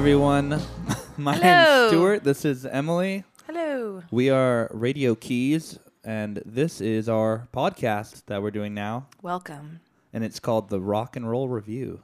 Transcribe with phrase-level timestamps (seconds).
[0.00, 0.58] Everyone.
[1.18, 1.80] My Hello.
[1.82, 2.24] name's Stuart.
[2.24, 3.22] This is Emily.
[3.46, 4.02] Hello.
[4.10, 9.80] We are Radio Keys, and this is our podcast that we're doing now, Welcome.
[10.14, 12.00] and it's called the Rock and Roll Review.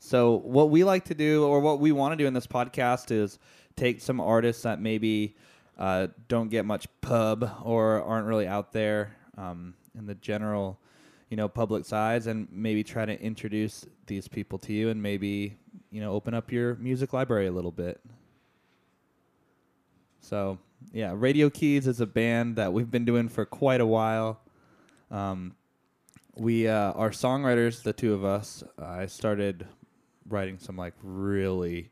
[0.00, 3.10] So, what we like to do, or what we want to do in this podcast,
[3.10, 3.38] is
[3.74, 5.34] take some artists that maybe
[5.78, 10.78] uh, don't get much pub or aren't really out there um, in the general,
[11.30, 15.56] you know, public size, and maybe try to introduce these people to you, and maybe
[15.90, 18.00] you know, open up your music library a little bit.
[20.20, 20.58] So,
[20.92, 24.40] yeah, Radio Keys is a band that we've been doing for quite a while.
[25.10, 25.54] Um,
[26.36, 28.62] we uh, are songwriters, the two of us.
[28.78, 29.66] I started
[30.28, 31.90] writing some like really,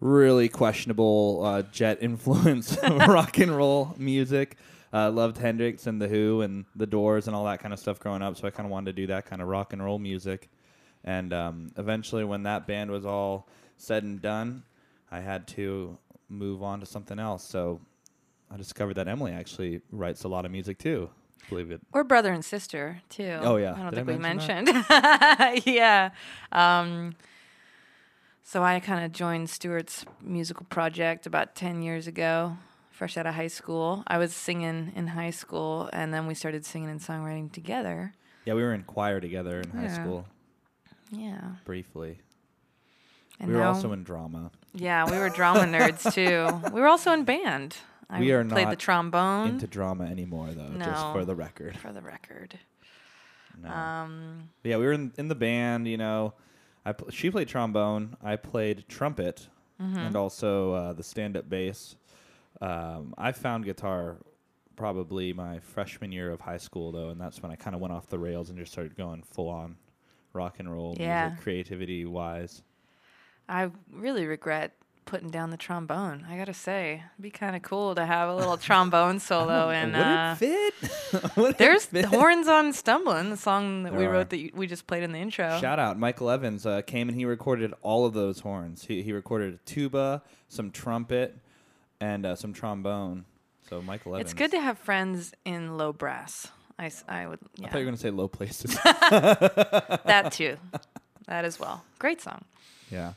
[0.00, 4.56] really questionable uh, jet influence rock and roll music.
[4.92, 7.98] Uh, loved Hendrix and the Who and the Doors and all that kind of stuff
[7.98, 8.36] growing up.
[8.36, 10.48] So I kind of wanted to do that kind of rock and roll music.
[11.06, 14.64] And um, eventually, when that band was all said and done,
[15.10, 15.96] I had to
[16.28, 17.44] move on to something else.
[17.44, 17.80] So
[18.50, 21.08] I discovered that Emily actually writes a lot of music too.
[21.48, 21.80] Believe it.
[21.92, 23.38] We're brother and sister too.
[23.40, 23.74] Oh, yeah.
[23.74, 25.62] I don't Did I think we mention mentioned.
[25.66, 26.10] yeah.
[26.50, 27.14] Um,
[28.42, 32.56] so I kind of joined Stuart's musical project about ten years ago,
[32.90, 34.02] fresh out of high school.
[34.08, 38.12] I was singing in high school, and then we started singing and songwriting together.
[38.44, 39.94] Yeah, we were in choir together in high Yeah.
[40.02, 40.26] school
[41.10, 41.40] Yeah.
[41.64, 42.18] briefly.
[43.38, 44.50] And we were now- also in drama.
[44.74, 46.70] Yeah, we were drama nerds too.
[46.74, 47.76] We were also in band.
[48.08, 49.48] I We are played the not trombone.
[49.48, 51.76] Into drama anymore, though, just for the record.
[51.76, 52.58] for the record.
[53.62, 53.70] No.
[53.70, 55.88] Um, yeah, we were in, in the band.
[55.88, 56.34] You know,
[56.84, 58.16] I pl- she played trombone.
[58.22, 59.48] I played trumpet,
[59.82, 59.98] Mm-hmm.
[59.98, 61.96] and also uh, the stand-up bass.
[62.62, 64.16] Um, I found guitar
[64.76, 67.92] probably my freshman year of high school, though, and that's when I kind of went
[67.92, 69.76] off the rails and just started going full on
[70.36, 71.28] rock and roll, Yeah.
[71.28, 72.62] music, creativity wise.
[73.48, 74.72] I really regret
[75.04, 76.26] putting down the trombone.
[76.28, 79.70] I gotta say, it'd be kind of cool to have a little trombone solo.
[79.70, 81.58] And Would uh, it fit?
[81.58, 82.06] There's fit?
[82.06, 84.12] horns on "Stumbling," the song that we There are.
[84.14, 85.58] wrote that you, we just played in the intro.
[85.60, 88.86] Shout out, Michael Evans uh, came and he recorded all of those horns.
[88.86, 91.36] He he recorded a tuba, some trumpet,
[92.00, 93.26] and uh, some trombone.
[93.68, 94.30] So Michael Evans.
[94.32, 96.48] it's good to have friends in low brass.
[96.78, 98.74] I, I would I thought you were gonna say low places.
[98.84, 100.56] that too,
[101.26, 101.82] that as well.
[101.98, 102.44] Great song.
[102.90, 103.12] yeah.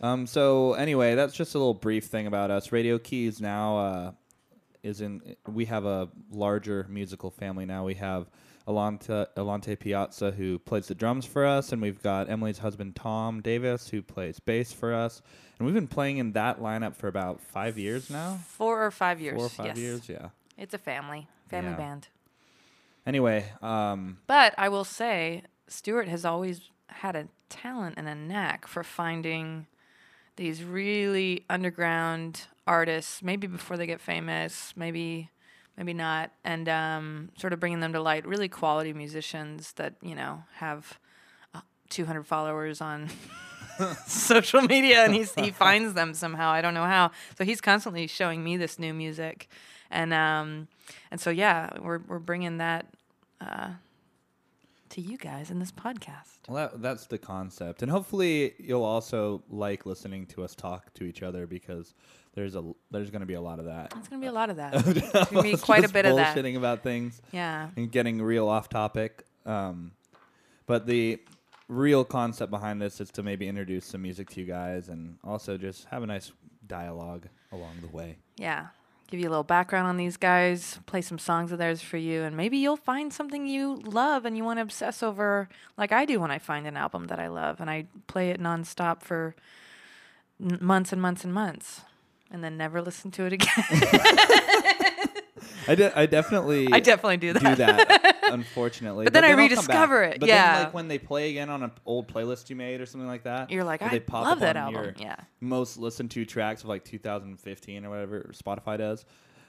[0.00, 0.26] Um.
[0.26, 2.72] So anyway, that's just a little brief thing about us.
[2.72, 4.12] Radio Keys now uh,
[4.82, 5.36] is in.
[5.46, 7.84] We have a larger musical family now.
[7.84, 8.26] We have
[8.68, 13.40] Alante Alante Piazza who plays the drums for us, and we've got Emily's husband Tom
[13.40, 15.20] Davis who plays bass for us.
[15.58, 18.40] And we've been playing in that lineup for about five years now.
[18.46, 19.36] Four or five years.
[19.36, 19.78] Four or five yes.
[19.78, 20.28] years, yeah.
[20.58, 21.76] It's a family family Yeah.
[21.76, 22.08] band.
[23.06, 28.66] Anyway, um, But I will say, Stuart has always had a talent and a knack
[28.66, 29.66] for finding
[30.36, 35.30] these really underground artists, maybe before they get famous, maybe
[35.76, 38.26] maybe not, and um, sort of bringing them to light.
[38.26, 40.98] Really quality musicians that you know have
[41.54, 41.60] uh,
[41.90, 43.08] 200 followers on
[44.06, 46.50] social media, and he's, he finds them somehow.
[46.50, 47.10] I don't know how.
[47.36, 49.48] So he's constantly showing me this new music,
[49.94, 50.68] and um,
[51.10, 52.86] and so yeah, we're we're bringing that
[53.40, 53.70] uh,
[54.90, 56.38] to you guys in this podcast.
[56.48, 61.04] well, that, that's the concept, and hopefully you'll also like listening to us talk to
[61.04, 61.94] each other because
[62.34, 63.92] there's a there's going to be a lot of that.
[63.96, 64.74] It's gonna be a lot of that.
[64.86, 66.36] It's gonna be quite a bit of that.
[66.36, 67.68] bullshitting about things Yeah.
[67.76, 69.24] and getting real off topic.
[69.46, 69.92] Um,
[70.66, 71.20] but the
[71.68, 75.56] real concept behind this is to maybe introduce some music to you guys and also
[75.56, 76.32] just have a nice
[76.66, 78.16] dialogue along the way.
[78.36, 78.66] Yeah.
[79.10, 82.22] Give you a little background on these guys, play some songs of theirs for you,
[82.22, 86.04] and maybe you'll find something you love and you want to obsess over, like I
[86.04, 89.34] do when I find an album that I love and I play it nonstop for
[90.42, 91.82] n- months and months and months,
[92.30, 93.48] and then never listen to it again.
[95.68, 97.42] I, de- I definitely I definitely do that.
[97.42, 99.04] do that, unfortunately.
[99.04, 100.54] But then I I'll rediscover it, But yeah.
[100.54, 103.24] then, like when they play again on an old playlist you made or something like
[103.24, 104.94] that, You're like, I they pop love up that album.
[104.98, 105.16] Yeah.
[105.40, 109.04] most listened to tracks of like 2015 or whatever Spotify does.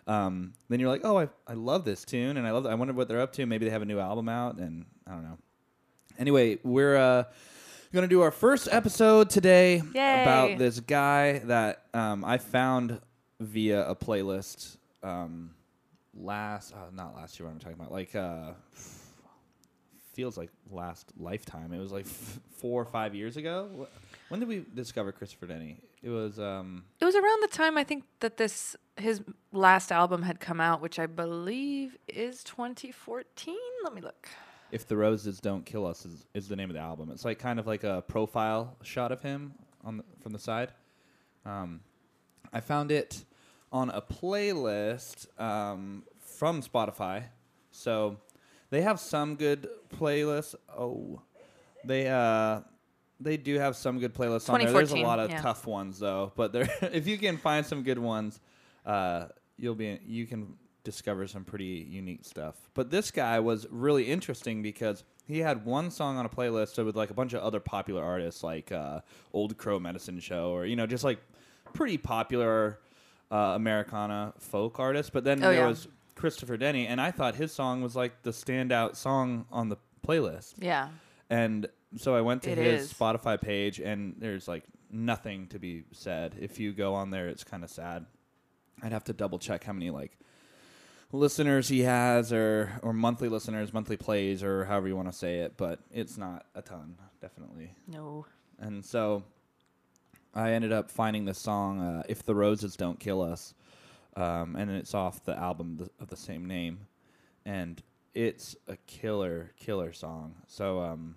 [0.07, 2.67] Um, then you're like, oh, I, I love this tune, and I love.
[2.67, 3.45] I wonder what they're up to.
[3.47, 5.37] Maybe they have a new album out, and I don't know.
[6.19, 7.23] Anyway, we're uh,
[7.91, 10.21] gonna do our first episode today Yay.
[10.21, 13.01] about this guy that um, I found
[13.39, 14.77] via a playlist.
[15.01, 15.54] Um,
[16.15, 17.47] last, uh, not last year.
[17.47, 18.51] What I'm talking about, like uh,
[20.13, 21.73] feels like last lifetime.
[21.73, 23.87] It was like f- four or five years ago.
[24.29, 25.77] When did we discover Christopher Denny?
[26.01, 29.21] It was um, It was around the time I think that this his
[29.51, 33.55] last album had come out, which I believe is 2014.
[33.83, 34.29] Let me look.
[34.71, 37.09] "If the Roses Don't Kill Us" is, is the name of the album.
[37.11, 39.53] It's like kind of like a profile shot of him
[39.83, 40.71] on the, from the side.
[41.45, 41.81] Um,
[42.53, 43.25] I found it
[43.75, 47.23] on a playlist um, from Spotify.
[47.71, 48.15] So
[48.69, 50.55] they have some good playlists.
[50.69, 51.21] Oh,
[51.83, 52.61] they uh,
[53.19, 54.71] they do have some good playlists on there.
[54.71, 55.41] There's a lot of yeah.
[55.41, 58.39] tough ones though, but there if you can find some good ones,
[58.85, 59.25] uh,
[59.57, 60.53] you'll be you can
[60.85, 62.55] discover some pretty unique stuff.
[62.75, 66.95] But this guy was really interesting because he had one song on a playlist with
[66.95, 69.01] like a bunch of other popular artists like uh,
[69.33, 71.19] Old Crow Medicine Show or you know just like
[71.73, 72.79] pretty popular
[73.31, 75.11] uh, Americana folk artist.
[75.13, 75.67] But then Oh, there yeah.
[75.67, 79.77] was Christopher Denny, and I thought his song was like the standout song on the
[80.07, 80.53] playlist.
[80.59, 80.89] Yeah.
[81.29, 81.67] And
[81.97, 82.93] so I went to It his is.
[82.93, 86.35] Spotify page, and there's like nothing to be said.
[86.39, 88.05] If you go on there, it's kind of sad.
[88.83, 90.17] I'd have to double check how many like
[91.11, 95.39] listeners he has, or or monthly listeners, monthly plays, or however you want to say
[95.39, 95.57] it.
[95.57, 97.73] But it's not a ton, definitely.
[97.87, 98.25] No.
[98.59, 99.23] And so
[100.35, 103.53] I ended up finding the song uh, "If the Roses Don't Kill Us,"
[104.15, 106.87] um, and it's off the album th- of the same name,
[107.45, 107.81] and
[108.13, 110.35] it's a killer, killer song.
[110.47, 111.15] So um,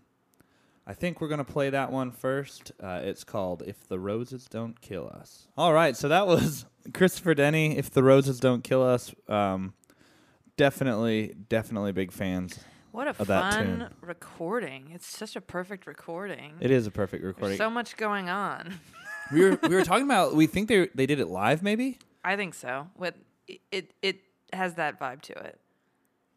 [0.86, 2.72] I think we're gonna play that one first.
[2.82, 6.64] Uh, it's called "If the Roses Don't Kill Us." All right, so that was
[6.94, 7.76] Christopher Denny.
[7.76, 9.74] "If the Roses Don't Kill Us." Um,
[10.56, 12.58] definitely, definitely big fans.
[12.90, 14.90] What a fun recording.
[14.92, 16.54] It's such a perfect recording.
[16.58, 17.58] It is a perfect There's recording.
[17.58, 18.80] so much going on.
[19.32, 20.34] we were we were talking about.
[20.34, 21.98] We think they they did it live, maybe.
[22.24, 22.88] I think so.
[22.96, 23.14] With
[23.72, 24.20] it it
[24.52, 25.58] has that vibe to it.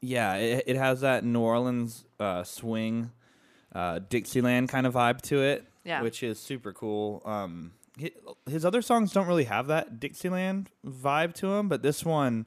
[0.01, 3.11] Yeah, it, it has that New Orleans uh, swing,
[3.73, 5.65] uh, Dixieland kind of vibe to it.
[5.83, 6.03] Yeah.
[6.03, 7.23] which is super cool.
[7.25, 8.11] Um, hi-
[8.47, 12.45] his other songs don't really have that Dixieland vibe to them, but this one,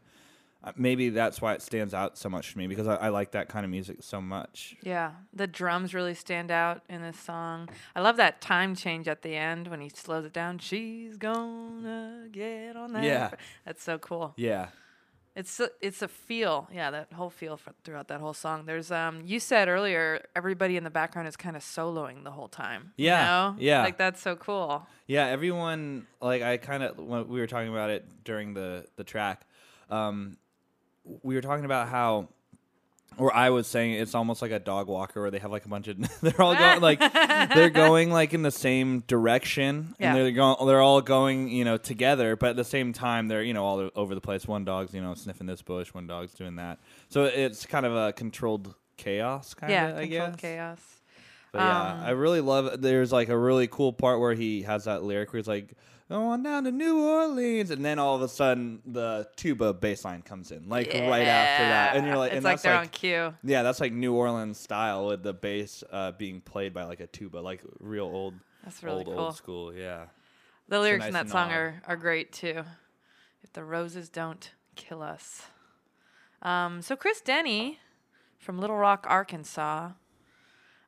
[0.76, 3.49] maybe that's why it stands out so much to me because I, I like that
[3.49, 4.76] kind of music so much.
[4.82, 7.69] Yeah, the drums really stand out in this song.
[7.94, 10.58] I love that time change at the end when he slows it down.
[10.58, 13.05] She's gonna get on that.
[13.05, 13.31] Yeah.
[13.64, 14.34] that's so cool.
[14.37, 14.69] Yeah,
[15.37, 18.66] It's a, it's a feel, yeah, that whole feel for, throughout that whole song.
[18.66, 22.49] There's um, you said earlier, everybody in the background is kind of soloing the whole
[22.49, 22.93] time.
[22.96, 23.56] you Yeah, know?
[23.58, 23.82] yeah.
[23.82, 24.87] like that's so cool.
[25.06, 25.26] yeah.
[25.26, 29.44] Everyone like I kind of we were talking about it during the the track.
[29.90, 30.37] Um,
[31.22, 32.28] we were talking about how
[33.16, 35.68] or I was saying it's almost like a dog walker where they have like a
[35.68, 36.98] bunch of they're all going like
[37.54, 40.08] they're going like in the same direction Yeah.
[40.08, 43.42] and they're going they're all going you know together but at the same time they're
[43.42, 46.34] you know all over the place one dog's you know sniffing this bush one dog's
[46.34, 46.78] doing that
[47.08, 50.80] so it's kind of a controlled chaos kind yeah, of I controlled guess chaos.
[51.52, 54.84] but yeah Um, I really love there's like a really cool part where he has
[54.84, 55.74] that lyric where he's like "Go
[56.10, 60.22] on down to New Orleans," and then all of a sudden the tuba bass line
[60.22, 62.82] comes in, like right after that, and you're like, it's and like that's they're like
[62.82, 63.34] on cue.
[63.42, 67.06] yeah, that's like New Orleans style with the bass uh, being played by like a
[67.06, 69.18] tuba, like real old, That's really old, cool.
[69.18, 69.74] old school.
[69.74, 70.06] Yeah.
[70.68, 72.64] The lyrics in that song are, are great too.
[73.42, 75.42] If the roses don't kill us.
[76.40, 77.78] Um, so Chris Denny
[78.38, 79.90] from Little Rock, Arkansas.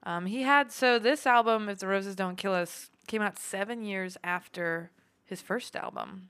[0.02, 3.82] Um, he had so this album, If the Roses Don't Kill Us, came out seven
[3.82, 4.90] years after
[5.26, 6.28] his first album.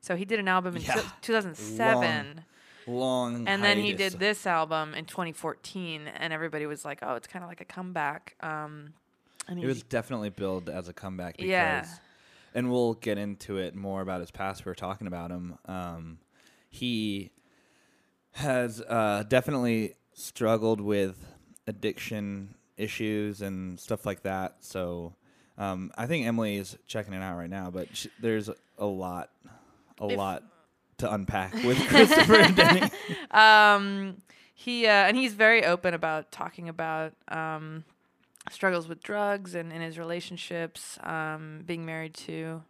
[0.00, 1.02] So he did an album in Yeah.
[1.22, 2.44] 2007,
[2.86, 3.48] Long.
[3.48, 7.42] and then he did this album in 2014, and everybody was like, "Oh, it's kind
[7.42, 8.94] of like a comeback." Um,
[9.48, 11.86] and It he was definitely billed as a comeback because, Yeah.
[12.54, 14.64] and we'll get into it more about his past.
[14.64, 15.58] We're talking about him.
[15.66, 16.18] Um,
[16.70, 17.30] he
[18.32, 21.16] has uh, definitely struggled with
[21.66, 24.56] addiction issues and stuff like that.
[24.60, 25.14] So
[25.58, 29.30] um, I think Emily is checking it out right now, but sh- there's a lot,
[30.00, 30.42] a If- lot
[30.98, 32.90] to unpack with Christopher Denny.
[33.30, 34.16] um,
[34.54, 37.84] he uh, and he's very open about talking about um,
[38.50, 42.62] struggles with drugs and in his relationships, um, being married to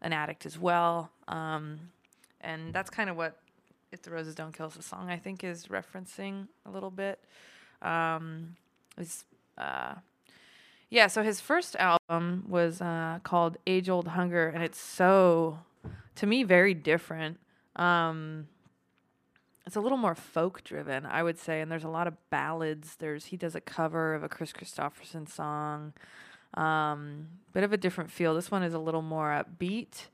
[0.00, 1.78] an addict as well, um,
[2.40, 3.36] and that's kind of what
[3.92, 7.18] "If the Roses Don't Kill Us" the song I think is referencing a little bit.
[7.82, 8.56] Um,
[8.96, 9.24] it's,
[9.58, 9.94] uh,
[10.90, 15.58] yeah, so his first album was uh, called "Age Old Hunger," and it's so,
[16.16, 17.38] to me, very different.
[17.76, 18.48] Um,
[19.66, 22.96] it's a little more folk driven, I would say, and there's a lot of ballads.
[22.96, 25.92] There's he does a cover of a Kris Kristofferson song,
[26.54, 28.34] um, bit of a different feel.
[28.34, 30.06] This one is a little more upbeat,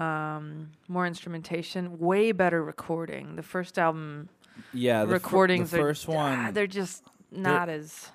[0.00, 3.34] um, more instrumentation, way better recording.
[3.34, 4.28] The first album
[4.72, 6.38] yeah, the fir- recordings the first are one.
[6.38, 8.10] ah, they're just not as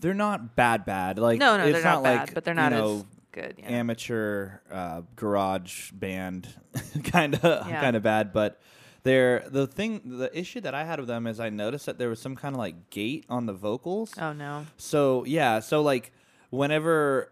[0.00, 1.18] they're not bad, bad.
[1.18, 3.54] Like no no they're not, bad, like, but they're you not know, as good.
[3.58, 3.66] Yeah.
[3.68, 6.48] amateur uh, garage band
[7.04, 7.80] kind of Yeah.
[7.80, 8.60] kind of bad but
[9.02, 12.08] they're the thing the issue that i had with them is i noticed that there
[12.08, 14.66] was some kind of like gate on the vocals oh no.
[14.76, 16.12] so yeah so like
[16.50, 17.30] whenever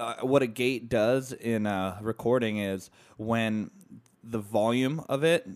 [0.00, 3.70] uh, what a gate does in a recording is when
[4.24, 5.46] the volume of it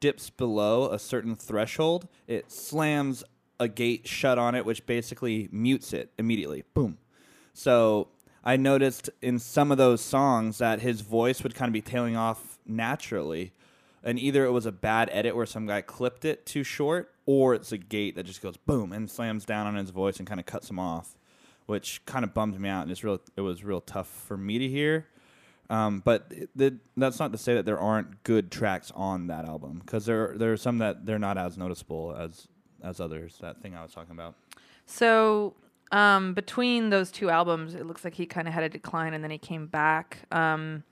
[0.00, 3.24] dips below a certain threshold, it slams
[3.60, 6.64] a gate shut on it, which basically mutes it immediately.
[6.74, 6.98] Boom.
[7.52, 8.08] So
[8.44, 12.16] I noticed in some of those songs that his voice would kind of be tailing
[12.16, 13.52] off naturally.
[14.02, 17.54] And either it was a bad edit where some guy clipped it too short, or
[17.54, 20.38] it's a gate that just goes boom and slams down on his voice and kind
[20.38, 21.18] of cuts him off,
[21.66, 22.82] which kind of bummed me out.
[22.82, 25.08] And it's real, it was real tough for me to hear.
[25.70, 29.82] Um, but the, that's not to say that there aren't good tracks on that album
[29.84, 32.48] because there there are some that they're not as noticeable as
[32.82, 33.38] as others.
[33.40, 34.34] That thing I was talking about.
[34.86, 35.54] So
[35.92, 39.22] um, between those two albums, it looks like he kind of had a decline, and
[39.22, 40.18] then he came back.
[40.30, 40.84] Um,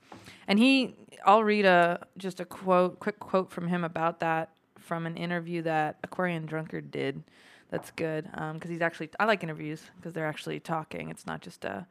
[0.47, 5.05] and he, I'll read a just a quote, quick quote from him about that from
[5.05, 7.23] an interview that Aquarium Drunkard did.
[7.69, 9.09] That's good because he's actually.
[9.19, 11.09] I like interviews because they're actually talking.
[11.09, 11.85] It's not just a,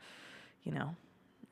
[0.65, 0.97] you know,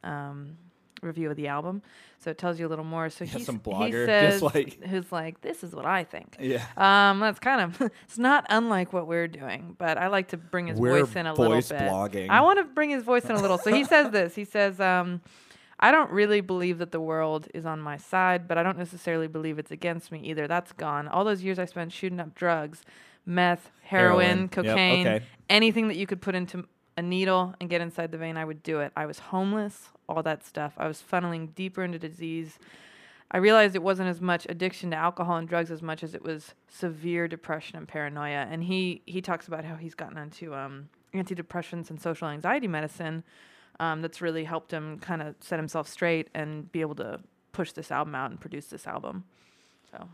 [0.02, 0.56] um,
[1.04, 1.82] review of the album.
[2.18, 3.10] So it tells you a little more.
[3.10, 6.36] So Yeah, he's, some he says, just like- who's like, this is what I think.
[6.40, 6.64] Yeah.
[6.76, 10.66] Um, that's kind of it's not unlike what we're doing, but I like to bring
[10.68, 11.92] his We're voice in a voice little bit.
[11.92, 12.30] blogging.
[12.30, 13.58] I want to bring his voice in a little.
[13.58, 14.34] So he says this.
[14.34, 15.20] He says, um,
[15.78, 19.26] "I don't really believe that the world is on my side, but I don't necessarily
[19.28, 20.48] believe it's against me either.
[20.48, 21.08] That's gone.
[21.08, 22.82] All those years I spent shooting up drugs,
[23.26, 24.40] meth, heroin, Heroin.
[24.40, 25.24] Yep, cocaine, okay.
[25.50, 28.62] anything that you could put into a needle and get inside the vein, I would
[28.62, 28.92] do it.
[28.96, 30.74] I was homeless, all that stuff.
[30.76, 32.58] I was funneling deeper into disease."
[33.30, 36.22] I realized it wasn't as much addiction to alcohol and drugs as much as it
[36.22, 38.46] was severe depression and paranoia.
[38.48, 43.24] And he he talks about how he's gotten into um, antidepressants and social anxiety medicine.
[43.80, 47.18] Um, that's really helped him kind of set himself straight and be able to
[47.50, 49.24] push this album out and produce this album.
[49.90, 50.08] So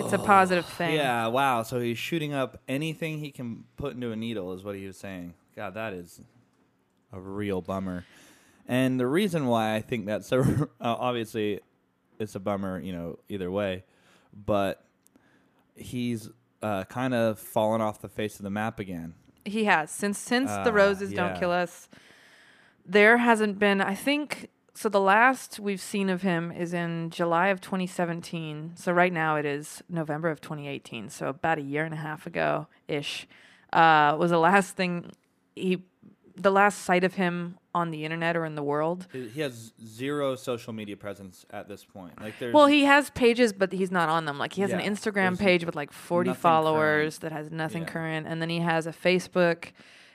[0.00, 0.96] it's a positive thing.
[0.96, 1.62] Yeah, wow.
[1.62, 4.96] So he's shooting up anything he can put into a needle, is what he was
[4.96, 5.34] saying.
[5.54, 6.20] God, that is
[7.12, 8.04] a real bummer.
[8.70, 10.40] And the reason why I think that's so
[10.80, 11.58] uh, obviously
[12.20, 13.82] it's a bummer, you know, either way,
[14.32, 14.84] but
[15.74, 16.30] he's
[16.62, 19.14] uh, kind of fallen off the face of the map again.
[19.44, 21.16] He has since since the Ah, roses yeah.
[21.28, 21.88] don't kill us.
[22.86, 23.80] There hasn't been.
[23.80, 24.88] I think so.
[24.88, 28.72] The last we've seen of him is in July of 2017.
[28.76, 31.08] So right now it is November of 2018.
[31.08, 33.26] So about a year and a half ago ish
[33.72, 35.10] uh, was the last thing
[35.56, 35.82] he,
[36.36, 39.06] the last sight of him on the internet or in the world.
[39.12, 42.20] He has zero social media presence at this point.
[42.20, 44.38] Like there's Well, he has pages, but he's not on them.
[44.38, 47.32] Like he has an Instagram page with like 40 followers current.
[47.32, 47.88] that has nothing Yeah.
[47.88, 49.66] current, and then he has a Facebook.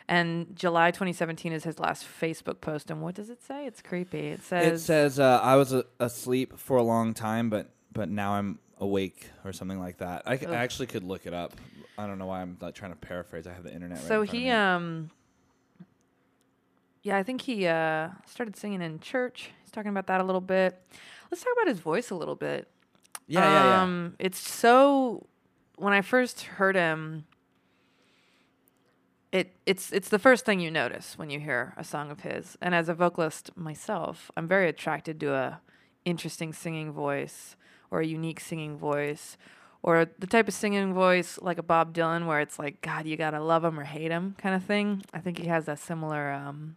[0.08, 2.92] And July 2017 is his last Facebook post.
[2.92, 3.66] And what does it say?
[3.66, 4.28] It's creepy.
[4.28, 8.10] It says, It says uh, I was uh, asleep for a long time, but but
[8.10, 10.22] now I'm awake or something like that.
[10.26, 11.54] I, c- I actually could look it up.
[11.98, 13.48] I don't know why I'm like trying to paraphrase.
[13.48, 13.98] I have the internet.
[14.00, 15.10] Right so of he um
[17.06, 20.42] yeah i think he uh started singing in church he's talking about that a little
[20.42, 20.82] bit
[21.32, 22.68] let's talk about his voice a little bit
[23.28, 23.84] yeah, yeah, yeah.
[23.84, 25.26] um it's so
[25.78, 27.26] when i first heard him
[29.32, 32.58] it it's it's the first thing you notice when you hear a song of his
[32.60, 35.62] and as a vocalist myself i'm very attracted to a
[36.06, 37.56] interesting singing voice
[37.92, 39.38] or a unique singing voice
[39.84, 43.16] or the type of singing voice like a Bob Dylan where it's like God you
[43.18, 45.04] got to love him or hate him kind of thing.
[45.14, 46.76] I think he has a similar um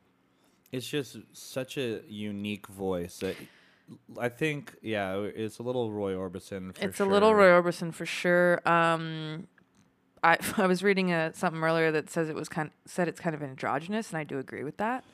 [0.72, 3.18] It's just such a unique voice.
[3.18, 3.36] That
[4.18, 6.76] I think, yeah, it's a little Roy Orbison.
[6.76, 7.34] For it's a little.
[7.34, 8.60] Roy Orbison for sure.
[8.68, 9.46] Um
[10.22, 13.20] I I was reading a, something earlier that says it was kind of, said it's
[13.20, 15.04] kind of androgynous and I do agree with that.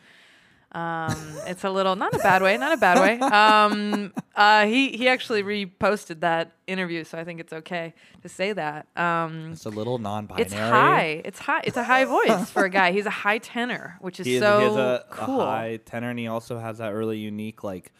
[0.74, 1.16] Um,
[1.46, 3.18] it's a little not a bad way, not a bad way.
[3.20, 8.52] Um, uh, he he actually reposted that interview, so I think it's okay to say
[8.52, 8.86] that.
[8.96, 10.42] Um, It's a little non-binary.
[10.44, 11.22] It's high.
[11.24, 11.60] It's high.
[11.64, 12.90] It's a high voice for a guy.
[12.90, 15.40] He's a high tenor, which is He, is, so he has a, cool.
[15.42, 17.92] a high tenor, and he also has that really unique, like,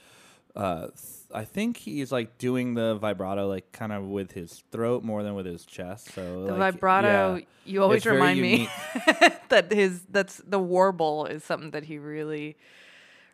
[0.57, 0.89] uh,
[1.33, 5.35] I think he's like doing the vibrato, like, kind of with his throat more than
[5.35, 6.15] with his chest.
[6.15, 7.37] So the like, vibrato.
[7.37, 7.45] yeah.
[7.67, 8.69] You always remind me
[9.49, 12.57] that his that's the warble is something that he really,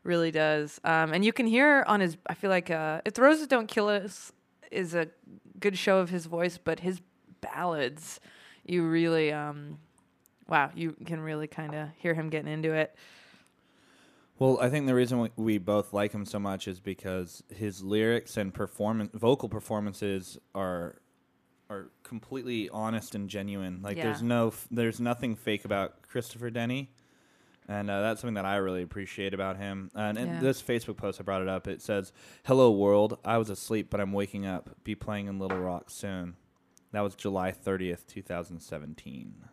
[0.02, 0.80] really does.
[0.84, 2.16] Um, and you can hear on his.
[2.26, 4.32] I feel like uh, if the roses don't kill us
[4.70, 5.08] is a
[5.58, 7.00] good show of his voice, but his
[7.40, 8.20] ballads,
[8.64, 9.78] you really um,
[10.48, 12.94] wow, you can really kind of hear him getting into it.
[14.40, 17.82] Well, I think the reason we, we both like him so much is because his
[17.82, 20.96] lyrics and performance, vocal performances are
[21.68, 23.80] are completely honest and genuine.
[23.82, 26.90] Like there's no, f- there's nothing fake about Christopher Denny,
[27.68, 29.90] and uh, that's something that I really appreciate about him.
[29.94, 30.40] And in Yeah.
[30.40, 31.68] this Facebook post, I brought it up.
[31.68, 32.12] It says,
[32.44, 34.70] "Hello world, I was asleep, but I'm waking up.
[34.82, 36.34] Be playing in Little Rock soon."
[36.92, 39.44] That was July 30th, 2017.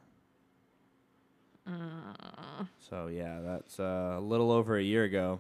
[2.90, 5.40] So yeah, that's uh, a little over a year ago.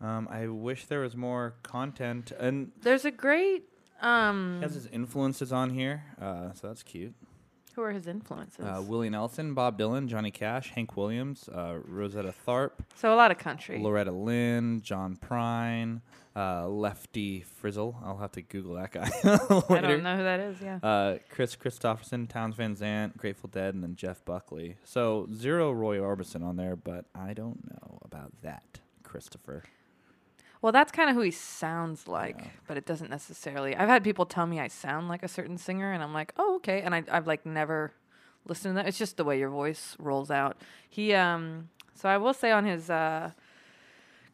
[0.00, 3.64] Um, I wish there was more content, and There's a great.
[4.00, 7.14] Um, he has his influences on here, uh, so that's cute.
[7.74, 8.64] Who are his influences?
[8.64, 13.30] Uh, Willie Nelson, Bob Dylan, Johnny Cash, Hank Williams, uh, Rosetta Tharpe, so a lot
[13.32, 13.78] of country.
[13.80, 16.00] Loretta Lynn, John Prine,
[16.36, 17.96] uh, Lefty Frizzell.
[18.04, 20.60] I'll have to Google that guy I don't know who that is.
[20.60, 20.78] Yeah.
[20.82, 24.76] Uh, Kris Kristofferson, Townes Van Zandt, Grateful Dead, and then Jeff Buckley.
[24.84, 29.64] So zero Roy Orbison on there, but I don't know about that, Christopher.
[30.64, 32.48] Well, that's kind of who he sounds like, Yeah.
[32.66, 33.76] but it doesn't necessarily.
[33.76, 36.56] I've had people tell me I sound like a certain singer, and I'm like, oh,
[36.56, 36.80] okay.
[36.80, 37.92] And I, I've like never
[38.48, 38.88] listened to that.
[38.88, 40.56] It's just the way your voice rolls out.
[40.88, 43.32] He, um, so I will say on his uh,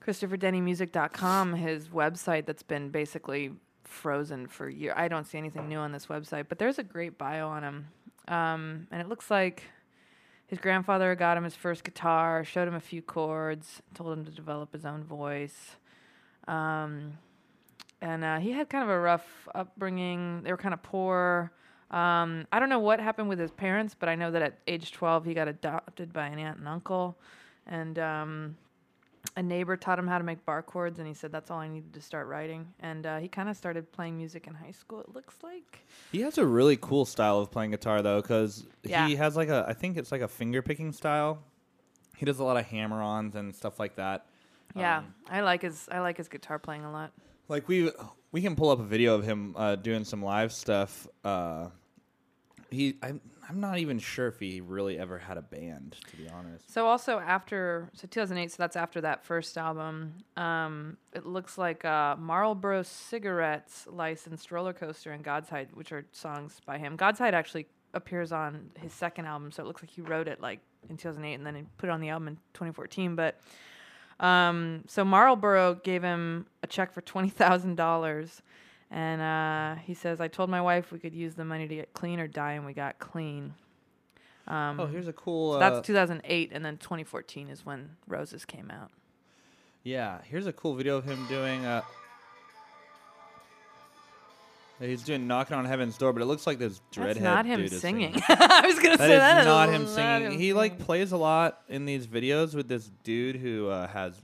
[0.06, 3.50] ChristopherDennyMusic.com, his website that's been basically
[3.82, 4.94] frozen for years.
[4.96, 7.88] I don't see anything new on this website, but there's a great bio on him,
[8.28, 9.64] um, and it looks like.
[10.46, 14.32] His grandfather got him his first guitar, showed him a few chords, told him to
[14.32, 15.76] develop his own voice.
[16.50, 17.12] Um,
[18.02, 20.42] and uh, he had kind of a rough upbringing.
[20.42, 21.52] They were kind of poor.
[21.90, 24.92] Um, I don't know what happened with his parents, but I know that at age
[24.92, 27.19] 12 he got adopted by an aunt and uncle.
[27.66, 28.57] And um,
[29.37, 31.69] a neighbor taught him how to make bar chords, and he said that's all I
[31.69, 32.66] needed to start writing.
[32.80, 35.00] And uh, he kind of started playing music in high school.
[35.00, 35.80] It looks like.
[36.11, 39.07] He has a really cool style of playing guitar though, because Yeah.
[39.07, 41.42] he has like a I think it's like a finger picking style.
[42.16, 44.26] He does a lot of hammer-ons and stuff like that.
[44.74, 47.12] Yeah, Um, I like his I like his guitar playing a lot.
[47.48, 47.90] Like we
[48.32, 51.06] we can pull up a video of him uh, doing some live stuff.
[51.24, 51.68] Uh,
[52.70, 56.28] he I'm I'm not even sure if he really ever had a band to be
[56.28, 56.72] honest.
[56.72, 60.14] So also after so 2008, so that's after that first album.
[60.36, 66.06] Um, it looks like uh, Marlboro Cigarettes licensed Roller Coaster and God's Height, which are
[66.12, 66.94] songs by him.
[66.94, 70.40] God's Height actually appears on his second album, so it looks like he wrote it
[70.40, 73.16] like in 2008 and then he put it on the album in 2014.
[73.16, 73.40] But
[74.20, 78.42] um, so Marlboro gave him a check for twenty thousand dollars.
[78.92, 81.92] And uh, he says, I told my wife we could use the money to get
[81.92, 83.54] clean or die, and we got clean.
[84.48, 85.52] Um, Oh, here's a cool.
[85.52, 88.90] so Uh, that's 2008, and then 2014 is when Roses came out.
[89.85, 91.64] yeah, here's a cool video of him doing.
[91.64, 91.83] Uh,
[94.88, 97.61] he's doing knocking on heaven's door, but it looks like this dreadhead That's not him
[97.61, 98.14] dude is singing.
[98.29, 100.33] I was gonna That say is that not is him not singing.
[100.33, 104.14] him he like plays a lot in these videos with this dude who uh, has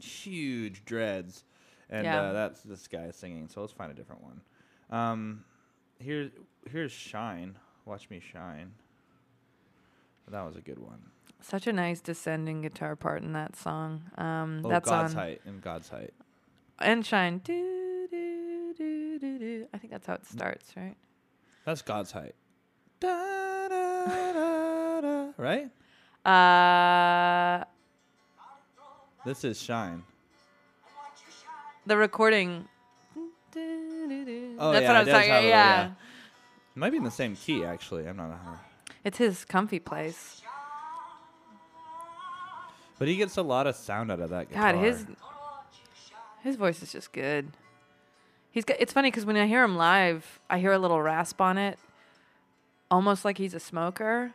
[0.00, 1.44] huge dreads,
[1.90, 2.20] and Yeah.
[2.22, 3.48] uh, that's this guy singing.
[3.48, 4.40] So let's find a different one.
[4.90, 5.44] Um,
[5.98, 6.30] here,
[6.70, 7.56] here's Shine.
[7.84, 8.72] Watch me shine.
[10.28, 10.98] That was a good one.
[11.40, 14.02] such a nice descending guitar part in that song.
[14.18, 16.12] Um, Oh, that's God's on height and God's height.
[16.80, 17.38] and shine.
[17.38, 17.85] Do.
[19.76, 20.96] I think that's how it starts, right?
[21.66, 22.34] That's God's height.
[22.98, 25.68] Da, da, da, right?
[26.24, 27.62] Uh,
[29.26, 30.02] This is shine.
[31.84, 32.66] the recording.
[33.18, 35.30] Oh, that's yeah, what I it was talking.
[35.30, 35.50] have a- yeah.
[35.82, 35.86] yeah.
[36.74, 38.08] It might be in the same key actually.
[38.08, 38.30] I'm not.
[38.30, 38.60] hundred-
[39.04, 40.40] it's his comfy place.
[42.98, 44.72] But he gets a lot of sound out of that guitar.
[44.72, 45.04] God, his
[46.42, 47.52] his voice is just good.
[48.56, 48.78] He's got.
[48.80, 51.78] It's funny because when I hear him live, I hear a little rasp on it,
[52.90, 54.32] almost like he's a smoker,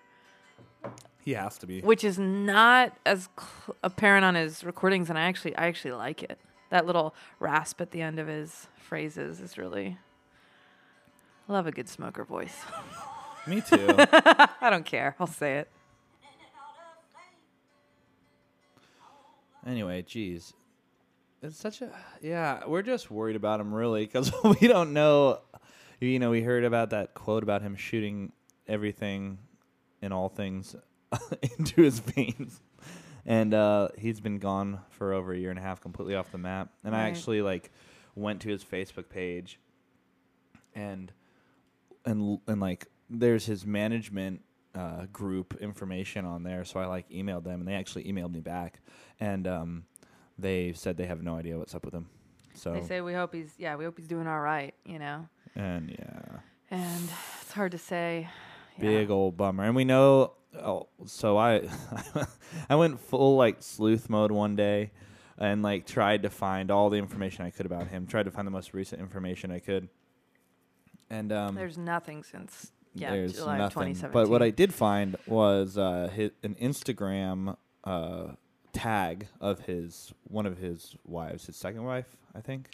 [1.26, 1.82] he has to be.
[1.82, 5.10] which is not as cl- apparent on his recordings.
[5.10, 6.38] And I actually, I actually like it.
[6.70, 9.98] That little rasp at the end of his phrases is really.
[11.50, 12.60] I love a good smoker voice.
[13.48, 13.88] Me too.
[13.98, 15.16] I don't care.
[15.20, 15.68] I'll say it.
[19.66, 20.54] anyway, geez,
[21.42, 21.90] it's such a
[22.22, 22.66] yeah.
[22.68, 25.40] We're just worried about him really because we don't know.
[26.00, 28.32] You know, we heard about that quote about him shooting
[28.68, 29.38] everything
[30.02, 30.76] and all things
[31.58, 32.62] into his veins,
[33.26, 36.38] and uh, he's been gone for over a year and a half, completely off the
[36.38, 36.70] map.
[36.84, 37.72] And I actually like
[38.16, 39.60] went to his Facebook page,
[40.76, 41.12] and
[42.06, 44.42] and and like there's his management
[44.74, 46.66] uh, group information on there.
[46.66, 48.80] So I like emailed them, and they actually emailed me back,
[49.20, 49.84] and um,
[50.42, 52.08] they said they have no idea what's up with him.
[52.54, 54.74] So They say we hope he's yeah we hope he's doing all right.
[54.86, 57.10] You know, and yeah, and
[57.42, 58.30] it's hard to say.
[58.78, 58.90] Yeah.
[58.90, 59.64] big old bummer.
[59.66, 60.34] And we know.
[60.60, 61.70] Oh, so I
[62.70, 64.92] I went full like sleuth mode one day,
[65.38, 68.08] and like tried to find all the information I could about him.
[68.08, 69.88] Tried to find the most recent information I could.
[71.10, 73.94] And um, There's nothing since yeah there's July nothing.
[73.94, 74.12] 2017.
[74.14, 78.28] But what I did find was uh, his, an Instagram uh,
[78.74, 82.70] tag of his one of his wives, his second wife, I think.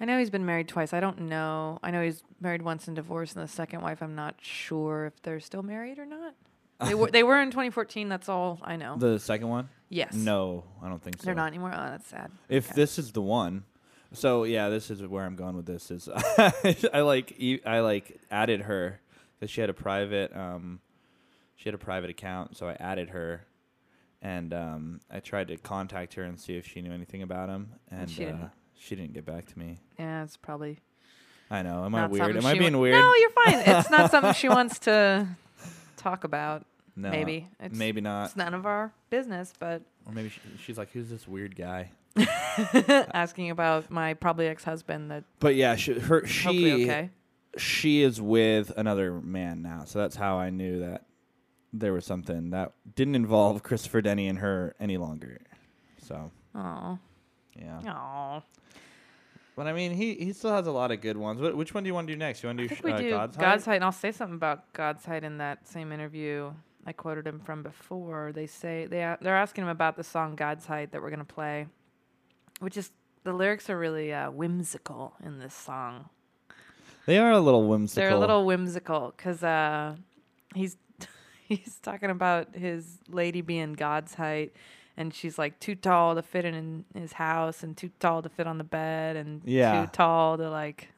[0.00, 0.92] I know he's been married twice.
[0.92, 1.78] I don't know.
[1.82, 4.02] I know he's married once and divorced, and the second wife.
[4.02, 6.34] I'm not sure if they're still married or not.
[6.84, 8.08] They were they were in 2014.
[8.08, 8.96] That's all I know.
[8.96, 9.68] The second one?
[9.88, 10.14] yes.
[10.14, 11.26] No, I don't think so.
[11.26, 11.70] they're not anymore.
[11.72, 12.32] Oh, that's sad.
[12.48, 12.74] If Okay.
[12.74, 13.62] this is the one,
[14.12, 15.92] so yeah, this is where I'm going with this.
[15.92, 16.08] Is
[16.92, 19.00] I like I like added her
[19.38, 20.80] because she had a private um,
[21.54, 23.46] she had a private account, so I added her,
[24.22, 27.74] and um, I tried to contact her and see if she knew anything about him,
[27.90, 28.50] and she uh, didn't.
[28.76, 29.80] she didn't get back to me.
[29.98, 30.78] Yeah, it's probably
[31.50, 31.84] I know.
[31.84, 32.36] Am I weird?
[32.36, 32.94] Am I being weird?
[32.94, 33.62] No, you're fine.
[33.66, 35.28] It's not something she wants to
[35.96, 36.64] talk about.
[36.96, 38.26] No, maybe it's maybe not.
[38.26, 39.52] it's none of our business.
[39.58, 41.90] But Or maybe she, she's like, "Who's this weird guy?"
[43.14, 47.10] asking about my probably ex-husband that But yeah, she, her she okay.
[47.56, 49.84] she is with another man now.
[49.84, 51.04] So that's how I knew that
[51.72, 55.38] there was something that didn't involve Christopher Denny and her any longer.
[56.02, 56.98] So Oh,
[57.58, 58.42] yeah, oh.
[59.56, 61.40] but I mean, he he still has a lot of good ones.
[61.40, 62.42] Wh- which one do you want to do next?
[62.42, 63.70] You want to I do, think sh- we uh, do God's, God's, Height?
[63.72, 66.52] height, and I'll say something about God's height in that same interview.
[66.84, 68.32] I quoted him from before.
[68.34, 71.24] They say they a- they're asking him about the song God's height that we're gonna
[71.24, 71.66] play,
[72.60, 72.90] which is
[73.24, 76.08] the lyrics are really uh, whimsical in this song.
[77.06, 78.02] They are a little whimsical.
[78.02, 79.96] They're a little whimsical because uh,
[80.54, 80.76] he's
[81.56, 84.52] he's talking about his lady being God's height,
[84.96, 86.54] and she's like too tall to fit in,
[86.94, 89.84] in his house, and too tall to fit on the bed, and Yeah.
[89.86, 90.88] too tall to like.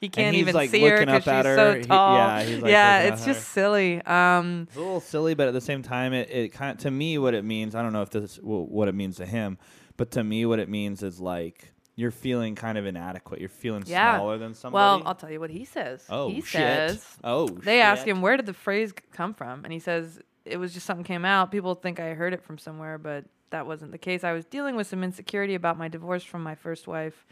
[0.00, 1.56] He can't even like, see her because she's her.
[1.56, 2.16] so He- tall.
[2.16, 3.44] yeah, he's, like, yeah, it's just her.
[3.44, 4.00] silly.
[4.06, 6.90] Um, It's a little silly, but at the same time, it, it kind of to
[6.90, 7.74] me what it means.
[7.74, 9.58] I don't know if this wh- what it means to him,
[9.98, 13.40] but to me, what it means is like you're feeling kind of inadequate.
[13.40, 14.16] You're feeling Yeah.
[14.16, 14.80] smaller than somebody.
[14.80, 16.04] well, I'll tell you what he says.
[16.08, 16.50] oh he shit!
[16.52, 20.56] says oh, they ask him where did the phrase come from, and he says it
[20.56, 21.50] was just something came out.
[21.52, 24.24] People think I heard it from somewhere, but that wasn't the case.
[24.24, 27.26] I was dealing with some insecurity about my divorce from my first wife,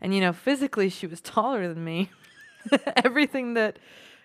[0.00, 2.10] and you know, physically she was taller than me.
[3.04, 3.78] Everything that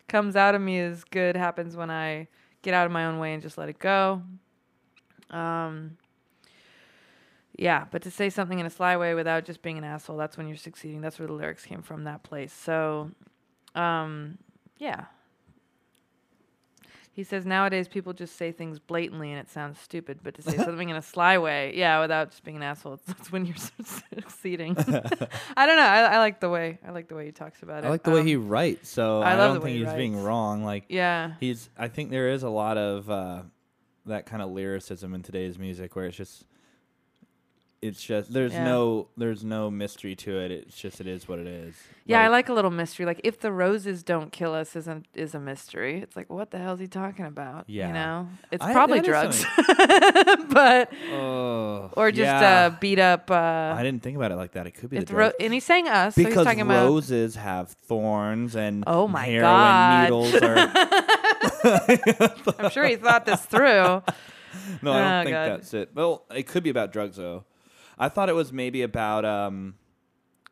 [0.08, 2.28] comes out of me is good happens when I
[2.62, 4.22] get out of my own way and just let it go.
[5.30, 5.98] Um.
[7.58, 10.38] Yeah, but to say something in a sly way without just being an asshole, that's
[10.38, 11.02] when you're succeeding.
[11.02, 12.52] That's where the lyrics came from, that place.
[12.52, 13.12] So,
[13.76, 14.38] um,
[14.78, 15.06] yeah.
[17.14, 20.58] He says nowadays people just say things blatantly and it sounds stupid, but to say
[20.66, 23.56] something in a sly way, yeah, without just being an asshole, that's when you're
[24.16, 24.76] succeeding.
[24.78, 25.84] I don't know.
[25.86, 27.88] I, I like the way I like the way he talks about it.
[27.88, 29.94] I like the way Um, he writes, so I I, don't way think he he's
[29.94, 30.66] being wrong.
[30.66, 33.44] Like Yeah, he's, I think there is a lot of uh,
[34.08, 36.44] that kind of lyricism in today's music, where it's just,
[37.88, 38.64] it's just there's Yeah.
[38.66, 40.52] no there's no mystery to it.
[40.52, 41.76] It's just it is what it is.
[42.06, 42.22] yeah.
[42.22, 43.06] I like a little mystery.
[43.06, 46.00] Like if the roses don't kill us isn't is a mystery.
[46.02, 47.66] It's like what the hell is he talking about?
[47.68, 47.88] Yeah.
[47.88, 49.46] you know, it's I- probably drugs,
[50.50, 52.66] but Oh, or just yeah.
[52.74, 53.30] uh, beat up.
[53.32, 53.36] Uh,
[53.78, 54.68] I didn't think about it like that.
[54.68, 55.36] It could be the the ro- drugs.
[55.40, 59.26] and he's saying us, so he's because talking about roses have thorns and Oh my
[59.26, 60.04] heroin God.
[60.04, 60.72] needles are.
[62.60, 63.64] I'm sure he thought this through.
[64.82, 65.50] no, I don't Oh, think God.
[65.52, 65.90] that's it.
[65.94, 67.44] Well, it could be about drugs though.
[67.98, 69.26] I thought it was maybe about.
[69.26, 69.76] um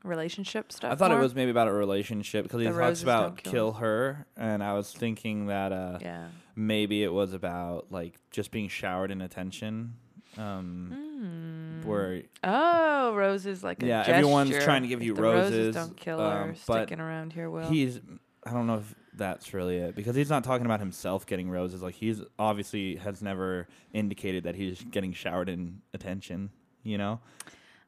[0.04, 0.92] Relationship stuff.
[0.92, 1.20] I thought more?
[1.20, 4.62] it was maybe about a relationship because he The talks about kill, kill her, and
[4.62, 6.28] I was thinking that uh Yeah.
[6.58, 9.94] maybe it was about like just being showered in attention.
[10.38, 15.76] Um, where Oh, roses like a Yeah, everyone's trying to give If you the roses,
[15.76, 16.56] don't kill um, her.
[16.56, 17.70] Sticking around here, will.
[17.70, 18.02] he's
[18.46, 21.82] I don't know if that's really it because he's not talking about himself getting roses.
[21.82, 26.50] Like he's obviously has never indicated that he's getting showered in attention.
[26.84, 27.20] You know,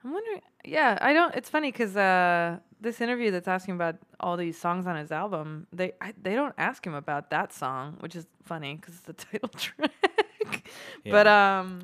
[0.04, 0.42] I'm wondering.
[0.64, 1.36] Yeah, I don't.
[1.36, 5.68] It's funny because uh, this interview that's asking about all these songs on his album,
[5.72, 9.14] they I, they don't ask him about that song, which is funny because it's the
[9.32, 10.70] title track.
[11.10, 11.82] But um,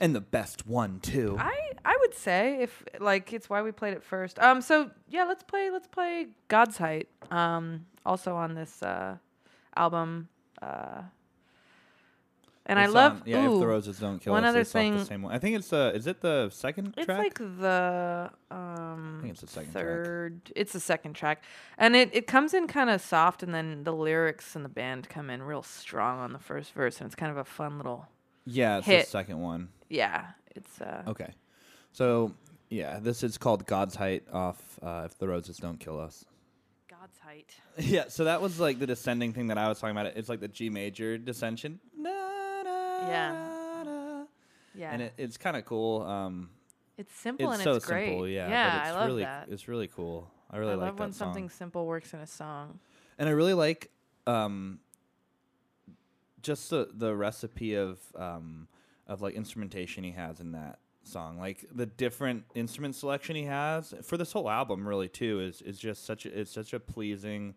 [0.00, 1.36] and the best one too.
[1.38, 4.38] I I would say if like it's why we played it first.
[4.38, 7.08] Um, so yeah, let's play let's play God's Height.
[7.30, 9.16] Um, also on this uh
[9.76, 10.28] album.
[10.62, 11.02] Uh,
[12.66, 13.46] and I love on- yeah.
[13.46, 15.34] ooh, if the roses don't kill one us, other it's off the thing- same one.
[15.34, 15.92] I think it's the.
[15.94, 17.18] Is it the second It's track?
[17.18, 19.82] like the um I think it's the second track.
[19.84, 20.40] third.
[20.56, 21.42] It's the second track,
[21.78, 25.08] and it it comes in kind of soft, and then the lyrics and the band
[25.08, 28.06] come in real strong on the first verse, and it's kind of a fun little
[28.46, 29.04] yeah, it's hit.
[29.06, 29.68] the second one.
[29.88, 30.26] yeah.
[30.56, 31.32] It's uh Okay,
[31.92, 32.32] so
[32.70, 34.56] yeah, this is called God's height off.
[34.82, 36.24] Uh, if the roses don't kill us.
[36.88, 37.54] God's height.
[37.78, 40.06] Yeah, so that was like the descending thing that I was talking about.
[40.16, 41.78] It's like the G major descension.
[43.08, 44.24] Yeah.
[44.76, 46.02] Yeah, And it, it's kind of cool.
[46.02, 46.50] Um,
[46.98, 48.08] it's simple it's and so it's great.
[48.08, 48.48] simple, yeah.
[48.48, 49.48] yeah, but it's I love really, that.
[49.48, 50.30] It's really cool.
[50.50, 51.28] I really I like love that when song.
[51.28, 52.80] something simple works in a song.
[53.18, 53.90] and I really like
[54.26, 54.80] um,
[56.42, 58.66] just the the recipe of um,
[59.06, 61.38] of like instrumentation he has in that song.
[61.38, 65.78] Like the different instrument selection he has for this whole album, really too, is is
[65.78, 67.54] just such a, it's such a pleasing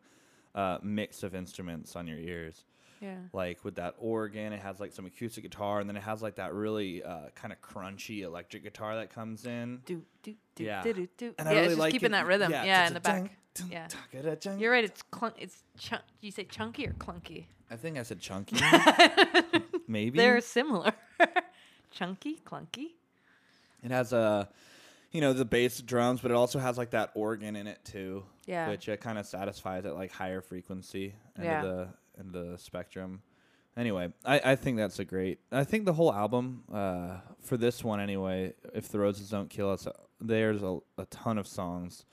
[0.55, 2.63] uh, mix of instruments on your ears.
[2.99, 3.15] Yeah.
[3.33, 4.53] like with that organ.
[4.53, 7.53] It has like some acoustic guitar, and then it has like that really uh, kind
[7.53, 9.81] of crunchy electric guitar that comes in.
[9.85, 10.83] Do do do Yeah.
[10.83, 11.35] do do do.
[11.37, 12.11] And yeah, I really it's just like keeping it.
[12.11, 12.51] that rhythm.
[12.51, 13.31] Yeah, in the back.
[13.55, 13.87] Dun, Yeah.
[14.57, 14.83] You're right.
[14.83, 15.35] It's clunk.
[15.39, 16.01] It's chunk.
[16.21, 17.45] You say chunky or clunky?
[17.71, 18.55] I think I said chunky.
[19.87, 20.93] Maybe They're similar.
[21.91, 22.87] chunky, clunky.
[23.83, 24.47] it has a,
[25.11, 28.23] you know, the bass drums, but it also has like that organ in it too.
[28.45, 28.69] Yeah.
[28.69, 31.59] which it kind of satisfies at like higher frequency end Yeah.
[31.61, 31.87] of the
[32.19, 33.21] of the spectrum.
[33.75, 35.39] Anyway, I, I think that's a great.
[35.51, 39.69] I think the whole album, uh, for this one anyway, if the roses don't kill
[39.69, 42.05] us, uh, there's a, a ton of songs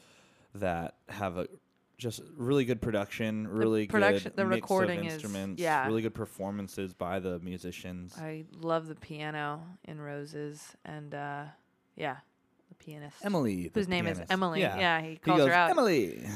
[0.55, 1.49] that have a
[1.97, 5.87] just really good production, really good production- good the mix recording of is- instruments, yeah.
[5.87, 8.14] really good performances by the musicians.
[8.19, 11.45] I love the piano in Roses, and uh,
[11.97, 12.17] yeah,
[12.69, 13.17] the pianist.
[13.25, 14.21] Emily, whose name is.
[14.29, 14.61] Emily.
[14.61, 16.27] Yeah, he he calls goes her out, Emily.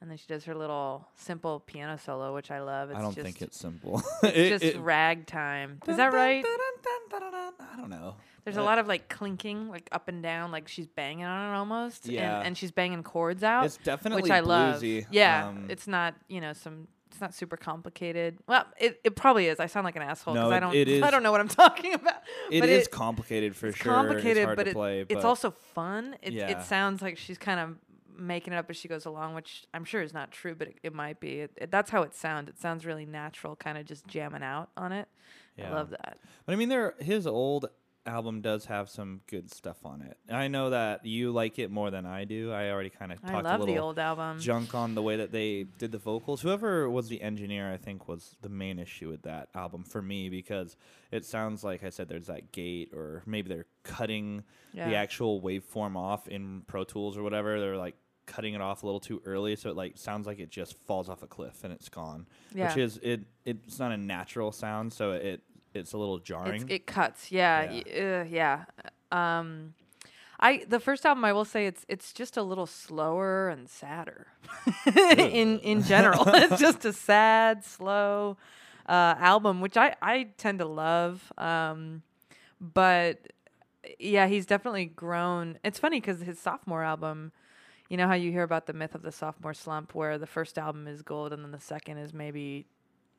[0.00, 2.90] And then she does her little simple piano solo, which I love.
[2.90, 4.02] It's I don't just, think it's simple.
[4.22, 5.80] it's It- just it- ragtime.
[5.86, 6.44] Is that right?
[6.44, 8.16] I don't know.
[8.44, 11.52] There's Uh, a lot of like clinking, like up and down, like she's banging on
[11.52, 12.06] it almost.
[12.06, 12.38] Yeah.
[12.38, 14.80] And, and she's banging chords out, It's definitely which I love.
[14.80, 15.06] bluesy.
[15.10, 15.48] Yeah.
[15.48, 16.88] Um, it's not, you know, some.
[17.10, 18.38] It's not super complicated.
[18.46, 19.58] Well, it, it probably is.
[19.58, 20.74] I sound like an asshole No, because I don't.
[20.76, 22.22] it is- I don't know what I'm talking about.
[22.52, 23.92] It but complicated for sure.
[23.92, 26.16] complicated, but, to it's also fun.
[26.22, 26.48] It, Yeah.
[26.50, 27.76] it sounds like she's kind of
[28.20, 30.78] making it up as she goes along, which I'm sure is not true, but it,
[30.82, 31.40] it might be.
[31.40, 32.48] It, it- that's how it sounds.
[32.48, 35.08] It sounds really natural, kind of just jamming out on it.
[35.62, 36.18] I love that.
[36.46, 37.68] But I mean, there his old
[38.06, 40.16] album does have some good stuff on it.
[40.32, 42.50] I know that you like it more than I do.
[42.50, 44.40] I already kind of talked a little the old album.
[44.40, 46.40] junk on the way that they did the vocals.
[46.40, 50.30] Whoever was the engineer, I think, was the main issue with that album for me
[50.30, 50.78] because
[51.10, 54.44] it sounds like I said there's that gate, or maybe they're cutting
[54.88, 57.60] the actual waveform off in Pro Tools or whatever.
[57.60, 57.96] They're like
[58.30, 61.08] cutting it off a little too early, so it like sounds like it just falls
[61.08, 62.26] off a cliff and it's gone.
[62.54, 62.68] Yeah.
[62.68, 63.22] Which is it.
[63.44, 65.42] It's not a natural sound, so it
[65.74, 66.62] it's a little jarring.
[66.62, 68.20] It's, it cuts, yeah, yeah.
[68.20, 68.64] Uh, yeah.
[69.12, 69.74] Um,
[70.38, 74.28] I the first album I will say it's it's just a little slower and sadder
[74.86, 76.24] in in general.
[76.28, 78.36] it's just a sad, slow
[78.88, 81.32] uh, album, which I I tend to love.
[81.36, 82.02] Um,
[82.60, 83.32] but
[83.98, 85.58] yeah, he's definitely grown.
[85.64, 87.32] It's funny because his sophomore album.
[87.90, 90.56] You know how you hear about the myth of the sophomore slump, where the first
[90.58, 92.66] album is gold and then the second is maybe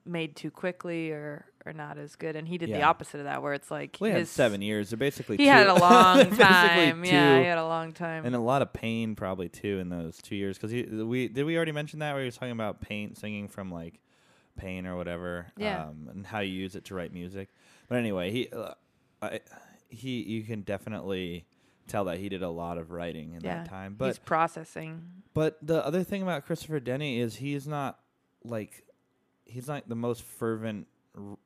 [0.04, 2.36] made too quickly or or not as good.
[2.36, 4.90] And he did the opposite of that, where it's like we had his seven years.
[4.90, 5.50] They're basically He two.
[5.52, 7.04] had a long time.
[7.06, 8.26] Yeah, he had a long time.
[8.26, 11.56] and a lot of pain probably too in those two years because we did we
[11.56, 14.00] already mention that where he was talking about pain singing from like
[14.58, 15.84] pain or whatever Yeah.
[15.88, 17.50] um, and how you use it to write music
[17.88, 18.74] but anyway he uh,
[19.22, 19.40] I,
[19.90, 21.46] he you can definitely
[21.92, 25.04] tell that he did a lot of writing in yeah, that time But he's processing.
[25.34, 28.00] but the other thing about Christopher Denny is he's not
[28.44, 28.84] like
[29.46, 30.88] he's not the most fervent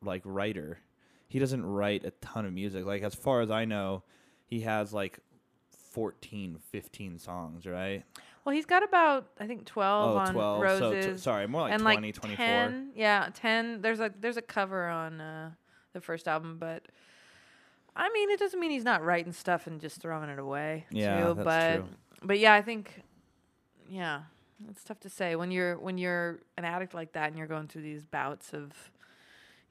[0.02, 0.80] like writer.
[1.28, 2.86] He doesn't write a ton of music.
[2.86, 4.04] Like as far as I know,
[4.46, 5.20] he has like
[5.92, 8.04] 14, 15 songs, right?
[8.46, 10.62] Well, he's got about I think twelve oh, on 12.
[10.62, 11.06] roses.
[11.06, 12.46] So t- sorry, more like and 20, like 24.
[12.46, 13.82] 10, yeah, ten.
[13.82, 15.52] There's a there's a cover on uh,
[15.94, 16.84] the first album, but
[17.96, 20.86] I mean, it doesn't mean he's not writing stuff and just throwing it away.
[20.92, 21.86] Yeah, too, that's but true.
[22.24, 23.04] but yeah, I think
[23.90, 24.22] yeah,
[24.70, 27.68] it's tough to say when you're when you're an addict like that and you're going
[27.68, 28.72] through these bouts of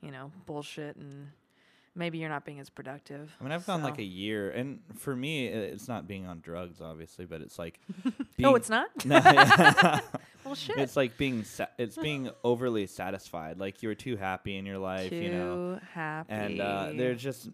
[0.00, 1.28] you know bullshit and
[1.96, 3.36] maybe you're not being as productive.
[3.40, 6.80] I mean, I've gone like a year, and for me, it's not being on drugs,
[6.80, 7.78] obviously, but it's like.
[8.36, 8.88] No, being- it's not.
[9.04, 9.20] No.
[10.44, 10.76] Well, shit.
[10.76, 13.58] It's like being sa- it's being overly satisfied.
[13.58, 15.80] Like you were too happy in your life, Too you know.
[15.94, 16.30] happy.
[16.32, 17.48] and uh, there's just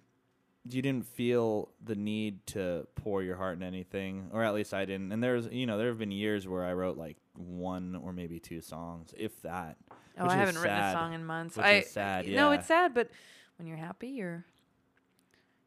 [0.69, 4.85] you didn't feel the need to pour your heart in anything, or at least I
[4.85, 5.11] didn't.
[5.13, 8.39] And there's you know there have been years where I wrote like one or maybe
[8.41, 9.77] two songs, if that.
[10.19, 11.57] Oh, which I haven't written a song in months.
[11.57, 12.59] which I is sad, No, yeah.
[12.59, 13.11] it's sad, but
[13.57, 14.45] when you're happy, you're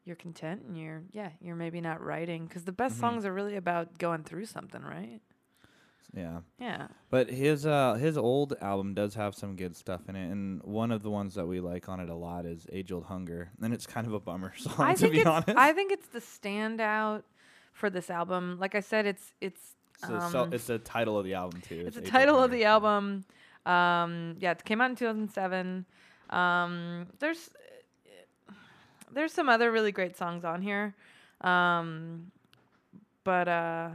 [0.04, 3.00] you're content and you're yeah, you're maybe not writing because the best Mhm.
[3.00, 5.20] songs are really about going through something, right?
[6.16, 6.86] Yeah, Yeah.
[7.10, 10.92] but his uh his old album does have some good stuff in it, and one
[10.92, 13.74] of the ones that we like on it a lot is "Age Old Hunger," and
[13.74, 15.58] it's kind of a bummer song I to be it's honest.
[15.58, 17.22] I think it's the standout
[17.72, 18.58] for this album.
[18.60, 21.60] Like I said, it's it's it's, the so- um, it's the title of the album
[21.62, 21.82] too.
[21.86, 23.24] It's the Age Old title of the album.
[23.66, 25.84] Um, yeah, it came out in 2007.
[26.30, 27.50] Um, there's
[29.12, 30.94] there's some other really great songs on here,
[31.40, 32.30] um,
[33.24, 33.88] but uh,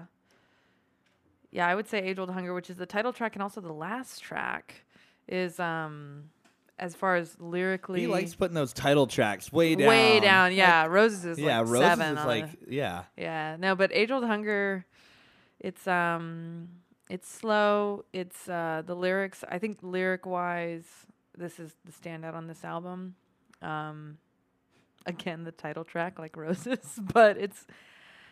[1.51, 3.73] yeah, I would say "Age Old Hunger," which is the title track and also the
[3.73, 4.85] last track,
[5.27, 6.29] is um,
[6.77, 9.88] as far as lyrically He likes putting those title tracks way down.
[9.88, 10.49] way down.
[10.51, 13.03] Like, Yeah, Roses is yeah, like Roses seven is like the- yeah.
[13.17, 14.85] yeah, no, but Age Old Hunger,
[15.59, 16.69] it's um,
[17.09, 18.05] it's slow.
[18.13, 19.43] It's uh, the lyrics.
[19.49, 20.85] I think lyric wise,
[21.38, 23.15] this is the standout on this album.
[23.62, 24.17] Um,
[25.05, 27.65] again, the title track, like Roses, but it's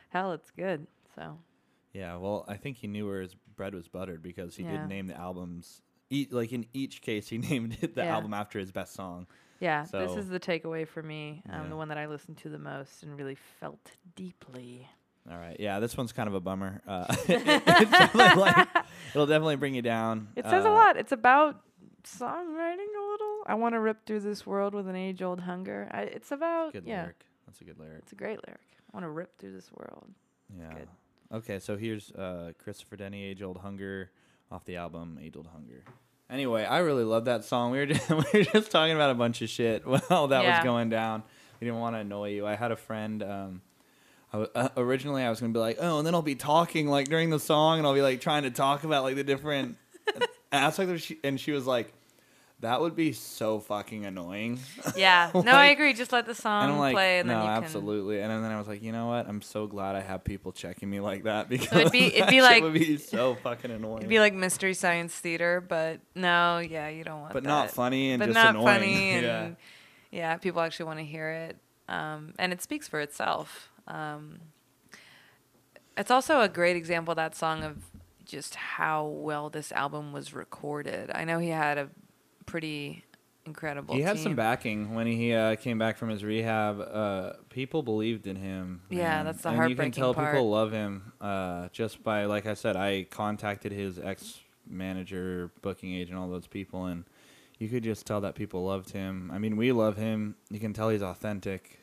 [0.10, 0.88] hell, it's good.
[1.15, 1.38] So
[1.97, 4.77] Yeah, well, I think he knew where his bread was buttered because he Yeah.
[4.77, 5.81] did name the albums.
[6.10, 8.15] E- like in each case, he named it the Yeah.
[8.15, 9.25] album after his best song.
[9.60, 11.41] yeah, this So- is the takeaway for me.
[11.49, 11.69] Um, Yeah.
[11.69, 14.88] the one that I listened to the most and really felt deeply.
[15.29, 16.81] All right, yeah, this one's kind of a bummer.
[16.88, 18.67] Uh, it's definitely like,
[19.15, 20.27] it'll definitely bring you down.
[20.36, 20.97] It says a Uh, lot.
[20.97, 21.63] It's about
[22.03, 23.43] songwriting a little.
[23.47, 25.89] I want to rip through this world with an age-old hunger.
[25.91, 27.01] I, it's about Good yeah.
[27.01, 27.25] lyric.
[27.47, 28.03] That's a good lyric.
[28.03, 28.62] It's a great lyric.
[28.93, 30.07] I want to rip through this world.
[30.57, 30.73] Yeah.
[30.73, 30.88] good.
[31.34, 34.12] Okay, so here's uh, Christopher Denny, Age Old Hunger,
[34.52, 35.84] off the album Age Old Hunger.
[36.30, 37.72] Anyway, I really love that song.
[37.72, 40.58] We were just, we were just talking about a bunch of shit while that Yeah.
[40.60, 41.24] was going down.
[41.60, 42.46] We didn't want to annoy you.
[42.46, 43.24] I had a friend.
[43.24, 43.62] Um,
[44.32, 46.88] I w- uh, originally, I was gonna be like, oh, and then I'll be talking
[46.88, 49.78] like during the song, and I'll be like trying to talk about like the different
[50.52, 51.02] aspects of.
[51.02, 51.92] She, and she was like,
[52.62, 54.60] that would be so fucking annoying.
[54.96, 55.32] Yeah.
[55.36, 55.93] no, I agree.
[55.93, 58.20] Just let the song like, play, and no, then you absolutely.
[58.20, 59.28] And then I was like, you know what?
[59.28, 62.41] I'm so glad I have people checking me like that because it'd be- it'd be
[62.41, 63.98] like- would be so fucking annoying.
[63.98, 67.50] it'd be like mystery science theater, but no, yeah, you don't want but that.
[67.50, 68.65] not funny and but just not annoying.
[68.65, 69.50] funny, and yeah.
[70.12, 70.38] yeah.
[70.38, 73.70] people actually want to hear it, um, and it speaks for itself.
[73.88, 74.39] Um,
[75.96, 77.78] it's also a great example that song of
[78.26, 81.12] just how well this album was recorded.
[81.13, 81.89] I know he had a
[82.47, 83.03] pretty
[83.45, 83.93] incredible.
[83.93, 84.23] He had team.
[84.23, 86.81] some backing when he uh, came back from his rehab.
[86.81, 88.81] Uh, people believed in him.
[88.89, 90.33] Yeah, that's the and you can tell part.
[90.33, 95.93] people love him uh, just by, like I said, I contacted his ex manager, booking
[95.93, 97.05] agent, all those people, and
[97.60, 99.31] you could just tell that people loved him.
[99.33, 100.36] I mean, we love him.
[100.49, 101.79] You can tell he's authentic.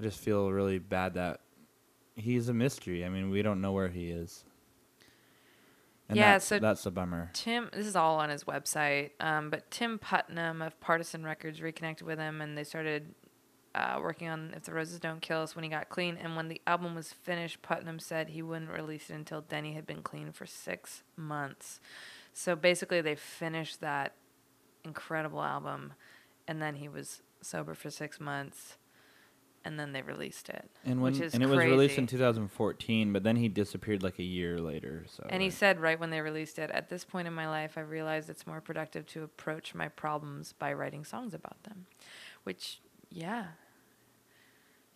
[0.00, 1.40] I just feel really bad that
[2.16, 3.04] he's a mystery.
[3.04, 4.44] I mean, we don't know where he is.
[6.08, 7.30] And Yeah, that's, so- that's a bummer.
[7.32, 12.06] Tim, this is all on his website, um, but Tim Putnam of Partisan Records reconnected
[12.06, 13.14] with him, and they started
[13.74, 16.18] uh, working on "If the Roses Don't Kill Us" when he got clean.
[16.22, 19.86] And when the album was finished, Putnam said he wouldn't release it until Denny had
[19.86, 21.80] been clean for six months.
[22.34, 24.12] So basically, they finished that
[24.84, 25.94] incredible album,
[26.46, 28.76] and then he was sober for six months,
[29.64, 30.68] and then they released it.
[30.84, 34.18] And when which is and it was released in 2014, but then he disappeared like
[34.18, 35.04] a year later.
[35.08, 37.76] So And he said right when they released it, at this point in my life,
[37.76, 41.86] I realized it's more productive to approach my problems by writing songs about them.
[42.44, 43.46] Which, yeah.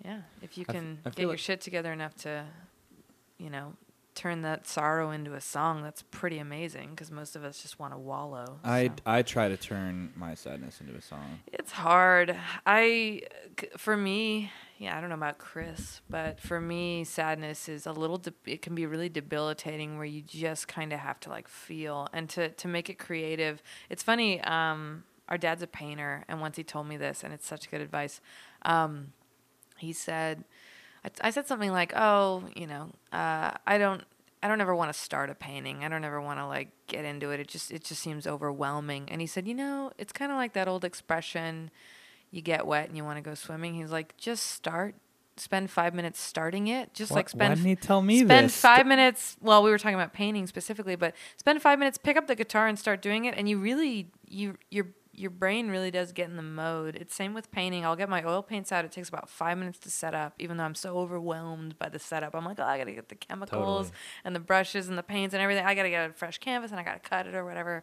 [0.04, 0.22] Yeah.
[0.42, 2.44] If you can get feel your like- shit together enough to,
[3.38, 3.74] you know,
[4.16, 7.92] turn that sorrow into a song, that's pretty amazing because most of us just want
[7.92, 8.58] to wallow.
[8.64, 8.94] I so.
[9.06, 11.40] I try to turn my sadness into a song.
[11.52, 12.36] It's hard.
[12.66, 13.22] I,
[13.76, 18.16] for me, yeah, I don't know about Chris, but for me, sadness is a little.
[18.18, 22.08] De- it can be really debilitating, where you just kind of have to like feel
[22.12, 23.62] and to to make it creative.
[23.88, 24.40] It's funny.
[24.40, 27.80] Um, our dad's a painter, and once he told me this, and it's such good
[27.80, 28.20] advice.
[28.62, 29.12] Um,
[29.76, 30.44] he said,
[31.06, 34.02] I, I said something like, "Oh, you know, uh, I don't."
[34.42, 35.82] I don't ever want to start a painting.
[35.82, 37.40] I don't ever want to like get into it.
[37.40, 39.08] It just it just seems overwhelming.
[39.08, 41.70] And he said, "You know, it's kind of like that old expression,
[42.30, 44.94] you get wet and you want to go swimming." He's like, "Just start.
[45.38, 46.94] Spend 5 minutes starting it.
[46.94, 48.60] Just like spend why didn't he tell me spend this?
[48.60, 52.26] 5 minutes, well, we were talking about painting specifically, but spend 5 minutes, pick up
[52.26, 54.86] the guitar and start doing it and you really you your
[55.18, 56.94] your brain really does get in the mode.
[56.94, 57.84] It's same with painting.
[57.86, 58.84] I'll get my oil paints out.
[58.84, 61.98] It takes about five minutes to set up, even though I'm so overwhelmed by the
[61.98, 62.34] setup.
[62.34, 63.98] I'm like, oh, I gotta get the chemicals Totally.
[64.24, 65.64] and the brushes and the paints and everything.
[65.64, 67.82] I gotta get a fresh canvas and I gotta cut it or whatever.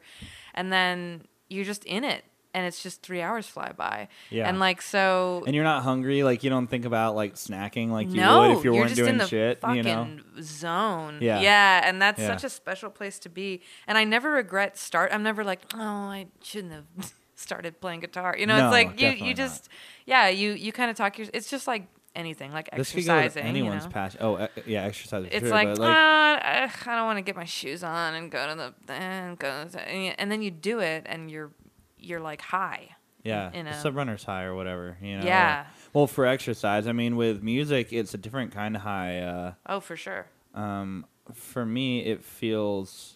[0.53, 4.09] And then you're just in it, and it's just three hours fly by.
[4.29, 4.47] Yeah.
[4.47, 5.43] And like so.
[5.47, 8.57] And you're not hungry, like you don't think about like snacking like you no, would
[8.59, 9.59] if you you're weren't just doing in the shit.
[9.61, 11.17] fucking You know, zone.
[11.19, 11.41] Yeah.
[11.41, 12.27] yeah, and that's Yeah.
[12.27, 13.61] such a special place to be.
[13.87, 15.11] And I never regret start.
[15.11, 17.13] I'm never like, oh, I shouldn't have
[17.43, 18.35] started playing guitar.
[18.37, 19.69] You know, No, it's like you you just
[20.05, 21.27] yeah you you kind of talk your.
[21.33, 23.43] It's just like anything, like this could go exercising.
[23.49, 23.93] anyone's you know?
[23.93, 24.19] passion.
[24.21, 25.27] Oh, uh, yeah, exercise.
[25.31, 28.47] It's like, but, uh, I I don't want to get my shoes on and go
[28.47, 31.51] to the and go to the, and then you do it and you're
[31.97, 32.89] you're like high.
[33.23, 34.97] yeah, in it's a- a runner's high or whatever.
[35.01, 35.25] You know.
[35.25, 35.65] Yeah.
[35.93, 39.19] Well, for exercise, I mean, with music, it's a different kind of high.
[39.19, 40.25] Uh, Oh, for sure.
[40.55, 43.15] um, for me, it feels,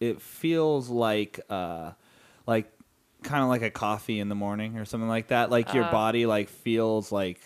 [0.00, 1.92] it feels like, uh,
[2.46, 2.70] like,
[3.24, 5.50] kind of like a coffee in the morning or something like that.
[5.50, 5.90] Like your Uh.
[5.90, 7.40] body like feels like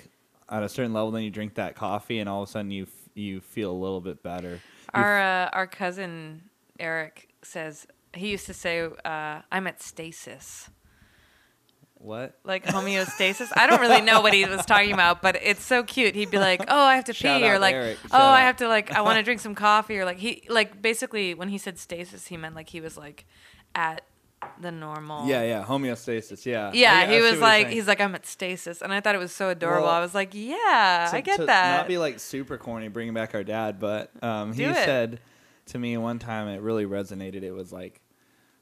[0.50, 2.84] at a certain level, then you drink that coffee, and all of a sudden you
[2.84, 4.60] f- you feel a little bit better.
[4.94, 6.42] Our uh, our cousin
[6.80, 10.70] Eric says he used to say, uh, "I'm at stasis."
[12.00, 12.38] What?
[12.44, 13.48] like homeostasis.
[13.56, 16.14] I don't really know what he was talking about, but it's so cute.
[16.14, 17.98] He'd be like, "Oh, I have to Shout pee," or like, Eric.
[18.04, 20.44] "Oh, Shout I have to like, I want to drink some coffee," or like he
[20.48, 23.26] like basically when he said stasis, he meant like he was like
[23.74, 24.02] at
[24.60, 25.26] the normal.
[25.28, 26.46] Yeah, yeah, homeostasis.
[26.46, 26.70] Yeah.
[26.72, 29.18] Yeah, I- I he was like, he's like, I'm at stasis, and I thought it
[29.18, 29.86] was so adorable.
[29.86, 31.76] Well, I was like, yeah, to, I get that.
[31.78, 35.20] Not be like super corny, bringing back our dad, but um, he said
[35.66, 37.42] to me one time, it really resonated.
[37.42, 38.00] It was like,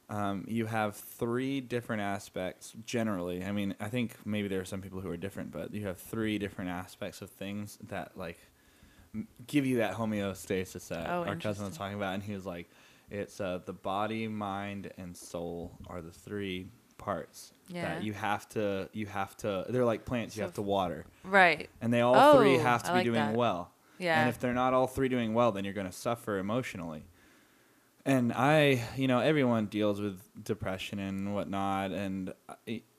[0.08, 3.44] um, you have three different aspects generally.
[3.44, 5.98] I mean, I think maybe there are some people who are different, but you have
[5.98, 8.38] three different aspects of things that like
[9.46, 12.68] give you that homeostasis that Oh, our cousin was talking about, and he was like,
[13.10, 17.82] it's uh, the body, mind, and soul are the three parts Yeah.
[17.96, 21.04] that you have to you have to they're like plants you So have to water
[21.24, 21.68] right.
[21.82, 23.34] and they all three Oh, have to I be like doing that.
[23.36, 23.70] well.
[23.98, 24.20] Yeah.
[24.20, 27.04] And if they're not all three doing well, then you're going to suffer emotionally.
[28.04, 32.32] And I, you know, everyone deals with depression and whatnot, and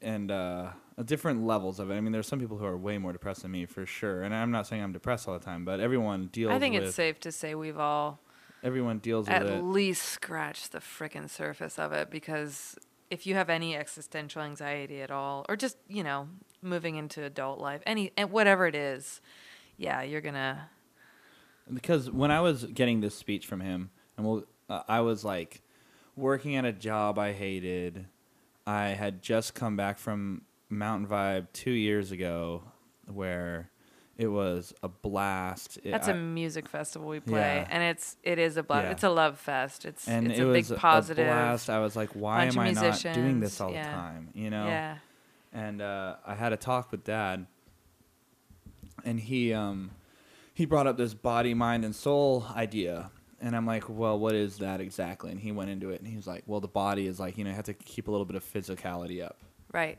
[0.02, 0.72] and uh,
[1.06, 1.96] different levels of it.
[1.96, 4.24] I mean, there's some people who are way more depressed than me for sure.
[4.24, 6.52] And I'm not saying I'm depressed all the time, but everyone deals.
[6.52, 8.20] I think it's safe to say we've all
[8.64, 9.56] Everyone deals at with it.
[9.58, 12.78] At least scratch the frickin' surface of it because
[13.10, 16.28] if you have any existential anxiety at all, or just you know
[16.62, 19.22] moving into adult life, any and whatever it is,
[19.78, 20.70] yeah, you're gonna.
[21.74, 25.62] because when I was getting this speech from him, and we'll, uh, I was like
[26.16, 28.08] working at a job I hated.
[28.66, 32.64] I had just come back from Mountain Vibe two years ago,
[33.06, 33.70] where
[34.18, 35.78] it was a blast.
[35.84, 37.68] It- That's I- a music festival we play, Yeah.
[37.70, 38.86] and it's it is a blast.
[38.86, 38.92] Yeah.
[38.92, 39.86] It's a love fest.
[39.86, 41.28] It's and it's it a was big positive.
[41.28, 41.70] a blast.
[41.70, 43.84] I was like, why am I not doing this all yeah.
[43.84, 44.30] the time?
[44.34, 44.66] You know?
[44.68, 44.98] Yeah,
[45.54, 47.46] and uh, I had a talk with Dad,
[49.06, 49.92] and he um,
[50.54, 54.58] he brought up this body, mind, and soul idea, and I'm like, well, what is
[54.58, 55.32] that exactly?
[55.32, 57.44] And he went into it, and he was like, well, the body is like you
[57.44, 59.38] know you have to keep a little bit of physicality up.
[59.72, 59.98] right.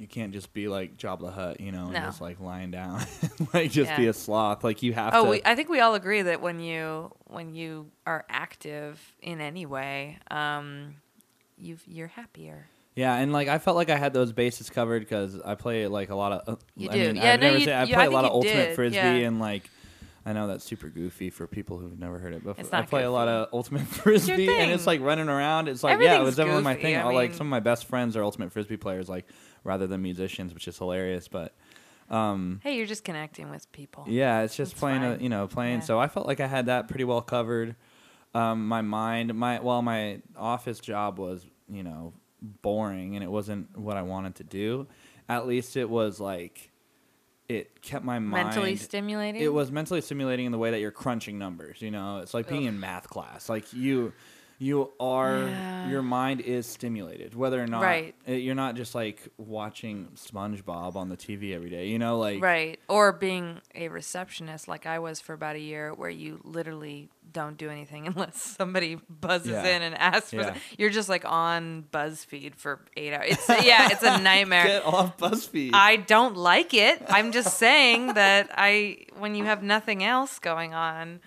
[0.00, 2.00] You can't just be like Jabba the Hutt, you know, and No.
[2.00, 3.04] just like lying down,
[3.54, 4.64] like just be a sloth.
[4.64, 5.30] Like you have Oh, to.
[5.30, 9.66] we, I think we all agree that when you when you are active in any
[9.66, 10.94] way, um,
[11.58, 12.66] you you're happier.
[12.96, 16.08] Yeah, and like I felt like I had those bases covered because I play like
[16.08, 16.54] a lot of.
[16.54, 16.98] Uh, You I do.
[17.08, 18.74] mean, Yeah, I've no, never you- said I play I a lot of ultimate did,
[18.76, 19.12] frisbee yeah.
[19.28, 19.68] and like.
[20.26, 22.60] I know that's super goofy for people who've never heard it before.
[22.62, 25.66] It's I play a lot of ultimate frisbee, and it's like running around.
[25.66, 26.94] It's like yeah, it was never my thing.
[26.96, 29.26] I All like some of my best friends are ultimate frisbee players, like
[29.64, 31.28] rather than musicians, which is hilarious.
[31.28, 31.54] But
[32.08, 34.04] um, Hey, you're just connecting with people.
[34.08, 35.78] yeah, it's just That's playing, a, you know, playing.
[35.80, 35.84] Yeah.
[35.84, 37.76] So I felt like I had that pretty well covered.
[38.34, 42.12] Um, my mind, my well, my office job was, you know,
[42.62, 44.86] boring, and it wasn't what I wanted to do.
[45.28, 46.70] At least it was like,
[47.48, 49.42] it kept my mind Mentally stimulating.
[49.42, 51.82] It was mentally stimulating in the way that you're crunching numbers.
[51.82, 53.48] You know, it's like being in math class.
[53.48, 54.12] Like you,
[54.62, 55.88] you are Yeah.
[55.88, 58.14] your mind is stimulated, whether or not Right.
[58.26, 61.86] you're not just like watching SpongeBob on the TV every day.
[61.88, 65.94] You know, like right, or being a receptionist like I was for about a year,
[65.94, 69.76] where you literally don't do anything unless somebody buzzes Yeah.
[69.76, 70.36] in and asks for.
[70.42, 70.54] Yeah.
[70.76, 73.28] You're just like on BuzzFeed for eight hours.
[73.30, 74.66] It's yeah, it's a nightmare.
[74.66, 75.70] Get off BuzzFeed.
[75.72, 77.02] I don't like it.
[77.08, 81.20] I'm just saying that I when you have nothing else going on,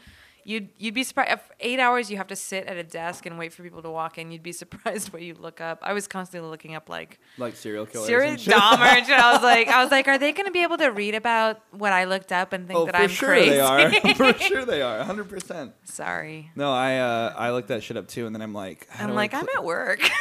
[0.45, 1.39] you'd you'd be surprised.
[1.59, 4.17] Eight hours you have to sit at a desk and wait for people to walk
[4.17, 4.31] in.
[4.31, 5.79] You'd be surprised what you look up.
[5.81, 8.07] I was constantly looking up like like serial killers.
[8.07, 8.39] serial and.
[8.39, 9.11] Dahmer and.
[9.11, 11.61] I was like, I was like, are they going to be able to read about
[11.71, 13.49] what I looked up and think Oh, that I'm sure crazy?
[13.51, 13.91] they are.
[14.15, 14.97] for sure they are.
[14.97, 15.29] 100.
[15.29, 16.51] percent Sorry.
[16.55, 19.33] No, I uh, I looked that shit up too, and then I'm like, I'm like,
[19.33, 19.99] I'm at work.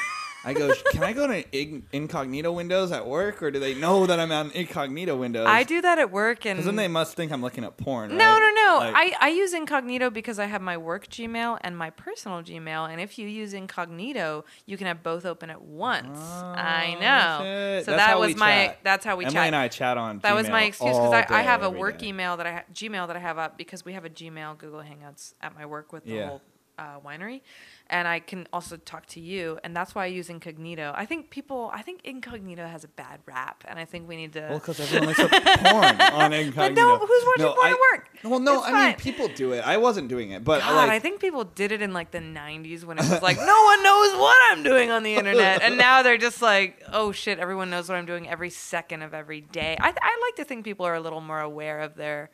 [0.44, 4.18] I go, can I go to incognito windows at work, or do they know that
[4.18, 5.46] I'm on incognito windows?
[5.46, 8.16] I do that at work and Because then they must think I'm looking at porn.
[8.16, 8.52] No, right?
[8.54, 8.78] no, no.
[8.80, 12.90] Like- I, I use incognito because I have my work Gmail and my personal Gmail.
[12.90, 16.18] And if you use incognito, you can have both open at once.
[16.18, 17.44] I Oh, know.
[17.44, 17.84] shit.
[17.84, 18.78] So That's that was my chat.
[18.82, 19.46] that's how we Emily chat.
[19.46, 20.18] and I chat on.
[20.20, 22.08] that was my excuse because I, I have a work day.
[22.08, 24.80] email that I ha- Gmail that I have up because we have a Gmail Google
[24.82, 26.28] Hangouts at my work with the Yeah.
[26.28, 26.42] whole
[26.82, 27.40] uh, winery,
[27.88, 30.92] and I can also talk to you, and that's why I use incognito.
[30.96, 34.32] I think people, I think incognito has a bad rap, and I think we need
[34.32, 34.40] to.
[34.50, 35.30] Well, because everyone looks up
[35.64, 36.56] porn on incognito.
[36.56, 38.08] but no, who's watching No, porn I- at work?
[38.24, 39.60] Well, no, It's I mean people do it.
[39.66, 42.18] I wasn't doing it, but God, like, I think people did it in like the
[42.18, 45.62] 90s when it was like, no one knows what I'm doing on the internet.
[45.62, 49.12] And now they're just like, oh shit, everyone knows what I'm doing every second of
[49.14, 49.76] every day.
[49.80, 52.30] I, I like to think people are a little more aware of their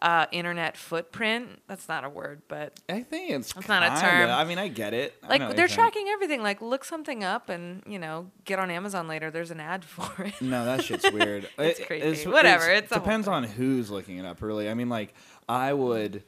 [0.00, 1.62] uh, internet footprint.
[1.68, 4.30] That's not a word, but I think it's That's not a term.
[4.30, 5.14] I mean, I get it.
[5.22, 6.42] I like they're tracking everything.
[6.42, 9.30] Like look something up and, you know, get on Amazon later.
[9.30, 10.40] There's an ad for it.
[10.42, 11.48] No, that shit's weird.
[11.58, 12.28] It's It- creepy.
[12.28, 14.42] Whatever, it's a whole depends on who's looking it up.
[14.42, 15.14] Really, I mean, like
[15.48, 16.22] I would,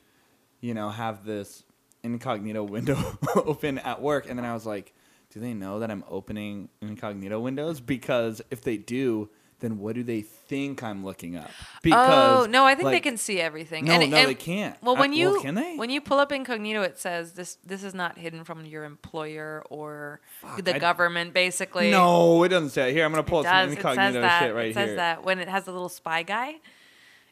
[0.60, 1.64] you know, have this
[2.02, 4.94] incognito window open at work, and then I was like,
[5.30, 7.80] do they know that I'm opening incognito windows?
[7.80, 9.28] Because if they do,
[9.60, 11.50] then what do they think I'm looking up?
[11.86, 13.84] oh no, I think they can see everything.
[13.84, 14.80] No, and, no, and- they can't.
[14.82, 15.76] Well, I- when you can they?
[15.76, 19.64] when you pull up incognito, it says this this is not hidden from your employer
[19.70, 20.20] or
[20.58, 21.34] the I- government.
[21.34, 22.92] Basically, no, it doesn't say it.
[22.92, 23.72] Here, I'm gonna pull it up some does.
[23.72, 24.42] It incognito says that.
[24.42, 24.70] shit right here.
[24.70, 24.96] it says here.
[24.96, 26.56] that when it has a little spy guy,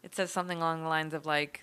[0.03, 1.63] it says something along the lines of like,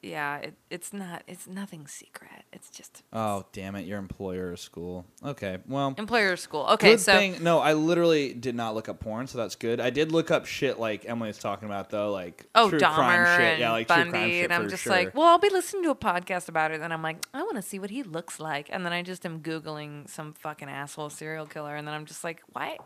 [0.00, 2.44] yeah, it, it's not it's nothing secret.
[2.52, 3.84] It's just Oh, damn it!
[3.84, 5.04] Your employer or school.
[5.24, 5.94] Okay, well.
[5.98, 6.66] employer school.
[6.72, 7.42] Okay, good so thing.
[7.42, 9.80] No, I literally did not look up porn, so that's good.
[9.80, 13.40] I did look up shit like Emily's talking about though, like oh true Dahmer crime
[13.40, 13.58] shit.
[13.58, 14.92] yeah, like Bundy, true crime shit and I'm just sure.
[14.92, 17.56] like, well, I'll be listening to a podcast about it, and I'm like, I want
[17.56, 21.10] to see what he looks like, and then I just am googling some fucking asshole
[21.10, 22.78] serial killer, and then I'm just like, why?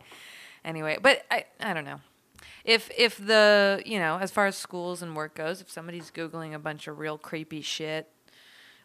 [0.64, 2.00] Anyway, but I I don't know.
[2.64, 6.54] If if the you know as far as schools and work goes, if somebody's googling
[6.54, 8.08] a bunch of real creepy shit,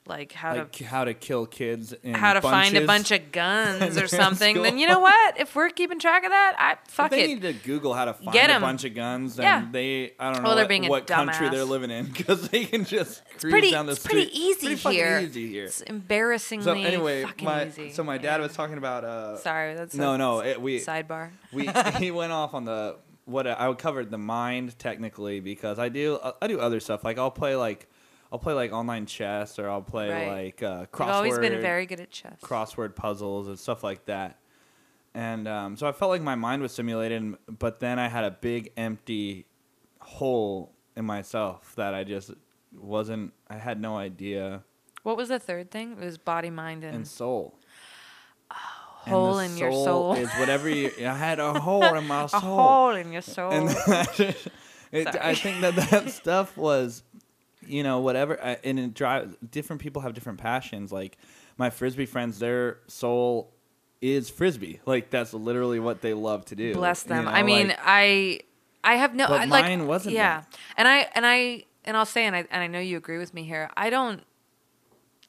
[0.07, 3.29] like how like to how to kill kids in how to find a bunch of
[3.33, 5.37] guns or something, then you know what?
[5.37, 7.27] If we're keeping track of that, I If fuck they it.
[7.27, 9.67] need to Google how to find Get a bunch of guns, then Yeah.
[9.69, 12.47] they I don't know Well, they're what, being a what country they're living in because
[12.47, 14.13] they can just cruise pretty, down the it's street.
[14.31, 15.19] pretty easy Pretty here.
[15.19, 15.65] easy here.
[15.65, 17.91] It's embarrassingly So anyway, my easy.
[17.91, 18.47] so my dad Yeah.
[18.47, 21.31] was talking about uh Sorry, that's no no it, we sidebar.
[21.51, 21.67] we
[21.99, 22.95] he went off on the
[23.28, 27.30] what I covered the mind technically because I do I do other stuff like I'll
[27.32, 27.88] play like
[28.32, 30.28] I'll play like online chess or I'll play Right.
[30.45, 32.39] like uh, crossword You've always been very good at chess.
[32.41, 34.39] crossword puzzles and stuff like that.
[35.13, 38.32] And um, so I felt like my mind was simulated, but then I had a
[38.32, 39.45] big empty
[40.01, 42.32] hole in myself that I just
[42.78, 43.34] wasn't.
[43.49, 44.63] I had no idea.
[45.03, 45.93] What was the third thing?
[45.93, 47.57] It was body, mind, and, And soul.
[49.07, 50.13] Hole in your soul.
[50.13, 50.91] is whatever you.
[50.99, 52.39] I had a hole in my soul.
[52.39, 52.57] a soul.
[52.57, 53.51] hole in your soul.
[53.51, 53.69] and
[54.91, 57.03] it, I think that that stuff was,
[57.65, 58.41] you know, whatever.
[58.43, 59.35] I- And it drives.
[59.51, 60.91] Different people have different passions.
[60.91, 61.17] Like
[61.57, 63.53] my frisbee friends, their soul
[64.01, 64.79] is frisbee.
[64.85, 66.73] Like that's literally what they love to do.
[66.73, 67.25] Bless you them.
[67.25, 68.39] know, I mean, like- I
[68.83, 70.41] I have no But I, like mine wasn't Yeah.
[70.41, 70.57] that.
[70.77, 73.33] And I and I and I'll say and I and I know you agree with
[73.33, 73.69] me here.
[73.75, 74.21] I don't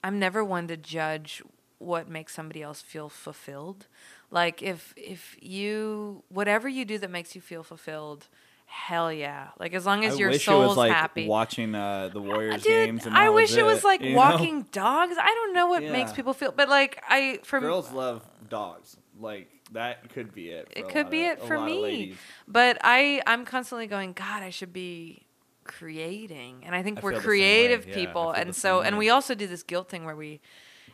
[0.05, 1.43] I'm never one to judge
[1.79, 3.87] what makes somebody else feel fulfilled.
[4.31, 8.29] Like if if you whatever you do that makes you feel fulfilled,
[8.67, 9.49] hell yeah.
[9.59, 11.27] Like as long as I your wish soul's it was like happy.
[11.27, 13.07] watching uh, the Warriors Dude, games.
[13.07, 14.17] And I that wish it was like you know?
[14.17, 15.15] walking dogs.
[15.19, 18.97] I don't know what makes people feel, but like I for Girls love dogs.
[19.19, 20.69] Like that could be it.
[20.73, 22.15] for it a could lot be of- it for me
[22.47, 25.27] but i i'm constantly going god i should be
[25.65, 27.91] creating and i think I we're feel the same creative way.
[27.91, 30.41] Yeah, people and so and we also do this guilt thing where we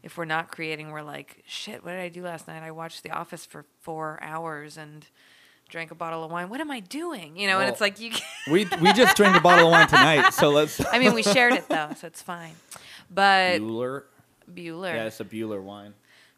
[0.05, 3.03] if we're not creating we're like shit what did i do last night i watched
[3.03, 5.07] the office for four hours and
[5.69, 8.11] drank a bottle of wine what am i doing you know and it's like you
[8.51, 10.81] We we just drank a bottle of wine tonight, so let's.
[10.93, 12.55] i mean we shared it though so it's fine
[13.11, 14.03] but Bueller.
[14.53, 15.95] bueller Yeah, it's a Buehler wine.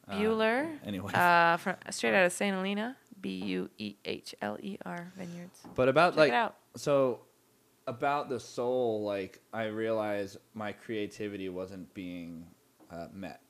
[0.09, 1.13] Uh, bueller anyway.
[1.13, 6.55] uh from straight out of saint helena b-u-e-h-l-e-r vineyards But about Check like it out.
[6.77, 7.21] so
[7.89, 12.45] about the soul, like I realized my creativity wasn't being
[12.91, 13.41] uh, met.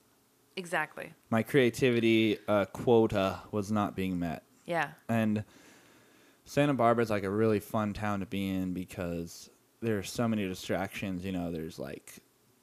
[0.57, 5.45] Exactly My creativity uh, quota was not being met, yeah and
[6.45, 9.51] Santa Barbara is like a really fun town to be in because
[9.81, 11.25] there are so many distractions.
[11.25, 12.19] You know, there's like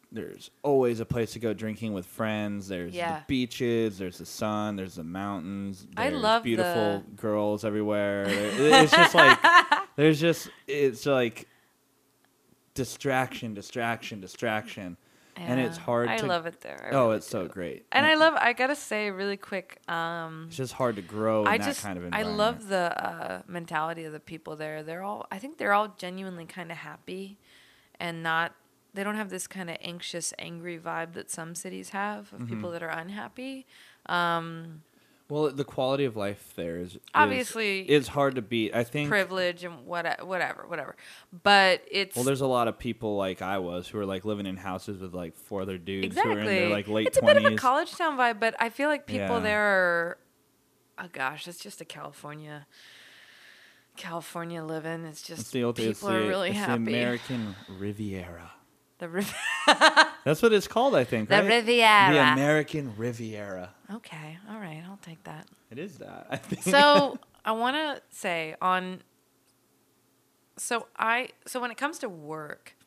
[0.10, 2.68] there's always a place to go drinking with friends.
[2.70, 3.20] There's Yeah.
[3.20, 3.98] the beaches.
[3.98, 4.78] There's the sun.
[4.78, 5.86] There's the mountains.
[5.98, 8.26] I There's love beautiful girls everywhere.
[8.26, 9.38] There- it's just like
[9.98, 11.48] there's just it's like
[12.74, 14.98] distraction, distraction, distraction,
[15.36, 16.25] and it's hard I to.
[16.25, 16.89] love it there.
[16.91, 17.86] I oh, really it's so great.
[17.91, 18.34] And I love.
[18.36, 19.79] I gotta say, really quick.
[19.88, 21.81] Um, It's just hard to grow in I that just.
[21.84, 24.84] kind of I love the uh, mentality of the people there.
[24.84, 25.25] They're all.
[25.31, 27.38] I think they're all genuinely kind of happy,
[27.99, 28.53] and not.
[28.95, 32.69] They don't have this kind of anxious, angry vibe that some cities have of people
[32.69, 32.71] Mm-hmm.
[32.73, 33.65] that are unhappy.
[34.05, 34.84] Um,
[35.34, 38.75] Well, the quality of life there is is- Obviously, is hard to beat.
[38.75, 39.09] I think.
[39.09, 40.95] privilege and what, whatever, whatever.
[41.41, 44.45] But it's Well, there's a lot of people like I was who are like living
[44.45, 46.31] in houses with like four other dudes exactly.
[46.34, 48.55] who are in their like late it's a bit of a college town vibe, but
[48.59, 49.39] I feel like people Yeah.
[49.39, 50.17] there are.
[50.99, 52.67] Oh gosh, it's just a California.
[53.97, 55.05] California living.
[55.05, 56.84] It's just It's the old, people it's are the, really it's happy.
[56.86, 58.53] the American Riviera.
[59.04, 59.36] The Riv-
[60.24, 61.28] That's what it's called, I think.
[61.28, 61.45] the right?
[61.45, 62.14] Riviera.
[62.14, 63.72] The American Riviera.
[63.95, 65.45] okay, all right, I'll take that.
[65.70, 66.28] It is that.
[66.30, 66.62] I think.
[66.64, 69.01] So I want to say on.
[70.56, 72.78] So I so when it comes to work,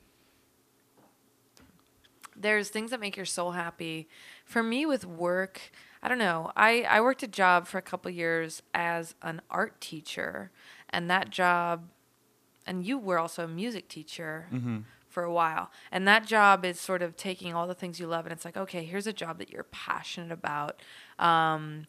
[2.34, 4.08] there's things that make your soul happy.
[4.46, 5.60] For me, with work,
[6.02, 6.50] I don't know.
[6.56, 10.50] I I worked a job for a couple years as an art teacher,
[10.88, 11.90] and that job,
[12.66, 14.48] and you were also a music teacher.
[14.50, 14.78] Mm-hmm.
[15.16, 15.70] For a while.
[15.90, 18.58] And that job is sort of taking all the things you love and it's like,
[18.58, 20.82] okay, here's a job that you're passionate about.
[21.18, 21.86] Um,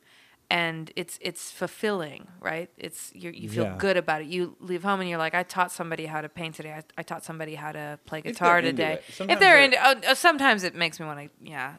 [0.49, 2.69] and it's it's fulfilling, right?
[2.78, 3.75] It's you you feel Yeah.
[3.78, 4.28] good about it.
[4.28, 6.71] You leave home and you're like, I taught somebody how to paint today.
[6.71, 8.99] I, I taught somebody how to play guitar today.
[9.09, 11.73] If Sometimes they're into, oh, uh, sometimes it makes me want to, yeah.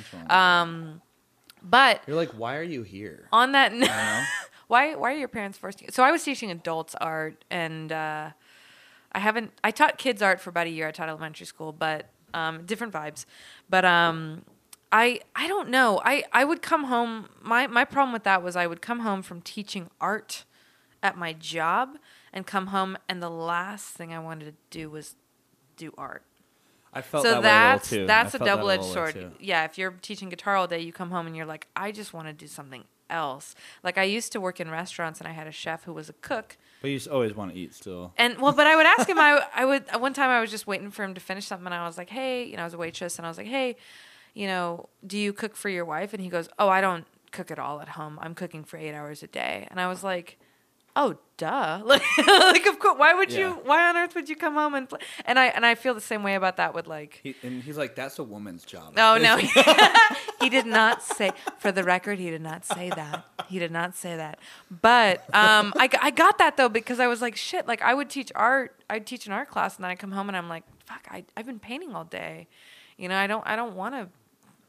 [0.00, 0.30] ugh.
[0.30, 1.02] Um,
[1.62, 3.28] but You're like, why are you here?
[3.30, 3.72] on that,
[4.68, 5.92] why why are your parents forcing you?
[5.92, 8.30] So I was teaching adults art, and uh,
[9.12, 9.52] I haven't.
[9.62, 10.88] I taught kids art for about a year.
[10.88, 13.24] I taught elementary school, but um, different vibes.
[13.68, 14.42] But um,
[14.90, 16.00] I I don't know.
[16.04, 17.28] I I would come home.
[17.40, 20.44] My my problem with that was I would come home from teaching art
[21.02, 21.98] at my job
[22.32, 25.16] and come home, and the last thing I wanted to do was
[25.76, 26.22] do art
[26.92, 29.14] I felt so that that's way a that's I a double edged sword.
[29.14, 29.32] too.
[29.40, 32.12] Yeah, if you're teaching guitar all day, you come home and you're like, I just
[32.12, 33.54] want to do something else.
[33.82, 36.14] Like I used to work in restaurants and I had a chef who was a
[36.14, 36.58] cook.
[36.82, 38.12] But you just always want to eat still.
[38.18, 39.18] And well, but I would ask him.
[39.18, 41.74] I I would one time I was just waiting for him to finish something, and
[41.74, 43.76] I was like, "Hey," you know, I was a waitress, and I was like, "Hey,
[44.34, 47.50] you know, do you cook for your wife?" And he goes, "Oh, I don't cook
[47.52, 48.18] at all at home.
[48.20, 50.38] I'm cooking for eight hours a day." And I was like,
[50.96, 51.82] "Oh, duh!
[51.84, 52.98] Like, like of course.
[52.98, 53.50] Why would you?
[53.64, 56.00] Why on earth would you come home and play?" And I and I feel the
[56.00, 57.20] same way about that with like.
[57.22, 58.94] He, and he's like, that's a woman's job.
[58.96, 59.36] Oh no,
[60.40, 61.32] he did not say.
[61.58, 63.24] For the record, he did not say that.
[63.48, 64.38] He did not say that.
[64.70, 67.66] But um, I, I got that though because I was like, shit.
[67.66, 68.76] Like I would teach art.
[68.88, 71.06] I'd teach an art class, and then I come home and I'm like, fuck.
[71.10, 72.48] I I've been painting all day.
[72.96, 74.08] You know, I don't I don't want to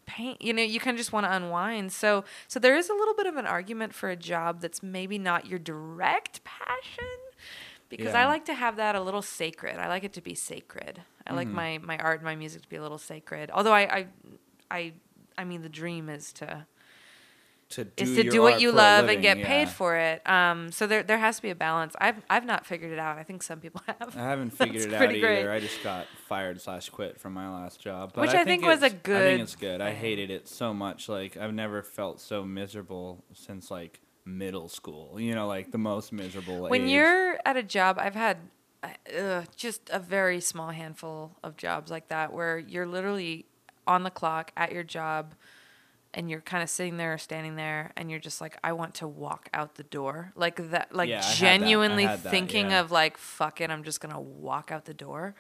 [0.06, 0.42] paint.
[0.42, 1.92] You know, you kind of just want to unwind.
[1.92, 5.18] So so there is a little bit of an argument for a job that's maybe
[5.18, 7.06] not your direct passion.
[7.90, 9.78] Because I like to have that a little sacred.
[9.78, 11.02] I like it to be sacred.
[11.28, 11.52] I like Mhm.
[11.54, 13.52] my, my art and my music to be a little sacred.
[13.54, 14.08] Although I, I
[14.72, 14.94] I
[15.38, 16.66] I mean the dream is to
[17.76, 20.28] to do is to do what you love living, and get paid for it.
[20.30, 21.96] Um, so there there has to be a balance.
[22.00, 23.18] I've I've not figured it out.
[23.18, 24.16] I think some people have.
[24.18, 25.20] I haven't figured it out either.
[25.20, 25.48] great.
[25.48, 28.84] I just got fired slash quit from my last job, but Which I think was
[28.84, 29.22] a good.
[29.22, 29.82] I think it's good.
[29.82, 31.10] I hated it so much.
[31.10, 35.20] Like I've never felt so miserable since like middle school.
[35.20, 36.70] You know, like the most miserable.
[36.70, 36.92] when age.
[36.92, 38.38] you're at a job, I've had
[39.18, 43.46] uh, just a very small handful of jobs like that where you're literally
[43.88, 45.36] on the clock at your job
[46.14, 48.94] and you're kind of sitting there or standing there and you're just like I want
[48.96, 51.36] to walk out the door like that like Yeah, I had that.
[51.36, 52.82] I genuinely that, thinking yeah.
[52.82, 55.36] of like fuck it I'm just to walk out the door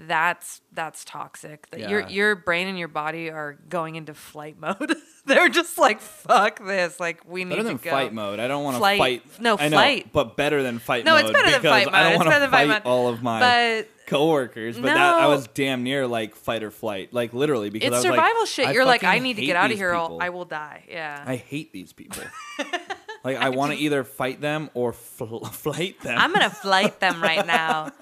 [0.00, 2.08] that's that's toxic that your Yeah.
[2.08, 4.94] your brain and your body are going into flight mode
[5.26, 8.38] they're just like fuck this like we need better to than go fight mode.
[8.38, 9.22] I don't want to fight.
[9.40, 11.22] no, I know, but better than fight No, mode.
[11.24, 14.76] it's better than because fight I don't wanna fight fight all of my but coworkers,
[14.76, 17.98] but that I was damn near like fight or flight, like literally because it's I
[17.98, 18.66] was like, survival shit.
[18.68, 19.92] I You're like, I need to get out of here.
[19.92, 20.18] People.
[20.22, 20.84] I will die.
[20.88, 21.22] Yeah.
[21.26, 22.22] I hate these people.
[23.24, 26.16] like I want to either fight them or fl- flight them.
[26.18, 27.92] I'm gonna flight them right now.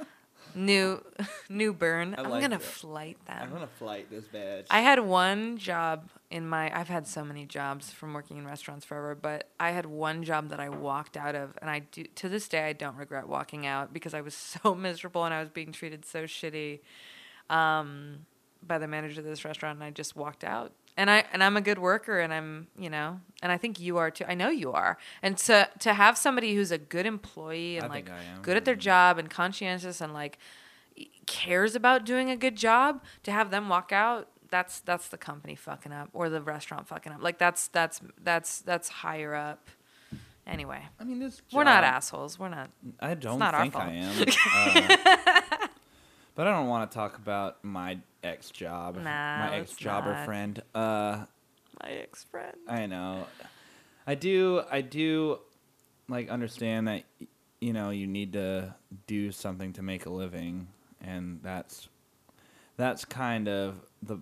[0.57, 1.05] New,
[1.51, 2.15] new burn.
[2.17, 4.67] I I'm like gonna flight I'm gonna flight this badge.
[4.71, 6.75] I had one job in my.
[6.77, 10.49] I've had so many jobs from working in restaurants forever, but I had one job
[10.49, 13.67] that I walked out of, and I do to this day I don't regret walking
[13.67, 16.81] out because I was so miserable and I was being treated so shitty,
[17.51, 18.25] um,
[18.67, 20.73] by the manager of this restaurant, and I just walked out.
[20.99, 23.99] And I and I'm a good worker, and I'm you know, and I think you
[23.99, 24.25] are too.
[24.27, 27.89] I know you are, and to to have somebody who's a good employee and I
[27.89, 30.39] like I good at their job and conscientious and like
[31.27, 35.55] cares about doing a good job to have them walk out that's that's the company
[35.57, 39.69] fucking up or the restaurant fucking up like that's that's that's that's higher up
[40.47, 41.43] anyway I mean, this.
[41.53, 42.71] we're not assholes we're not
[43.01, 43.93] I don't it's not our think I fault.
[43.93, 45.17] am.
[45.27, 45.41] Uh,
[46.37, 50.25] but I don't want to talk about my ex job, Nah, my ex jobber not.
[50.27, 50.63] friend.
[50.73, 51.25] Uh,
[51.83, 53.27] my ex-friend I know.
[54.07, 54.63] I do.
[54.71, 55.39] I do.
[56.09, 57.03] Like understand that
[57.61, 58.75] you know you need to
[59.07, 60.69] do something to make a living,
[61.01, 61.89] and that's
[62.77, 64.19] that's kind of the.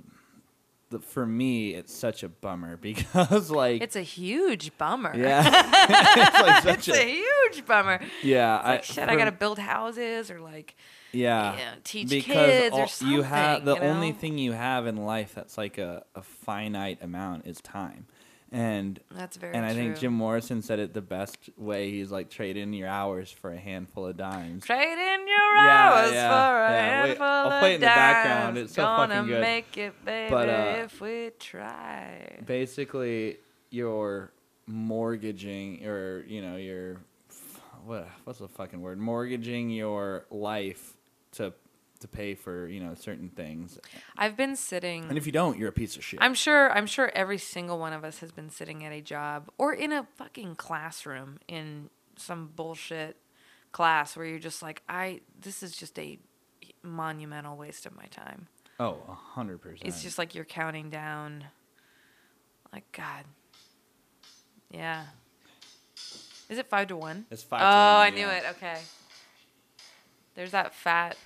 [0.90, 5.42] The, for me, it's such a bummer because, like, it's a huge bummer yeah,
[6.28, 8.58] it's like such it's a, huge bummer yeah.
[8.58, 10.76] it's like shit i gotta build houses or like
[11.14, 14.86] yeah, yeah, teach because kids or something you have the you only thing you have
[14.86, 18.06] in life that's like a, a finite amount is time,
[18.52, 19.82] and that's very and I true.
[19.82, 21.90] think Jim Morrison said it the best way.
[21.90, 24.64] He's like trade in your hours for a handful of dimes.
[24.64, 27.02] Trade in your Yeah, hours yeah, for a yeah.
[27.02, 28.58] Wait, handful I'll of play it in the background.
[28.58, 29.40] It's so fucking good.
[29.40, 32.38] make it, baby, But, uh, if we try.
[32.44, 33.38] Basically,
[33.70, 34.30] you're
[34.66, 37.00] mortgaging, or you know, you're
[37.84, 38.08] what?
[38.24, 38.98] What's the fucking word?
[38.98, 40.93] Mortgaging your life
[41.34, 41.52] to
[42.00, 43.78] to pay for you know certain things,
[44.16, 45.04] I've been sitting.
[45.08, 46.20] and if you don't, you're a piece of shit.
[46.22, 46.70] I'm sure.
[46.72, 49.92] I'm sure every single one of us has been sitting at a job or in
[49.92, 53.16] a fucking classroom in some bullshit
[53.72, 55.20] class where you're just like, I.
[55.40, 56.18] This is just a
[56.82, 58.48] monumental waste of my time.
[58.80, 59.82] oh, a hundred percent.
[59.84, 61.44] It's just like you're counting down.
[62.72, 63.24] Like God,
[64.70, 65.04] Yeah.
[66.50, 67.24] Is it five to one?
[67.30, 67.60] It's five.
[67.60, 68.14] Oh, to one, oh, I yeah.
[68.14, 68.42] knew it.
[68.56, 68.78] Okay.
[70.34, 71.16] There's that fat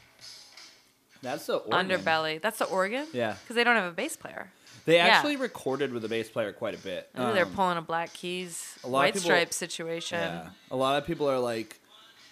[1.22, 1.88] That's the organ.
[1.88, 2.40] underbelly.
[2.40, 3.06] That's the organ.
[3.12, 3.34] Yeah.
[3.42, 4.50] Because they don't have a bass player.
[4.84, 5.06] They Yeah.
[5.06, 7.10] actually recorded with the bass player quite a bit.
[7.18, 10.18] Ooh, they're Um, pulling a Black Keys a White people- Stripes situation.
[10.20, 10.48] Yeah.
[10.70, 11.78] A lot of people are like,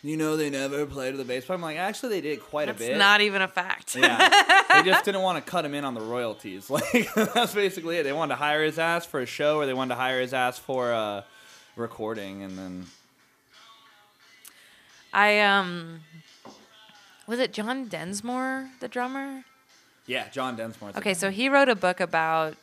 [0.03, 1.57] you know, they never played with the bass player.
[1.57, 2.97] I'm like, actually, they did quite That's a bit.
[2.99, 3.97] not even a fact.
[3.97, 4.29] yeah.
[4.83, 6.71] they just didn't want to cut him in on the royalties.
[6.71, 8.05] Like that's basically it.
[8.05, 10.33] They wanted to hire his ass for a show, or they wanted to hire his
[10.33, 11.23] ass for uh,
[11.75, 12.87] recording, and then
[15.13, 16.03] I um
[17.27, 19.45] was it John Densmore, the drummer?
[20.07, 20.97] yeah, John Densmore.
[20.97, 22.57] Okay, so he wrote a book about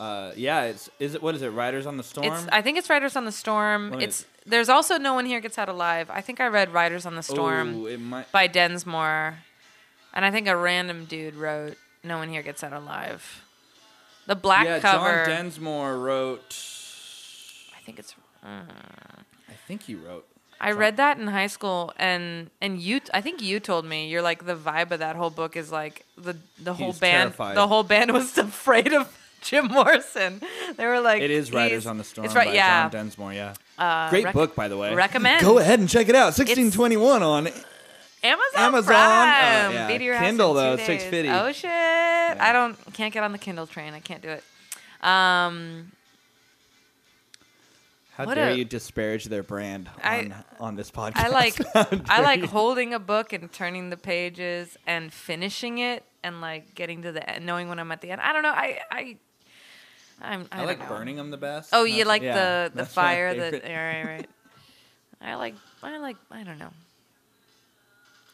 [0.00, 1.48] Uh, yeah, it's is it what is it?
[1.50, 2.26] Riders on the Storm.
[2.32, 3.90] it's I think it's Riders on the Storm.
[3.90, 6.08] Me- It's there's also No One Here Gets Out Alive.
[6.10, 8.32] I think I read Riders on the Storm it might.
[8.32, 9.34] by Densmore.
[10.12, 13.44] And I think a random dude wrote No One Here Gets Out Alive.
[14.26, 15.24] The black yeah, cover.
[15.26, 16.56] John Densmore wrote.
[17.76, 20.26] I think it's I think he wrote.
[20.60, 24.20] I read that in high school, and and you, I think you told me you're
[24.22, 27.56] like the vibe of that whole book is like the the whole He's band, terrified.
[27.56, 29.08] the whole band was afraid of
[29.40, 30.42] Jim Morrison.
[30.76, 32.90] They were like, It is Riders on the Storm It's right, by yeah.
[32.90, 33.32] John Densmore.
[33.34, 34.94] Yeah, Uh, great rec- book by the way.
[34.94, 35.40] recommend.
[35.42, 36.36] Go ahead and check it out.
[36.36, 37.46] 1621 on
[38.22, 39.70] Amazon, Amazon, Prime.
[39.70, 39.96] uh, yeah.
[39.96, 41.24] Be your Kindle, though, two it's days.
[41.24, 41.40] $6.50.
[41.48, 41.70] Oh shit!
[41.70, 43.94] I don't can't get on the Kindle train.
[43.94, 44.44] I can't do it.
[45.02, 45.90] Um,
[48.20, 51.16] How What dare a- you disparage their brand I- on, on this podcast?
[51.16, 51.58] I like
[52.10, 52.46] I like you.
[52.48, 57.28] holding a book and turning the pages and finishing it and like getting to the
[57.28, 58.20] end, knowing when I'm at the end.
[58.20, 58.50] I don't know.
[58.50, 59.16] I I
[60.20, 60.86] I'm, I, I like know.
[60.86, 61.70] burning them the best.
[61.72, 64.30] Oh, you like yeah, the the fire that yeah, right right.
[65.22, 66.72] I like I like I don't know.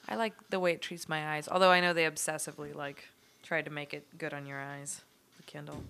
[0.08, 1.48] I like the way it treats my eyes.
[1.48, 3.08] Although I know they obsessively like
[3.44, 5.02] try to make it good on your eyes.
[5.36, 5.84] The Kindle.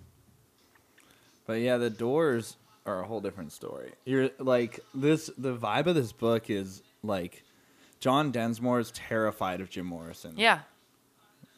[1.47, 2.57] But yeah, the Doors
[2.87, 3.91] are a whole different story.
[4.05, 5.29] You're like this.
[5.37, 7.43] The vibe of this book is like
[7.99, 10.33] John Densmore is terrified of Jim Morrison.
[10.37, 10.59] Yeah.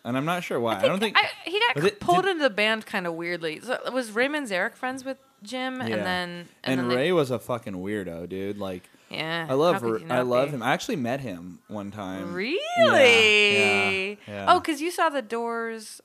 [0.03, 0.77] and I'm not sure why.
[0.77, 1.17] I, don't think.
[1.17, 3.59] I, he got it- pulled did- into the band kind of weirdly.
[3.59, 5.83] So was Ray Manzarek friends with Jim, Yeah.
[5.83, 8.57] and then and, and then they- Ray was a fucking weirdo, dude.
[8.57, 10.61] Like yeah, I love, I love him.
[10.61, 12.31] I actually met him one time.
[12.33, 12.57] Really?
[12.77, 14.45] Yeah, yeah.
[14.47, 15.99] Oh, because you saw the Doors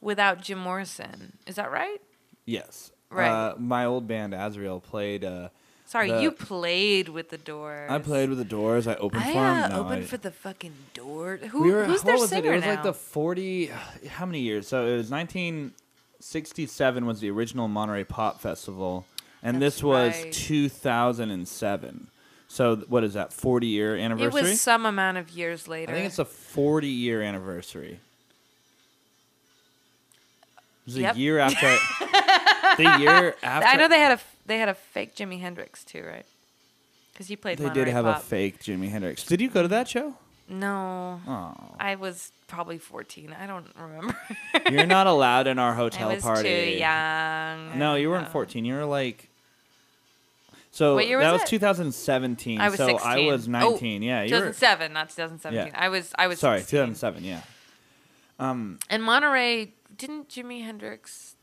[0.00, 1.38] without Jim Morrison.
[1.46, 2.00] Is that right?
[2.44, 2.90] Yes.
[3.14, 3.28] Right.
[3.30, 5.24] Uh, my old band Azrael played.
[5.24, 5.48] Uh,
[5.86, 7.90] Sorry, The- you played with the Doors.
[7.90, 8.86] I played with the Doors.
[8.88, 9.62] I opened I for them.
[9.64, 11.40] uh, No, opened I- for the fucking Doors.
[11.50, 12.52] Who, we were, who's their was singer it?
[12.52, 12.70] It was now?
[12.74, 13.66] like the 40
[14.08, 14.66] how many years?
[14.66, 19.06] So it was 1967 was the original Monterey Pop Festival
[19.42, 20.32] and That's this was right.
[20.32, 22.08] 2007.
[22.48, 23.32] So what is that?
[23.32, 24.40] 40 year anniversary.
[24.40, 25.92] it was some amount of years later.
[25.92, 28.00] I think it's a 40 year anniversary.
[30.86, 31.14] It was Yep.
[31.14, 31.66] a year after
[32.76, 36.02] the year after I know they had a they had a fake Jimi Hendrix too,
[36.04, 36.26] right?
[37.12, 37.58] Because you played.
[37.58, 38.16] they Monterey did have Pop.
[38.18, 39.24] a fake Jimi Hendrix.
[39.24, 40.14] Did you go to that show?
[40.48, 41.54] No, Oh.
[41.80, 43.34] I was probably fourteen.
[43.38, 44.16] I don't remember.
[44.70, 46.42] You're not allowed in our I hotel was party.
[46.48, 47.78] too young.
[47.78, 48.30] No, you weren't know.
[48.30, 48.64] 14.
[48.64, 49.28] You were like.
[50.70, 51.50] So year that was was it?
[51.50, 52.60] 2017.
[52.60, 53.10] I was so 16.
[53.10, 54.02] I was Oh, 19.
[54.02, 54.40] yeah, you were.
[54.52, 55.66] 2007, not 2017.
[55.72, 55.80] Yeah.
[55.80, 56.78] I was I was Sorry, 16.
[56.96, 57.24] 2007.
[57.24, 57.40] Yeah.
[58.40, 61.36] Um, And Monterey didn't Jimi Hendrix?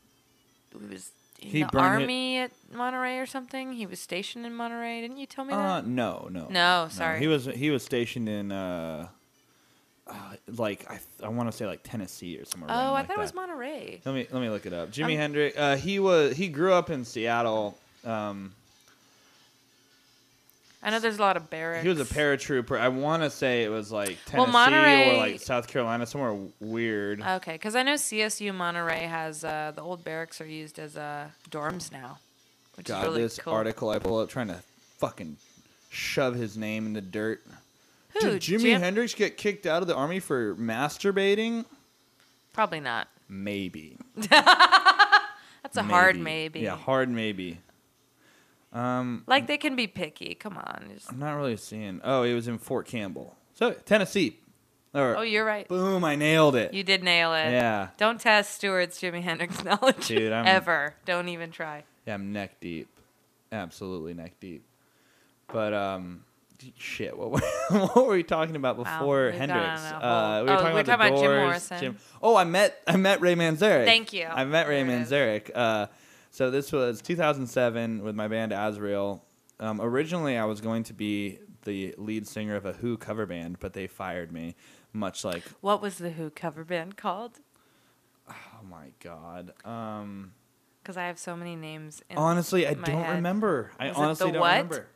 [0.78, 1.10] He was
[1.42, 3.72] in He the burned it- army at Monterey or something.
[3.72, 5.00] He was stationed in Monterey.
[5.00, 5.86] Didn't you tell me uh, that?
[5.86, 7.18] no, no, No, sorry.
[7.20, 9.08] He was he was stationed in uh,
[10.06, 10.14] uh
[10.56, 12.70] like I I want to say like Tennessee or somewhere.
[12.70, 13.34] Oh, I like thought it was.
[13.34, 14.00] Monterey.
[14.04, 14.90] Let me let me look it up.
[14.90, 15.56] Jimi Um, Hendrix.
[15.56, 17.76] Uh, he was he grew up in Seattle.
[18.04, 18.52] Um,
[20.84, 21.84] I know there's a lot of barracks.
[21.84, 22.76] he was a paratrooper.
[22.78, 26.36] I want to say it was like Tennessee Well, Monterey- or like South Carolina, somewhere
[26.60, 27.22] weird.
[27.22, 31.28] Okay, because I know CSU Monterey has uh, the old barracks are used as uh,
[31.50, 32.18] dorms now,
[32.76, 33.52] which God, is really this cool.
[33.52, 34.58] article I pulled up trying to
[34.98, 35.36] fucking
[35.90, 37.42] shove his name in the dirt.
[38.14, 38.20] Who?
[38.20, 38.80] Did Jimi Jim?
[38.82, 41.64] Hendrix get kicked out of the army for masturbating?
[42.52, 43.06] Probably not.
[43.28, 43.96] Maybe.
[44.16, 46.60] That's a hard maybe.
[46.60, 47.58] Yeah, hard maybe.
[48.72, 50.34] Um, Like they can be picky.
[50.34, 50.90] Come on.
[50.94, 52.00] just- I'm not really seeing.
[52.02, 54.38] Oh, it was in Fort Campbell, so Tennessee.
[54.94, 55.66] Or, Oh, you're right.
[55.68, 56.04] boom!
[56.04, 56.74] I nailed it.
[56.74, 57.50] You did nail it.
[57.50, 60.06] Yeah, Don't test Stewart's Jimi Hendrix knowledge.
[60.06, 60.94] Dude, I'm- Ever.
[61.06, 61.84] Don't even try.
[62.06, 62.88] yeah, I'm neck deep,
[63.50, 64.64] absolutely neck deep.
[65.50, 66.24] But um,
[66.76, 67.16] shit.
[67.16, 69.82] What were, what were we talking about before we've Hendrix?
[69.82, 71.96] Uh, we were oh, talking we're about talking about Jim Morrison.
[72.22, 73.84] Oh, I met I met Ray Manzarek.
[73.84, 74.26] Thank you.
[74.26, 74.82] I met Ray.
[74.84, 75.50] Manzarek.
[75.54, 75.86] Uh,
[76.32, 79.24] so this was 2007 with my band Azrael.
[79.60, 83.58] Um, originally, I was going to be the lead singer of a Who cover band,
[83.60, 84.56] but they fired me.
[84.92, 87.38] Much like, What was the Who cover band called?
[88.28, 90.32] oh my god, um,
[90.82, 92.02] Because I have so many names.
[92.10, 93.16] In Honestly, I don't head.
[93.16, 93.70] remember.
[93.78, 94.56] I Was honestly the don't what?
[94.56, 94.86] remember.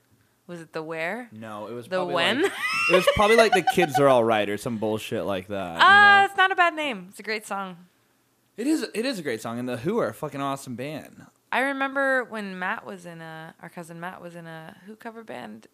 [0.48, 1.28] Was it the where?
[1.32, 2.42] No, it was The when?
[2.42, 2.52] Like,
[2.90, 5.78] it was probably like the kids are all right or some bullshit like that.
[5.80, 6.24] Ah, you know?
[6.30, 7.06] it's not a bad name.
[7.10, 7.76] It's a great song.
[8.56, 8.82] It is.
[8.94, 11.26] It is a great song, and the Who are a fucking awesome band.
[11.52, 15.22] I remember when Matt was in a, our cousin Matt was in a Who cover
[15.22, 15.66] band.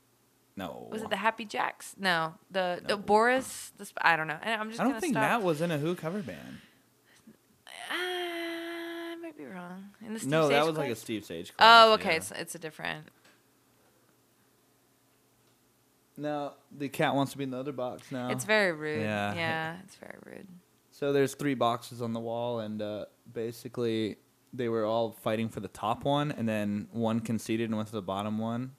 [0.54, 1.94] No, Was it the Happy Jacks?
[1.98, 2.88] No, the, No.
[2.88, 3.72] the Boris.
[3.78, 4.36] The, sp- I don't know.
[4.42, 5.22] And I'm just I don't think stop.
[5.22, 6.58] Matt was in a Who cover band.
[7.90, 9.84] Uh, I might be wrong.
[10.04, 11.52] In the Steve no, that Sage was like a Steve Sage.
[11.58, 12.10] Oh, okay.
[12.10, 12.16] yeah.
[12.16, 13.06] It's it's a different.
[16.18, 18.28] No, the cat wants to be in the other box now.
[18.28, 19.00] It's very rude.
[19.00, 19.34] Yeah.
[19.34, 19.76] Yeah.
[19.84, 20.46] it's very rude.
[21.02, 24.18] So there's three boxes on the wall, and uh, basically
[24.52, 27.96] they were all fighting for the top one, and then one conceded and went to
[27.96, 28.76] the bottom one,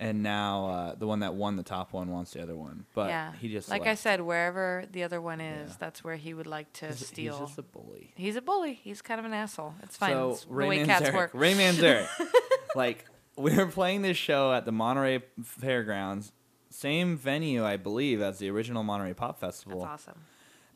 [0.00, 3.10] and now uh, the one that won the top one wants the other one, but
[3.10, 3.32] yeah.
[3.38, 5.76] he just like I said, wherever the other one is, Yeah.
[5.78, 7.38] that's where he would like to He's- steal.
[7.38, 8.14] He's just a bully.
[8.16, 8.72] He's a bully.
[8.72, 9.74] He's kind of an asshole.
[9.82, 10.12] It's fine.
[10.12, 11.30] So it's the way Ray cats Manzarek, work.
[11.34, 12.08] Ray Manzarek,
[12.76, 13.04] like
[13.36, 16.32] we were playing this show at the Monterey Fairgrounds,
[16.70, 19.80] same venue I believe as the original Monterey Pop Festival.
[19.80, 20.22] That's awesome.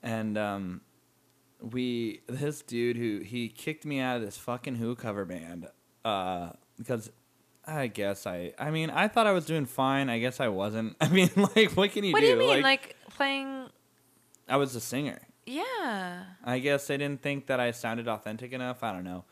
[0.03, 0.81] And um,
[1.61, 5.69] we this dude who he kicked me out of this fucking Who cover band
[6.05, 7.11] uh, because
[7.67, 10.09] I guess I I mean I thought I was doing fine.
[10.09, 10.97] I guess I wasn't.
[11.01, 12.37] I mean, like, what can you What do?
[12.37, 12.63] What do you mean?
[12.63, 13.69] Like, playing?
[14.49, 15.21] I was a singer.
[15.47, 16.25] Yeah.
[16.45, 18.83] I guess they didn't think that I sounded authentic enough.
[18.83, 19.25] I don't know.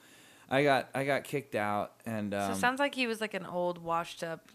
[0.48, 3.34] I got I got kicked out, and um, so it sounds like he was like
[3.34, 4.50] an old, washed up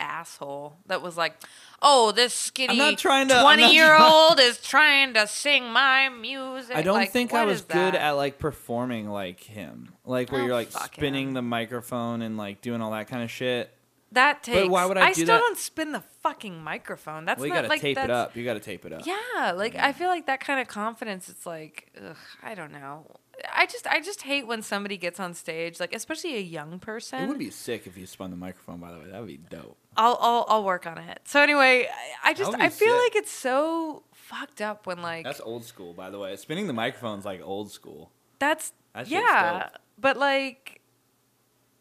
[0.00, 1.34] asshole that was like,
[1.82, 6.74] "Oh, this skinny not trying to- I'm not twenty-year-old is trying to sing my music."
[6.76, 8.00] I don't Like, think what I was is good that?
[8.02, 11.34] at like performing like him, like where Oh, you're like fuck spinning him.
[11.34, 13.72] the microphone and like doing all that kind of shit.
[14.12, 14.68] That takes.
[14.68, 15.38] why would I do still that?
[15.38, 17.24] don't spin the fucking microphone.
[17.26, 18.34] That's well, you not gotta like tape it that's- up.
[18.34, 19.02] You gotta tape it up.
[19.06, 21.28] Yeah, like I feel like that kind of confidence.
[21.28, 23.06] It's like, ugh, I don't know.
[23.52, 27.22] I just, I just hate when somebody gets on stage, like especially a young person.
[27.22, 28.78] It would be sick if you spun the microphone.
[28.80, 29.76] By the way, that would be dope.
[29.96, 31.20] I'll, I'll, I'll work on it.
[31.24, 31.88] So anyway,
[32.24, 33.02] I, I just, I feel sick.
[33.02, 36.36] like it's so fucked up when like That's old school, by the way.
[36.36, 38.10] Spinning the microphone's like old school.
[38.38, 39.72] That's That yeah, dope.
[39.98, 40.80] but like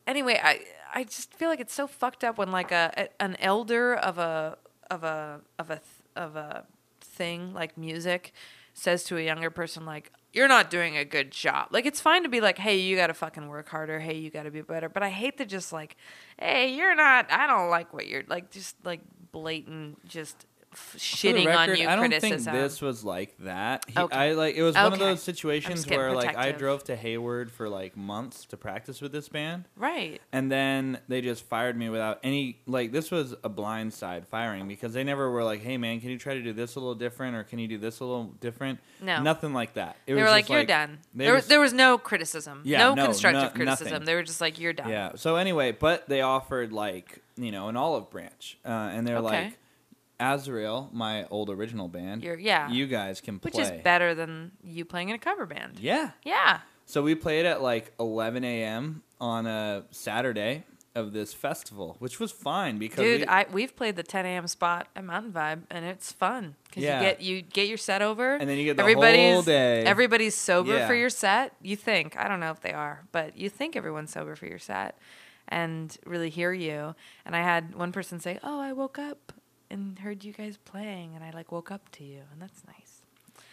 [0.08, 0.62] anyway, I
[0.94, 4.18] I just feel like it's so fucked up when like a, a an elder of
[4.18, 4.58] a
[4.90, 5.82] of a of a
[6.16, 6.66] of a
[7.02, 8.34] thing like music
[8.74, 11.70] says to a younger person like you're not doing a good job.
[11.72, 14.00] Like it's fine to be like, "Hey, you got to fucking work harder.
[14.00, 15.96] Hey, you got to be better." But I hate to just like,
[16.38, 19.02] "Hey, you're not I don't like what you're like just like
[19.32, 23.86] blatant just f- shitting record, on you I don't criticism." think this was like that.
[23.88, 24.16] He, Okay.
[24.16, 27.68] I like it was one of those situations where like I drove to Hayward for
[27.70, 29.66] like months to practice with this band.
[29.76, 30.22] right.
[30.32, 34.94] And then they just fired me without any like this was a blindside firing because
[34.94, 37.36] they never were like, "Hey man, can you try to do this a little different
[37.36, 39.22] or can you do this a little different?" No.
[39.22, 39.96] Nothing like that.
[40.06, 42.94] It They was were like, "You're done." There was, there was no criticism, Yeah, no,
[42.96, 43.92] no, constructive no- criticism.
[43.94, 44.06] nothing.
[44.06, 45.12] They were just like, "You're done." Yeah.
[45.16, 49.44] So anyway, but they offered like you know an olive branch, uh, and they're Okay.
[49.46, 49.58] like,
[50.20, 52.24] Azrael, my old original band.
[52.24, 52.70] Yeah.
[52.70, 53.52] You guys can play.
[53.52, 55.80] which is better than you playing in a cover band.
[55.80, 56.12] Yeah.
[56.24, 56.60] Yeah.
[56.86, 59.04] So we played at like 11 a.m.
[59.22, 60.64] on a Saturday
[60.96, 64.48] of this festival, which was fine because Dude, we, I we've played the 10 a.m.
[64.48, 67.00] spot at Mountain Vibe, and it's fun because Yeah.
[67.00, 69.84] you get you get your set over, And then you get the everybody's, whole day.
[69.86, 70.88] Everybody's sober Yeah.
[70.88, 71.54] for your set.
[71.62, 74.58] You think I don't know if they are, but you think everyone's sober for your
[74.60, 74.98] set,
[75.48, 76.96] and really hear you.
[77.24, 79.32] And I had one person say, "Oh, I woke up
[79.70, 83.00] and heard you guys playing, and I like woke up to you, and that's nice."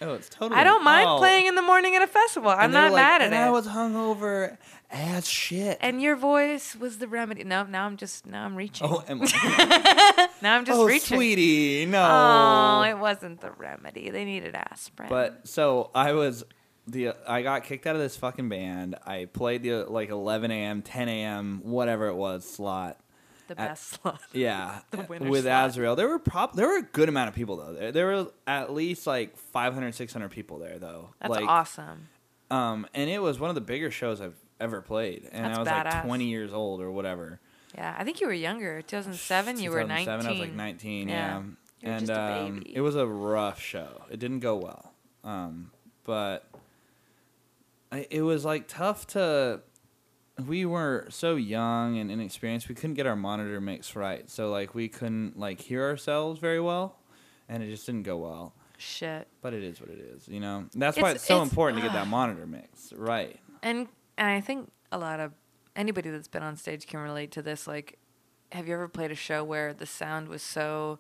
[0.00, 0.60] oh, it's totally.
[0.60, 1.18] I don't mind oh.
[1.18, 2.50] playing in the morning at a festival.
[2.50, 3.38] I'm And they were not like, mad at and it.
[3.38, 4.56] I was hungover
[4.90, 5.78] as shit.
[5.80, 7.44] and your voice was the remedy.
[7.44, 8.86] No, now I'm just now I'm reaching.
[8.88, 11.16] oh, I- now I'm just oh, reaching.
[11.16, 12.02] sweetie, no.
[12.02, 14.10] Oh, it wasn't the remedy.
[14.10, 15.08] They needed aspirin.
[15.08, 16.44] But so I was
[16.86, 18.96] the I got kicked out of this fucking band.
[19.06, 23.00] I played the like 11 a.m., 10 a.m., whatever it was slot.
[23.49, 24.20] The at- best slot.
[24.32, 25.70] Yeah, with slot.
[25.70, 27.72] Azrael, there were prop there were a good amount of people though.
[27.72, 31.11] There, there were at least like 500, 600 people there though.
[31.20, 32.09] That's like, awesome.
[32.51, 35.61] Um, and it was one of the bigger shows I've ever played, and That's I
[35.61, 35.94] was badass.
[35.94, 37.40] like 20 years old or whatever.
[37.74, 38.80] Yeah, I think you were younger.
[38.82, 40.09] 2007, you were 19.
[40.09, 41.09] I was like 19.
[41.09, 41.42] Yeah.
[41.82, 44.03] Yeah, and um, it was a rough show.
[44.11, 44.92] It didn't go well,
[45.24, 45.70] um,
[46.05, 46.49] but
[47.92, 49.61] I, it was like tough to.
[50.45, 52.68] We were so young and inexperienced.
[52.68, 56.61] We couldn't get our monitor mix right, so like we couldn't like hear ourselves very
[56.61, 56.99] well,
[57.49, 58.55] and it just didn't go well.
[58.76, 59.28] Shit.
[59.41, 60.66] But it is what it is, you know.
[60.74, 62.11] That's why It's- it's so it's- important to get that ah.
[62.11, 63.41] monitor mix right.
[63.62, 65.32] And and I think a lot of
[65.74, 67.66] anybody that's been on stage can relate to this.
[67.66, 67.99] Like,
[68.53, 70.99] have you ever played a show where the sound was so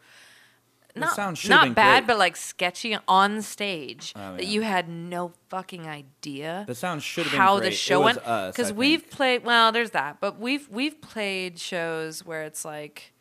[0.96, 2.06] not not bad, great.
[2.06, 7.24] but like sketchy on stage Oh, that you had no fucking idea The sound should
[7.24, 7.70] have been how great.
[7.70, 9.12] the show went because we've think.
[9.12, 13.12] played well there's that but we've we've played shows where it's like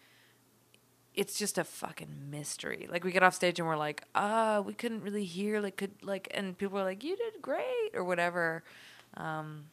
[1.13, 4.73] it's just a fucking mystery like we get off stage and we're like uh we
[4.73, 8.63] couldn't really hear like could like and people are like you did great or whatever
[9.15, 9.65] um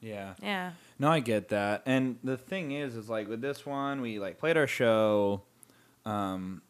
[0.00, 0.32] Yeah.
[0.42, 1.82] yeah No, I get that.
[1.84, 5.42] And the thing is, is like with this one, we like played our show,
[6.06, 6.62] um,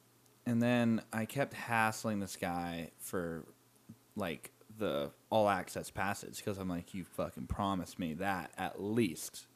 [0.47, 3.45] and then I kept hassling this guy for
[4.15, 9.47] like the all access passes because I'm like, you fucking promised me that at least,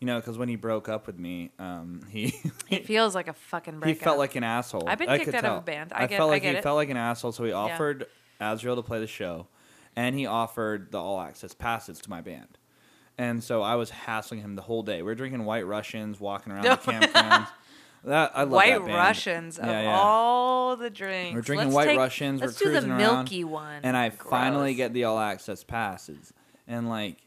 [0.00, 2.34] you know, because when he broke up with me, um, he
[2.70, 4.88] it feels like a fucking he breakup felt like an asshole.
[4.88, 5.60] I've been I kicked could out of a tell.
[5.62, 5.92] band.
[5.94, 6.62] I get- felt I like get he it.
[6.62, 8.06] felt like an asshole, so he offered
[8.40, 9.46] Azrael to play the show,
[9.96, 12.58] and he offered the all access passes to my band.
[13.18, 14.96] And so I was hassling him the whole day.
[14.98, 17.48] We were drinking White Russians, walking around the campgrounds.
[18.04, 18.80] That I love White.
[18.82, 19.96] Russians of Yeah, yeah.
[19.98, 21.34] all the drinks.
[21.34, 22.40] We're drinking Let's White take- Russians.
[22.40, 23.80] Let's we're do the cruising around, milky one.
[23.82, 26.32] and I finally get the all access passes,
[26.66, 27.18] and like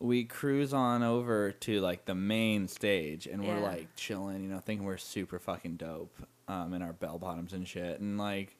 [0.00, 4.60] we cruise on over to like the main stage, and we're like chilling, you know,
[4.60, 6.14] thinking we're super fucking dope,
[6.46, 8.56] um, in our bell bottoms and shit, and like,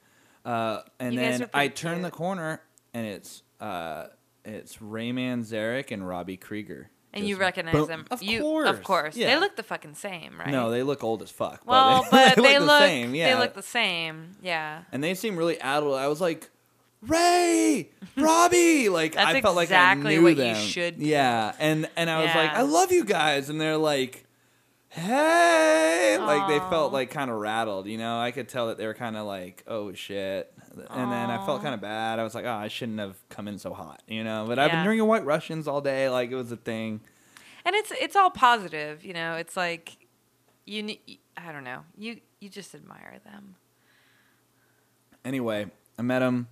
[0.47, 2.05] uh, and You then I turn cute.
[2.05, 2.61] the corner,
[2.95, 4.07] and it's uh,
[4.45, 6.91] it's Ray Manzarek and Robbie Krieger.
[7.19, 7.87] And you recognize boom.
[7.87, 8.07] them.
[8.11, 9.17] Of you, course, Of course.
[9.17, 9.35] Yeah.
[9.35, 10.49] They look the fucking same, right?
[10.51, 11.63] No, they look old as fuck.
[11.67, 12.81] Well, but but they, the look.
[12.81, 13.15] same.
[13.15, 14.37] Yeah, They look the same.
[14.43, 14.83] Yeah.
[14.93, 15.97] and they seem really adult.
[15.99, 16.49] I was like,
[17.03, 21.05] Ray, Robbie, like That's I felt like exactly I knew what you should do.
[21.07, 24.25] Yeah, and and I was like, I love you guys, and they're like,
[24.91, 27.87] Hey, like they felt like kind of rattled.
[27.87, 30.53] You know, I could tell that they were kind of like, oh shit.
[30.91, 32.19] And then I felt kind of bad.
[32.19, 34.45] I was like, oh, I shouldn't have come in so hot, you know.
[34.47, 34.85] But I've been Yeah.
[34.85, 37.01] drinking White Russians all day, like it was a thing.
[37.65, 39.35] And it's it's all positive, you know.
[39.35, 39.97] It's like
[40.65, 41.85] you ne- I don't know.
[41.97, 43.57] You you just admire them.
[45.25, 45.67] anyway,
[45.99, 46.49] I met him,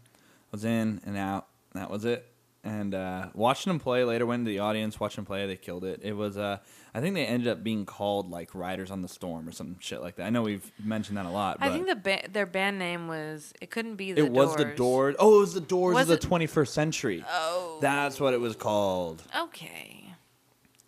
[0.53, 1.47] was in and out.
[1.75, 2.27] That was it.
[2.67, 5.85] And uh, watching them play later, went to the audience, watching them play, they killed
[5.85, 6.01] it.
[6.03, 6.59] It was, uh,
[6.93, 10.01] I think they ended up being called like Riders on the Storm or some shit
[10.01, 10.25] like that.
[10.27, 13.07] I know we've mentioned that a lot, but I think the ba- their band name
[13.07, 14.77] was it couldn't be the it was the Doors.
[14.77, 15.17] Doors.
[15.21, 17.25] Oh, it was the Doors Was of the it- 21st century.
[17.29, 17.79] Oh.
[17.81, 19.23] That's what it was called.
[19.39, 20.13] Okay.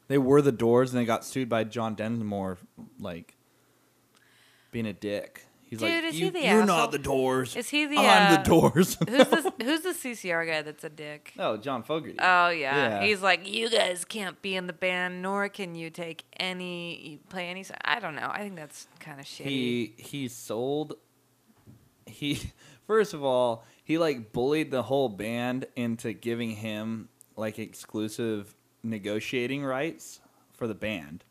[0.09, 2.59] They were the Doors, and they got sued by John Densmore,
[2.99, 3.37] like
[4.73, 5.47] being a dick.
[5.69, 6.67] He's Dude, like, is he you, the you're asshole?
[6.67, 7.55] not the Doors.
[7.55, 8.95] Is he the I'm the uh, Doors.
[9.09, 11.35] who's the who's the CCR guy that's a dick?
[11.39, 12.17] Oh, John Fogerty.
[12.19, 13.01] Oh yeah.
[13.01, 13.03] Yeah.
[13.05, 17.49] he's like, you guys can't be in the band, nor can you take any, play
[17.49, 17.61] any.
[17.61, 18.31] s-" I don't know.
[18.33, 19.45] I think that's kind of shitty.
[19.45, 20.95] he he sold
[22.07, 22.41] he
[22.87, 29.63] first of all he like bullied the whole band into giving him like exclusive negotiating
[29.65, 30.21] rights
[30.55, 31.25] for the band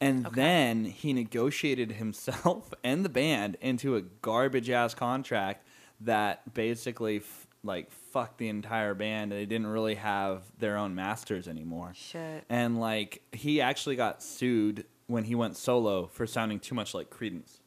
[0.00, 0.34] and Okay.
[0.36, 5.66] then he negotiated himself and the band into a garbage ass contract
[6.00, 11.48] that basically f- like fucked the entire band they didn't really have their own masters
[11.48, 12.44] anymore Shit.
[12.48, 17.10] and like he actually got sued when he went solo for sounding too much like
[17.10, 17.58] Creedence.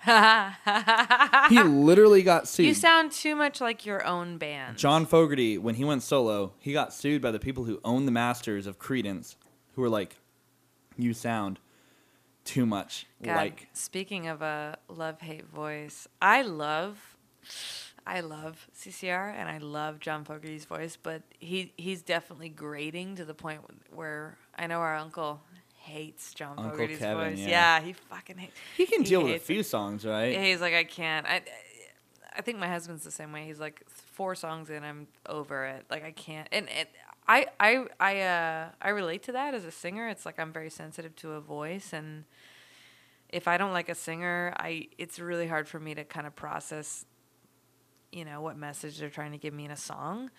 [1.50, 2.66] he literally got sued.
[2.66, 4.78] You sound too much like your own band.
[4.78, 8.10] John Fogerty, when he went solo, he got sued by the people who own the
[8.12, 9.36] masters of Creedence,
[9.74, 10.16] who were like,
[11.02, 11.58] "You sound
[12.44, 17.16] too much God, like." speaking of a love hate voice, I love,
[18.06, 23.24] I love CCR and I love John Fogerty's voice, but he he's definitely grating to
[23.24, 23.60] the point
[23.94, 25.40] where I know our uncle
[25.80, 27.38] hates John Uncle Fogerty's Kevin, voice.
[27.38, 27.80] yeah.
[27.80, 28.56] he fucking hates.
[28.76, 29.66] He can deal with a few it.
[29.66, 30.38] songs, right?
[30.38, 31.26] He's like, I can't.
[31.26, 31.42] I,
[32.36, 33.44] I think my husband's the same way.
[33.46, 35.86] He's like, four songs in, I'm over it.
[35.90, 36.48] Like I can't.
[36.52, 36.88] And it,
[37.30, 40.08] I, I, I, uh, I relate to that as a singer.
[40.08, 42.24] It's like I'm very sensitive to a voice, and
[43.28, 46.34] if I don't like a singer, I, it's really hard for me to kind of
[46.34, 47.06] process,
[48.10, 50.30] you know, what message they're trying to give me in a song,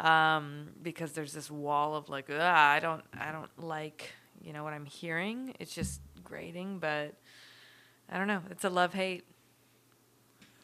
[0.00, 4.10] um, because there's this wall of like, I don't, I don't like,
[4.42, 5.54] you know, what I'm hearing.
[5.60, 7.14] It's just grating, but.
[8.12, 8.42] I don't know.
[8.50, 9.22] It's a love hate.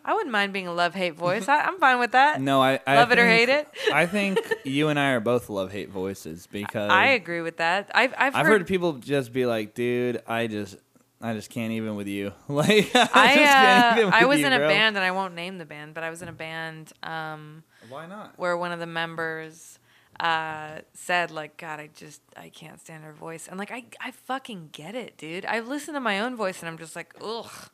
[0.07, 1.49] I wouldn't mind being a love hate voice.
[1.49, 2.41] I, I'm fine with that.
[2.41, 3.69] no, I, I Love it or hate it.
[3.93, 7.91] I think you and I are both love hate voices because I agree with that.
[7.93, 10.77] I've I've, I've heard, heard people just be like, "Dude, I just,
[11.21, 14.59] I just can't even with you." Like, I, I uh, I was you, in a
[14.59, 14.69] bro.
[14.69, 18.07] band and I won't name the band, but I was in a band um, Why
[18.07, 18.39] not?
[18.39, 19.81] where one of the members
[20.21, 24.13] uh, said like, "God, I just I can't stand her voice," and like I I
[24.13, 25.45] fucking get it, dude.
[25.45, 27.71] I listen to my own voice and I'm just like, ugh,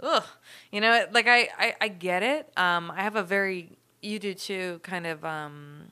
[0.00, 0.24] ugh,
[0.72, 2.50] you know, like I I, I get it.
[2.56, 3.70] Um, I have a very
[4.02, 5.90] you do too kind of um,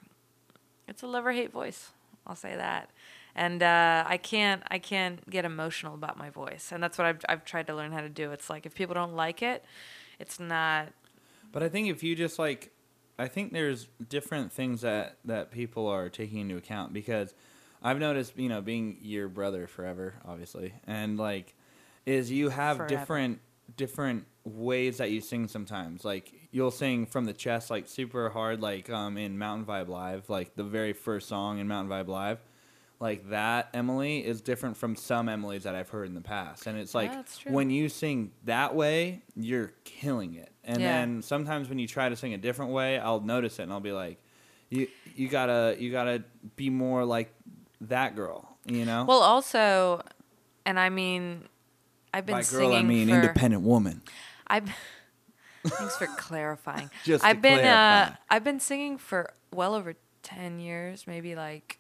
[0.89, 1.91] it's a love or hate voice.
[2.27, 2.91] I'll say that.
[3.35, 7.21] And uh, I can't I can't get emotional about my voice, and that's what I've
[7.29, 8.31] I've tried to learn how to do.
[8.33, 9.65] It's like if people don't like it,
[10.19, 10.89] It's not.
[11.53, 12.71] But I think if you just like,
[13.19, 17.35] I think there's different things that that people are taking into account because
[17.83, 21.55] I've noticed, you know, being your brother forever, obviously, and like,
[22.07, 22.89] is you have Forever.
[22.89, 23.41] different
[23.77, 26.05] different ways that you sing sometimes.
[26.05, 30.29] Like you'll sing from the chest, like super hard, like um in Mountain Vibe Live,
[30.29, 32.39] like the very first song in Mountain Vibe Live.
[33.01, 36.79] Like that Emily is different from some Emilys that I've heard in the past, and
[36.79, 37.11] it's like
[37.41, 37.53] true.
[37.53, 40.51] when you sing that way, you're killing it.
[40.65, 40.89] And Yeah.
[40.89, 43.81] then sometimes when you try to sing a different way, I'll notice it and I'll
[43.81, 44.19] be like,
[44.71, 46.23] you you gotta you gotta
[46.57, 47.33] be more like
[47.81, 49.05] that girl, you know.
[49.07, 50.03] Well, also,
[50.65, 51.49] and I mean,
[52.15, 53.15] I've been By singing girl, I mean for.
[53.15, 54.03] independent woman.
[54.47, 54.71] I've.
[55.67, 56.91] Thanks for clarifying.
[57.05, 58.15] Just I've been uh.
[58.29, 61.79] I've been singing for well over ten years, maybe like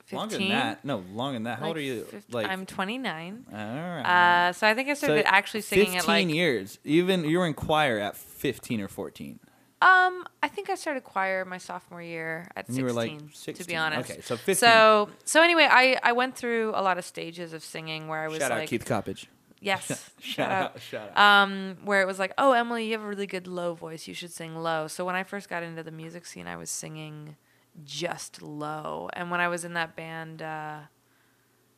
[0.00, 0.18] fifteen.
[0.18, 0.84] Longer than that.
[0.84, 1.58] No, longer than that.
[1.58, 2.00] How Like old are you?
[2.04, 3.44] 15 Like I'm 29.
[3.52, 4.46] all right.
[4.48, 6.78] Uh, so I think I started So, actually singing 15 at like years.
[6.84, 9.38] Even you were in choir at 15 or 14.
[9.82, 13.54] um I think I started choir my sophomore year at And 16, you were like
[13.56, 14.10] to be honest.
[14.10, 14.54] Okay, so 15.
[14.54, 18.28] So so anyway, I I went through a lot of stages of singing where I
[18.28, 19.26] was Shout like out Keith Coppage.
[19.60, 20.80] Yes, Shout out.
[20.80, 21.42] Shout out.
[21.44, 24.06] um, where it was like, oh, Emily, you have a really good low voice.
[24.06, 24.86] You should sing low.
[24.88, 27.36] So when I first got into the music scene, I was singing
[27.84, 29.08] just low.
[29.12, 30.80] And when I was in that band, uh,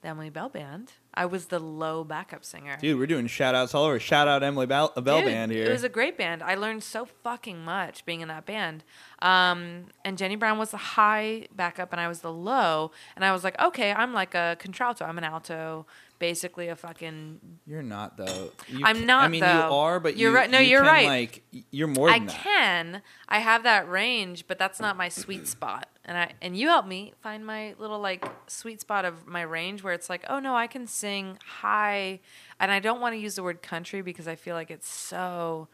[0.03, 2.77] the Emily Bell Band, I was the low backup singer.
[2.81, 4.01] Dude, we're doing shout outs all over.
[4.01, 5.67] Shout out Emily Bell, Bell Dude, Band here.
[5.67, 6.43] It was a great band.
[6.43, 8.83] I learned so fucking much being in that band.
[9.21, 12.93] Um, and Jenny Brown was the high backup, and I was the low.
[13.17, 15.05] And I was like, okay, I'm like a contralto.
[15.05, 15.85] I'm an alto,
[16.19, 18.53] basically a fucking You're not though.
[18.69, 19.53] You I'm ca- I not, mean, though.
[19.69, 21.07] you are, but You're you, right- no, you you're can, right.
[21.07, 22.37] Like you're more I than that.
[22.37, 23.03] can.
[23.29, 25.89] I have that range, but that's not my sweet spot.
[26.11, 29.85] And I and you help me find my little like sweet spot of my range
[29.85, 32.19] where it's like, oh no, I can sing high,
[32.59, 35.69] and I don't want to use the word country because I feel like it's so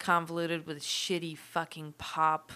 [0.00, 2.50] convoluted with shitty fucking pop.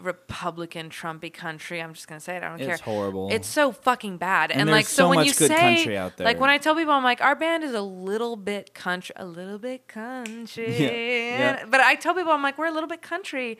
[0.00, 1.80] Republican Trumpy country.
[1.80, 2.42] I'm just gonna say it.
[2.42, 2.74] I don't care.
[2.74, 3.28] It's horrible.
[3.32, 4.50] It's so fucking bad.
[4.50, 6.92] And, And like so, so when you say country out like when I tell people
[6.92, 10.76] I'm like our band is a little bit country, a little bit country.
[10.78, 10.90] Yeah,
[11.38, 11.64] yeah.
[11.68, 13.58] But I tell people I'm like we're a little bit country.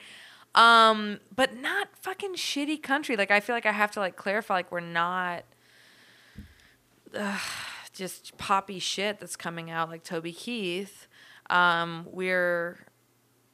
[0.58, 3.16] Um, but not fucking shitty country.
[3.16, 5.44] Like I feel like I have to like clarify like we're not
[7.16, 7.40] ugh,
[7.92, 11.06] just poppy shit that's coming out like Toby Keith.
[11.50, 12.86] Um, we're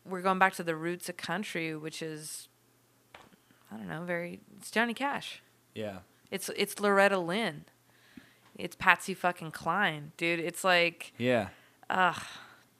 [0.04, 2.48] we're going back to the roots of country, which is
[3.70, 5.42] I don't know, very it's Johnny Cash.
[5.74, 5.98] yeah.
[6.30, 7.64] It's it's Loretta Lynn.
[8.56, 10.40] It's Patsy fucking Cline, dude.
[10.40, 11.48] It's like Yeah.
[11.90, 12.16] Ugh.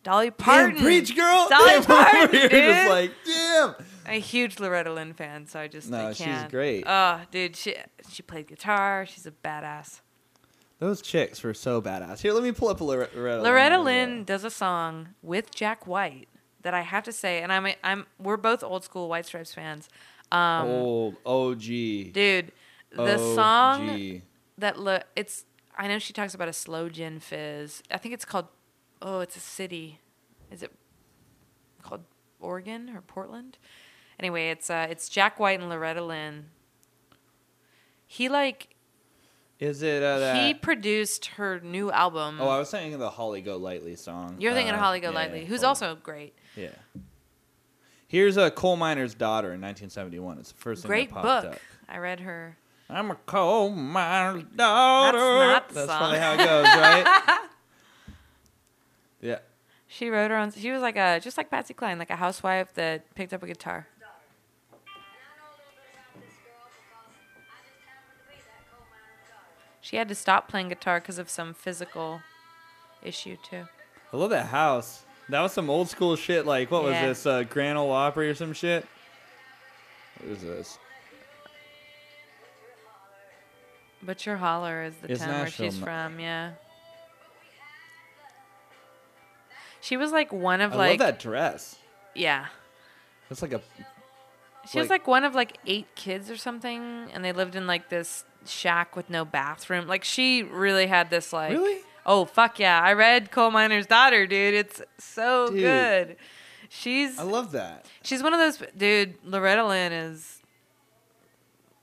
[0.03, 0.75] Dolly Parton.
[0.75, 1.47] Damn, preach, girl.
[1.49, 3.75] Dolly Damn, Parton, here just like, damn.
[4.07, 6.50] A huge Loretta Lynn fan, so I just No, I she's can't.
[6.50, 6.84] great.
[6.86, 7.74] Oh, dude, she
[8.11, 9.07] she played guitar.
[9.07, 10.00] She's a badass.
[10.78, 12.20] Those chicks were so badass.
[12.20, 13.42] Here, let me pull up a Lore- Loretta.
[13.42, 14.24] Loretta Lynn.
[14.24, 16.28] Does a song with Jack White
[16.62, 19.88] that I have to say, and I'm I'm we're both old school White Stripes fans.
[20.32, 21.61] Um, Old OG.
[21.61, 22.52] dude,
[22.90, 23.34] the OG.
[23.36, 24.22] song
[24.59, 25.44] that lo- it's
[25.76, 27.82] I know she talks about a slow gin fizz.
[27.90, 28.48] I think it's called
[29.00, 30.00] oh, it's a city.
[30.50, 30.72] Is it
[31.82, 32.02] called
[32.40, 33.59] Oregon or Portland?
[34.19, 36.47] Anyway, it's uh it's Jack White and Loretta Lynn.
[38.07, 38.75] He like
[39.59, 40.45] Is it uh, that?
[40.47, 42.39] he produced her new album.
[42.41, 44.37] oh, I was saying the Holly Golightly song.
[44.39, 46.35] You're thinking Uh, of Holly Go yeah, Lightly, who's Holly- also great.
[46.57, 46.69] Yeah.
[48.07, 50.39] Here's a coal miner's daughter in 1971.
[50.39, 51.55] It's the first thing Great that popped book.
[51.55, 51.61] up.
[51.89, 52.57] I read her.
[52.89, 55.19] I'm a coal miner's daughter.
[55.19, 55.99] That's not the That's song.
[55.99, 57.41] probably how it goes, right?
[59.20, 59.39] yeah.
[59.89, 60.53] She wrote her own.
[60.53, 63.47] She was like a just like Patsy Cline, like a housewife that picked up a
[63.47, 63.86] guitar.
[69.85, 72.23] She had to stop playing guitar because of some physical
[73.02, 73.65] issue too.
[74.15, 75.05] I love that house.
[75.28, 76.47] That was some old school shit.
[76.47, 77.06] Like, what Yeah.
[77.06, 77.27] was this?
[77.27, 78.86] Uh, Grand Ole Opry or some shit?
[80.20, 80.78] What is this?
[84.02, 86.19] Butcher Holler is the It's town where she's from.
[86.19, 86.52] Yeah.
[89.82, 91.77] She was like one of I like love that dress.
[92.15, 92.47] yeah.
[93.31, 93.61] It's like a.
[94.70, 97.89] She was like- one of like eight kids or something, and they lived in like
[97.89, 99.86] this shack with no bathroom.
[99.86, 101.81] Like she really had this like Really?
[102.07, 102.81] Oh fuck yeah!
[102.82, 104.55] I read Coal Miner's Daughter, dude.
[104.55, 105.61] It's so Dude.
[105.61, 106.16] good.
[106.69, 107.86] She's I love that.
[108.03, 109.15] she's one of those dude.
[109.24, 110.41] Loretta Lynn is.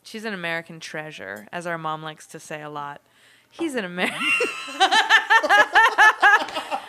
[0.03, 3.01] She's an American treasure, as our mom likes to say a lot.
[3.49, 4.19] He's an American.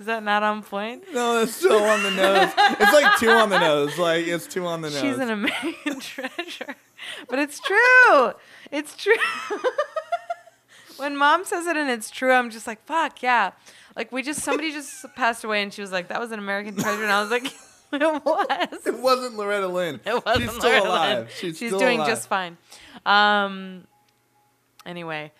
[0.00, 1.04] Is that not on point?
[1.12, 2.50] No, that's so on the nose.
[2.56, 3.98] It's like two on the nose.
[3.98, 4.98] Like it's two on the nose.
[4.98, 6.74] She's an American treasure.
[7.28, 8.32] But it's true.
[8.72, 9.12] It's true.
[10.96, 13.50] when mom says it and it's true, I'm just like, fuck yeah.
[13.94, 16.76] Like we just somebody just passed away and she was like, that was an American
[16.76, 18.86] treasure, and I was like, it was.
[18.86, 20.00] It wasn't Loretta Lynn.
[20.06, 21.18] It wasn't She's still Loretta alive.
[21.18, 21.26] Lynn.
[21.28, 22.08] She's, She's still doing alive.
[22.08, 22.56] just fine.
[23.04, 23.86] Um.
[24.86, 25.30] Anyway,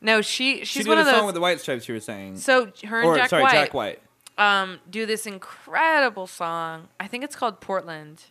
[0.00, 1.14] no, she she's She did one a of those.
[1.16, 1.88] song with the White Stripes.
[1.88, 4.00] You were saying, so her and or Jack sorry, White, Jack White.
[4.38, 6.88] um do this incredible song.
[7.00, 8.24] I think it's called Portland.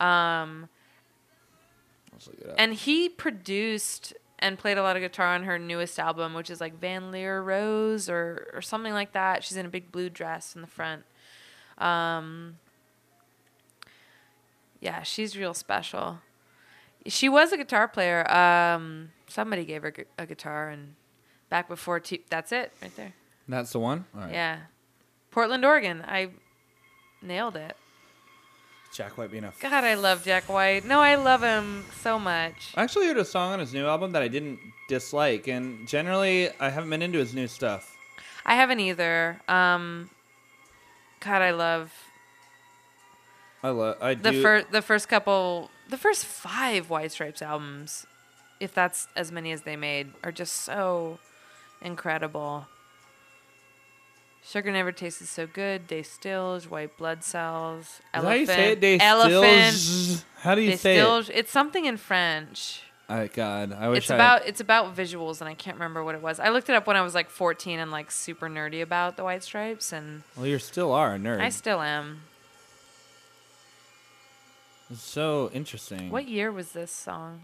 [0.00, 0.68] Um,
[2.12, 2.54] Let's look it up.
[2.58, 6.60] and he produced and played a lot of guitar on her newest album, which is
[6.60, 9.42] like Van Lear Rose or or something like that.
[9.44, 11.04] She's in a big blue dress in the front.
[11.78, 12.58] Um,
[14.80, 16.18] yeah, she's real special.
[17.08, 18.30] She was a guitar player.
[18.30, 20.94] Um, somebody gave her gu- a guitar, and
[21.50, 23.12] back before T- that's it right there.
[23.48, 24.04] That's the one.
[24.14, 24.32] All right.
[24.32, 24.58] Yeah,
[25.30, 26.02] Portland, Oregon.
[26.06, 26.30] I
[27.22, 27.76] nailed it.
[28.92, 29.52] Jack White being a.
[29.60, 30.84] God, I love Jack White.
[30.86, 32.72] No, I love him so much.
[32.76, 34.58] I actually heard a song on his new album that I didn't
[34.88, 37.94] dislike, and generally I haven't been into his new stuff.
[38.46, 39.40] I haven't either.
[39.48, 40.08] Um,
[41.20, 41.92] God, I love
[43.62, 43.96] I love.
[44.00, 44.42] I the do.
[44.42, 48.06] first the first couple the first five White Stripes albums,
[48.60, 51.18] if that's as many as they made, are just so
[51.80, 52.66] incredible.
[54.44, 55.88] Sugar never tasted so good.
[55.88, 58.80] Day stills, white blood cells, elephant, how you say it?
[58.80, 59.74] Day elephant.
[59.74, 60.24] stills?
[60.40, 61.30] How do you Day say stills.
[61.34, 62.82] It's something in French.
[63.08, 63.12] it?
[63.12, 64.14] I God, I wish It's I.
[64.14, 66.38] about it's about visuals, and I can't remember what it was.
[66.38, 69.24] I looked it up when I was like 14 and like super nerdy about the
[69.24, 71.40] White Stripes, and Well, you still are a nerd.
[71.40, 72.22] I still am.
[74.90, 76.10] It's so interesting.
[76.10, 77.42] What year was this song?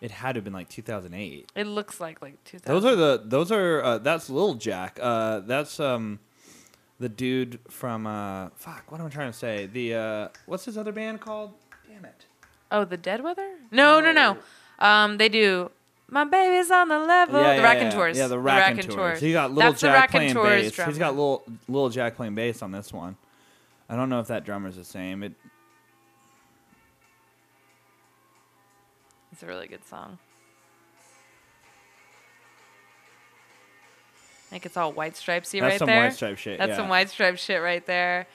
[0.00, 1.52] It had to have been like 2008.
[1.54, 2.74] It looks like like 2000.
[2.74, 3.22] Those are the.
[3.24, 3.82] Those are.
[3.82, 4.98] Uh, that's Lil Jack.
[5.00, 6.18] Uh, that's um,
[6.98, 8.06] the dude from.
[8.06, 8.90] Uh, fuck.
[8.90, 9.66] What am I trying to say?
[9.66, 9.94] The.
[9.94, 11.52] Uh, what's his other band called?
[11.88, 12.26] Damn it.
[12.72, 13.48] Oh, the Dead Weather?
[13.70, 14.38] No, no, no.
[14.78, 15.70] Um, they do.
[16.08, 17.40] My baby's on the level.
[17.40, 18.18] Yeah, the yeah, Raconteurs.
[18.18, 18.86] Yeah, the Raconteurs.
[18.88, 19.20] Raconteurs.
[19.20, 20.72] He got Little That's the Jack playing bass.
[20.72, 20.90] drummer.
[20.90, 23.16] He's got Little Little Jack playing bass on this one.
[23.88, 25.22] I don't know if that drummer's the same.
[25.22, 25.32] It.
[29.42, 30.18] It's a really good song.
[34.46, 36.04] I think it's all white stripesy That's right some there.
[36.04, 36.58] White Stripe shit.
[36.60, 36.76] That's yeah.
[36.76, 38.28] some white stripe shit right there.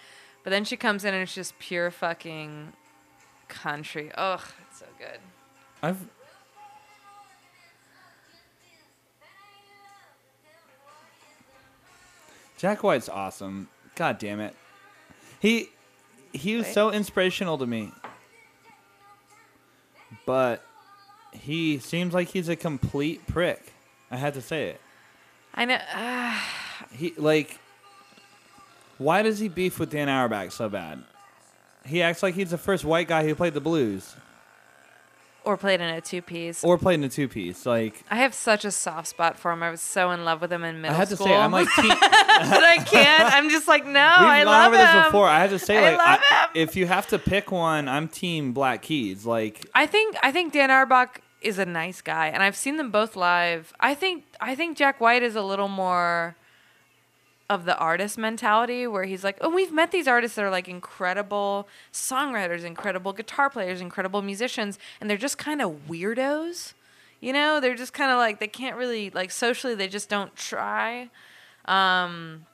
[0.44, 2.74] But then she comes in and it's just pure fucking
[3.48, 4.12] country.
[4.16, 5.20] Ugh, it's so good.
[5.82, 6.06] I've.
[12.58, 13.70] Jack White's awesome.
[13.96, 14.54] God damn it.
[15.40, 15.70] He
[16.34, 16.74] he was Right?
[16.74, 17.94] so inspirational to me.
[20.26, 20.67] But
[21.32, 23.74] he seems like he's a complete prick.
[24.12, 24.82] I had to say it.
[25.54, 25.78] I know.
[25.94, 26.40] Uh,
[26.92, 27.60] He like
[28.98, 31.04] why does he beef with Dan Auerbach so bad?
[31.86, 34.16] He acts like he's the first white guy who played the blues
[35.48, 36.64] or played in a two piece.
[36.64, 37.66] or played in a two piece.
[37.66, 39.64] Like I have such a soft spot for him.
[39.64, 40.96] I was so in love with him in middle school.
[40.96, 43.34] I had to say, I'm like, team, but I can't.
[43.34, 44.96] I'm just like, no, we've I gone love over him.
[44.98, 45.28] this before.
[45.28, 46.50] I had to say, I like, love I- him.
[46.56, 49.26] if you have to pick one, I'm team Black Keys.
[49.26, 52.92] Like, I think I think Dan Auerbach is a nice guy, and I've seen them
[52.92, 53.72] both live.
[53.80, 56.36] I think I think Jack White is a little more
[57.50, 60.68] of the artist mentality, where he's like, oh, we've met these artists that are like
[60.68, 66.74] incredible songwriters, incredible guitar players, incredible musicians, and they're just kind of weirdos.
[67.22, 69.76] You know, they're just kind of like they can't really like socially.
[69.76, 71.10] They just don't try,
[71.66, 72.46] um,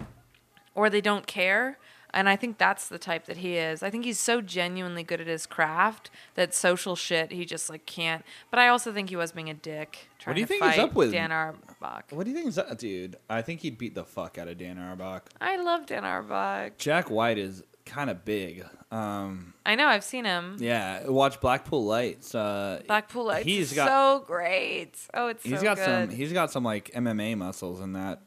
[0.75, 1.77] or they don't care.
[2.13, 3.81] And I think that's the type that he is.
[3.81, 7.85] I think he's so genuinely good at his craft that social shit he just like
[7.85, 8.23] can't.
[8.51, 10.77] But I also think he was being a dick trying do you to think he's
[10.79, 11.11] up with?
[11.11, 12.05] Dan Auerbach.
[12.11, 13.15] what do you think is that, dude?
[13.29, 15.29] I think he'd beat the fuck out of Dan Auerbach.
[15.41, 16.77] I love Dan Auerbach.
[16.77, 18.63] Jack White is kind of big.
[18.91, 20.57] Um, I know I've seen him.
[20.59, 22.35] yeah, watch Blackpool Lights.
[22.35, 24.91] Uh, Blackpool Lights He's is got- so great.
[25.15, 26.09] Oh, it's he's so got good.
[26.09, 26.15] some.
[26.15, 28.21] He's got some like MMA muscles in that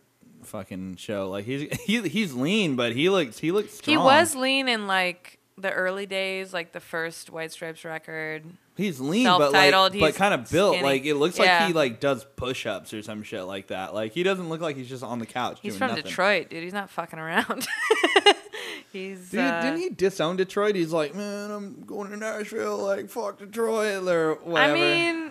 [0.46, 1.28] fucking show.
[1.28, 3.92] Like he's he, he's lean, but he looks he looks strong.
[3.92, 8.44] he was lean in like the early days, like the first White Stripes record.
[8.76, 10.74] He's lean, but like, but kind of built.
[10.74, 10.86] skinny.
[10.86, 11.60] Like it looks Yeah.
[11.60, 13.94] like he like does push-ups or some shit like that.
[13.94, 15.58] Like he doesn't look like he's just on the couch.
[15.62, 16.04] He's doing from nothing.
[16.04, 16.62] Detroit, dude.
[16.62, 17.66] He's not fucking around.
[18.92, 20.74] he's Dude, uh, didn't he disown Detroit?
[20.74, 22.78] He's like, man, I'm going to Nashville.
[22.78, 24.72] Like, fuck Detroit or whatever.
[24.72, 25.30] I mean,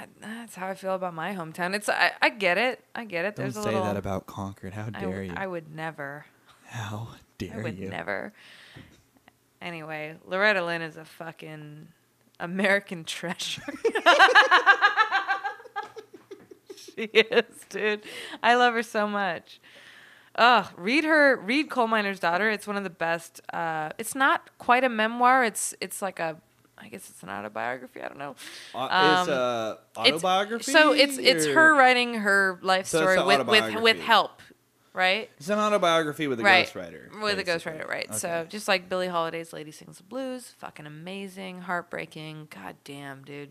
[0.00, 1.74] I, that's how I feel about my hometown.
[1.74, 2.82] It's I, I get it.
[2.94, 3.36] I get it.
[3.36, 3.84] don't There's say a little.
[3.84, 4.72] that about Concord.
[4.72, 5.34] How dare w- you?
[5.36, 6.24] I would never.
[6.66, 7.08] How
[7.38, 7.60] dare you?
[7.60, 7.88] I would you?
[7.90, 8.32] never.
[9.60, 11.88] Anyway, Loretta Lynn is a fucking
[12.38, 13.62] American treasure.
[16.76, 18.02] she is, dude.
[18.42, 19.60] I love her so much.
[20.36, 21.36] Ugh, read her.
[21.36, 22.48] Read Coal Miner's Daughter.
[22.48, 23.40] It's one of the best.
[23.52, 25.44] Uh, it's not quite a memoir.
[25.44, 26.40] It's it's like a
[26.82, 28.00] I guess it's an autobiography.
[28.02, 28.34] I don't know.
[28.74, 30.72] Uh, Um, it's a It's- autobiography.
[30.72, 34.40] So it's it's or- her writing her life So story with, with with help,
[34.92, 35.30] right?
[35.36, 36.66] It's an autobiography with a right.
[36.66, 37.20] ghostwriter.
[37.20, 38.14] With a ghostwriter, right?
[38.14, 42.48] So just like Billie Holiday's "Lady Sings the Blues," fucking amazing, heartbreaking.
[42.50, 43.50] God damn, dude.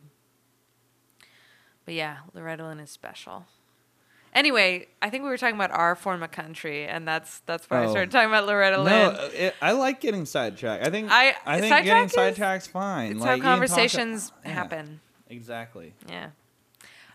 [1.85, 3.45] But yeah, Loretta Lynn is special.
[4.33, 7.81] Anyway, I think we were talking about our form of country, and that's that's why
[7.81, 7.89] I Oh.
[7.91, 9.15] started talking about Loretta No, Lynn.
[9.15, 10.85] uh, it, I like getting sidetracked.
[10.85, 13.11] I think I- I think sidetrack getting is- sidetracked's fine.
[13.13, 14.99] it's like, how can talk- conversations Yeah, happen.
[15.29, 15.93] Exactly.
[16.07, 16.27] Yeah.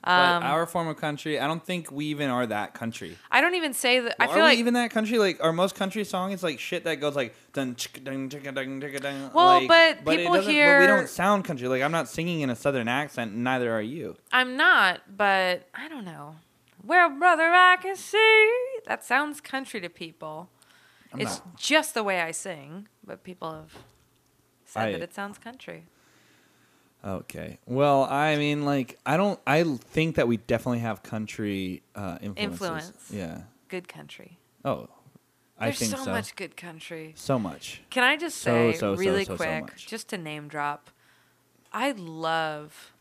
[0.02, 3.16] But Um, our form of country, I don't think we even are that country.
[3.30, 4.16] I don't even say that.
[4.20, 5.18] I are feel we like even that country?
[5.18, 9.30] Like our most country song is like shit that goes like dun dun dun dun.
[9.32, 11.68] Well, like, but it people doesn't- But we hear- don't sound country.
[11.68, 13.32] Like I'm not singing in a southern accent.
[13.32, 14.16] and Neither are you.
[14.30, 16.36] I'm not, but I don't know.
[16.82, 18.50] Well, brother, I can see.
[18.86, 20.48] That sounds country to people.
[21.12, 21.56] I'm it's not.
[21.56, 23.72] just the way I sing, but people have
[24.64, 25.84] said I- that it sounds country.
[27.04, 27.58] Okay.
[27.66, 29.38] Well, I mean, like I don't.
[29.46, 32.38] I think that we definitely have country uh, influences.
[32.38, 33.10] Influence.
[33.10, 33.40] Yeah.
[33.68, 34.38] Good country.
[34.64, 34.88] Oh,
[35.58, 36.10] I There's think so, so.
[36.10, 37.12] much good country.
[37.16, 37.82] So much.
[37.90, 40.90] Can I just say so, so, really quick, just to name drop?
[41.72, 42.92] I love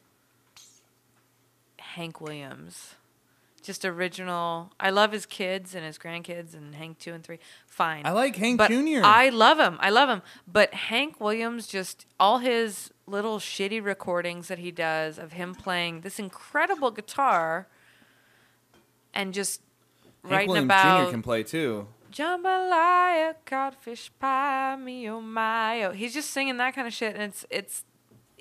[1.79, 2.95] Hank Williams.
[3.63, 4.71] Just original.
[4.79, 7.39] I love his kids and his grandkids and Hank two and three.
[7.65, 8.05] Fine.
[8.05, 9.01] I like Hank but Jr.
[9.03, 9.77] I love him.
[9.79, 10.21] I love him.
[10.45, 16.01] But Hank Williams, just all his little shitty recordings that he does of him playing
[16.01, 17.67] this incredible guitar
[19.13, 19.61] and just
[20.23, 21.11] Hank writing Williams about Jr.
[21.11, 21.87] can play too.
[22.11, 25.91] jambalaya, codfish pie, me oh my oh.
[25.91, 27.85] He's just singing that kind of shit, and it's it's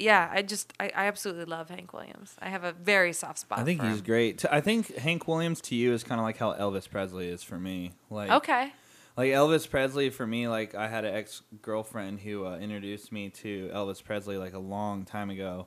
[0.02, 0.28] yeah.
[0.32, 2.34] I just I, I absolutely love Hank Williams.
[2.40, 3.58] I have a very soft spot.
[3.58, 4.04] I think he's him.
[4.04, 4.44] great.
[4.50, 7.58] I think Hank Williams to you is kind of like how Elvis Presley is for
[7.58, 7.92] me.
[8.10, 8.72] Like Okay.
[9.16, 10.48] like Elvis Presley for me.
[10.48, 14.58] Like I had an ex girlfriend who uh, introduced me to Elvis Presley like a
[14.58, 15.66] long time ago.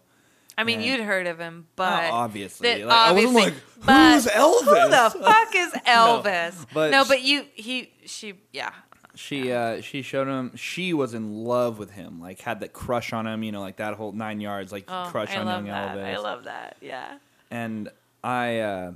[0.57, 0.95] I mean, Yeah.
[0.95, 2.69] you'd heard of him, but Oh, obviously.
[2.69, 6.65] that- Like, I wasn't like, "Who's Elvis?" Who the fuck is Elvis?
[6.73, 8.71] but no, but you he she yeah.
[9.15, 13.13] She uh she showed him she was in love with him, like had that crush
[13.13, 15.65] on him, you know, like that whole nine yards, like Oh, crush I on love
[15.65, 15.97] young that.
[15.97, 16.05] Elvis.
[16.13, 16.77] I love that.
[16.81, 17.17] Yeah.
[17.51, 17.89] and
[18.23, 18.91] I uh,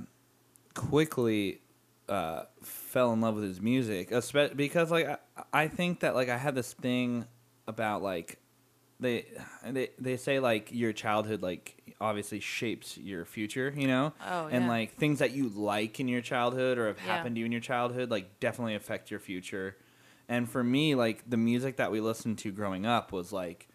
[0.74, 1.60] quickly
[2.08, 5.18] uh, fell in love with his music, espe- because like I,
[5.52, 7.26] I think that like I had this thing
[7.66, 8.38] about like
[8.98, 9.26] they
[9.66, 14.56] they they say like your childhood like obviously shapes your future, you know, Oh, yeah.
[14.56, 17.14] and like things that you like in your childhood or have Yeah.
[17.16, 19.76] happened to you in your childhood like definitely affect your future.
[20.30, 23.68] And for me, like the music that we listened to growing up was like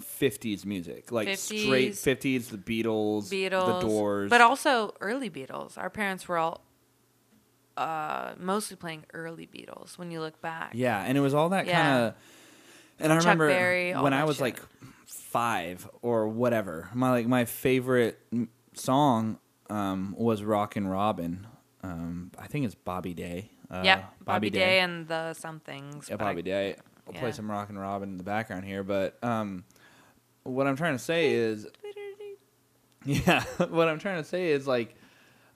[0.00, 5.78] 50s music, like straight 50s, 50s, the Beatles, Beatles, the Doors, but also early Beatles.
[5.78, 6.64] Our parents were all
[7.76, 9.96] uh, mostly playing early Beatles.
[9.96, 11.80] When you look back, Yeah, and it was all that Yeah.
[11.80, 12.14] kind of.
[12.98, 14.42] And I Chuck remember Berry, when I was shit.
[14.42, 14.60] like
[15.06, 16.90] five or whatever.
[16.92, 18.18] My like my favorite
[18.74, 19.38] song
[19.70, 21.46] um, was "Rockin' Robin."
[21.82, 23.50] Um, I think it's Bobby Day.
[23.72, 24.80] Uh, yeah, Bobby, Day.
[24.80, 26.08] and the somethings.
[26.10, 26.76] yeah, but I- Bobby Day.
[27.06, 27.20] We'll yeah.
[27.20, 29.64] play some rock and Robin" in the background here, but um,
[30.44, 31.66] what I'm trying to say is,
[33.04, 34.94] yeah, what I'm trying to say is like.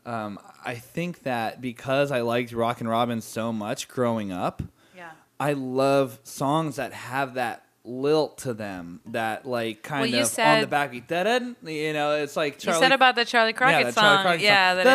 [0.05, 4.63] Um, I think that because I liked rock and Robin so much growing up,
[4.97, 5.11] Yeah.
[5.41, 10.25] I love songs that have that lilt to them, that like kind you of on
[10.25, 11.07] the said- backbeat.
[11.07, 12.79] Da-dun, you know, it's like Charlie.
[12.79, 14.03] you said about the Charley Crockett that song.
[14.03, 14.81] Charley Crockett yeah, song.
[14.81, 14.87] it-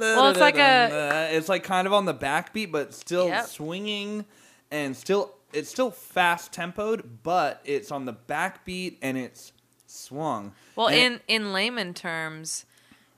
[0.00, 3.46] Well, it's like a- It's like kind of on the backbeat, but still Yep.
[3.46, 4.24] swinging,
[4.70, 9.52] and still it's still fast tempoed, but it's on the backbeat and it's
[9.86, 10.52] swung.
[10.74, 12.66] well, And- in in layman terms,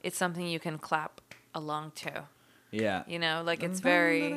[0.03, 1.20] it's something you can clap
[1.55, 2.24] along to.
[2.70, 4.31] yeah, You know, like it's very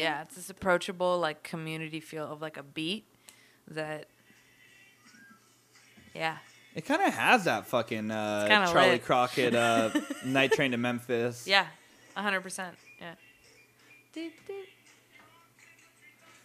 [0.00, 3.04] yeah, it's this approachable like community feel of like a beat
[3.68, 4.06] that
[6.14, 6.38] yeah.
[6.74, 9.04] It kind of has that fucking uh, Charley lit.
[9.04, 9.90] Crockett uh,
[10.24, 11.46] Night Train to Memphis.
[11.46, 11.66] Yeah.
[12.16, 12.70] 100%.
[13.00, 13.14] Yeah.
[14.14, 14.64] Doop, doop.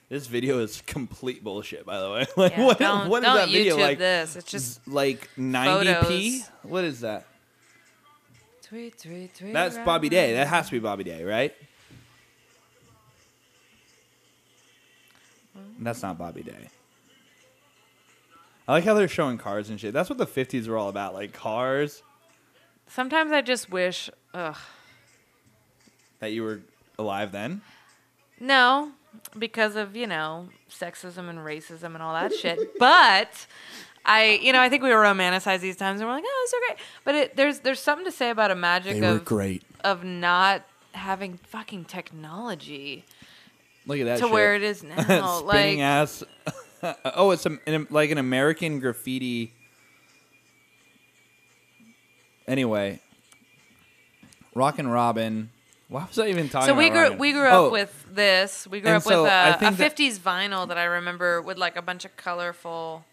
[0.10, 2.26] This video is complete bullshit, by the way.
[2.38, 3.98] Like, Yeah, what, don't, what is that video YouTube like?
[3.98, 4.36] this.
[4.36, 5.84] It's just like 90p.
[6.04, 6.50] photos.
[6.64, 7.26] What is that?
[8.64, 9.54] tweet, tweet, tweet.
[9.54, 10.34] That's Bobby Day.
[10.34, 11.54] That has to be Bobby Day, right?
[15.80, 16.70] That's not Bobby Day.
[18.68, 19.94] I like how they're showing cars and shit.
[19.94, 22.02] That's what the 50s were all about, like cars
[22.88, 24.56] Sometimes I just wish ugh.
[26.20, 26.62] that you were
[27.00, 27.62] alive then.
[28.40, 28.92] No,
[29.38, 32.60] because of, you know, sexism and racism and all that shit.
[32.80, 33.48] But
[34.06, 36.58] I, you know, I think we romanticize these times and we're like, oh, it's so
[36.68, 36.78] great.
[37.04, 39.64] But it, there's there's something to say about a magic of great.
[39.84, 43.04] of not having fucking technology
[43.88, 44.32] Look at that to shit.
[44.32, 44.96] where it is now.
[45.40, 46.24] Spinning like ass
[47.16, 49.54] oh, it's a, an, like an American graffiti.
[52.48, 53.00] Anyway,
[54.54, 55.50] Rockin' Robin.
[55.88, 56.68] Why was I even talking?
[56.68, 57.18] So we grew Rockin'?
[57.18, 58.68] we grew Oh, up with this.
[58.68, 61.58] We grew And up so with a, think that- 50s vinyl that I remember with
[61.58, 63.06] like a bunch of colorful.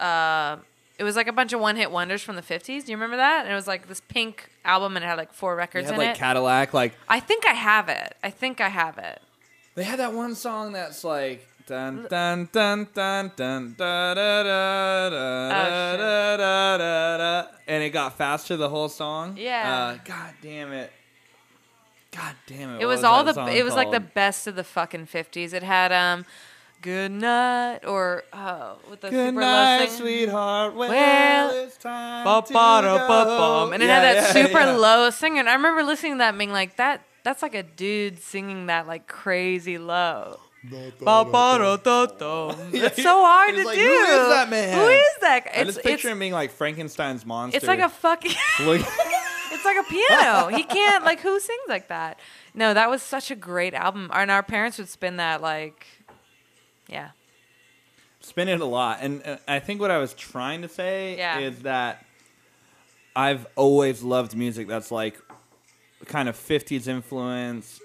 [0.00, 0.56] Uh,
[0.98, 2.84] it was like a bunch of one hit wonders from the 50s.
[2.84, 3.44] Do you remember that?
[3.44, 5.98] And it was like this pink album and it had like four records had in
[5.98, 6.18] like it.
[6.18, 6.72] Cadillac.
[6.74, 8.14] Like I think I have it.
[8.22, 9.20] I think I have it.
[9.76, 11.46] They had that one song that's like.
[11.66, 17.82] Dun dun dun dun dun da da da da da da da da da, and
[17.82, 19.36] it got faster the whole song.
[19.36, 19.96] Yeah.
[19.98, 20.92] Uh, God damn it.
[22.12, 22.82] God damn it.
[22.82, 23.46] It what was all the.
[23.48, 25.52] It was like the best of the fucking 50s.
[25.52, 26.24] It had um,
[26.82, 30.74] Good Night or oh, with the Good super night, low sweetheart.
[30.76, 33.72] Well, Well, it's time to go.
[33.72, 34.76] And it Yeah, had that yeah, super yeah.
[34.76, 35.48] low singing.
[35.48, 38.86] I remember listening to that and being like, that that's like a dude singing that
[38.86, 40.38] like crazy low.
[42.72, 43.82] It's so hard It's to like, do.
[43.82, 44.78] who is that man?
[44.78, 45.46] Who is that?
[45.52, 47.56] I It's, just picture it's, him being like Frankenstein's monster.
[47.56, 48.30] it's like a fucking
[48.60, 50.56] it's like a piano.
[50.56, 52.20] He can't like who sings like that?
[52.54, 54.08] No, that was such a great album.
[54.14, 55.84] And our parents would spin that like
[56.88, 57.10] yeah.
[58.20, 58.98] spin it a lot.
[59.00, 61.40] And uh, I think what I was trying to say Yeah.
[61.40, 62.06] is that
[63.16, 65.18] I've always loved music that's like
[66.04, 67.80] kind of 50s influence,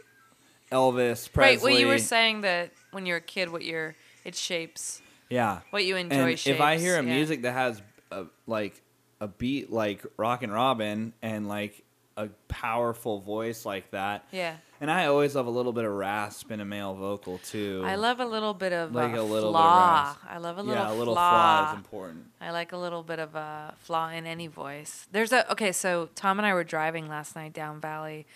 [0.71, 1.39] Elvis, Presley.
[1.39, 5.01] Right, well you were saying that when you're a kid what your it shapes
[5.31, 5.59] yeah.
[5.69, 7.13] what you enjoy And if I hear a yeah.
[7.13, 7.81] music that has
[8.11, 8.81] a, like
[9.19, 11.83] a beat like Rock and Robin and like
[12.17, 14.55] a powerful voice like that, Yeah.
[14.81, 17.81] and I always love a little bit of rasp in a male vocal too.
[17.85, 20.03] I love a little bit of Like uh, a little flaw.
[20.09, 20.19] rasp.
[20.29, 21.63] I love a little, yeah, a little flaw.
[21.65, 22.25] flaw is important.
[22.41, 25.07] I like a little bit of a flaw in any voice.
[25.11, 25.71] There's a okay.
[25.71, 28.27] So Tom and I were driving last night down Valley,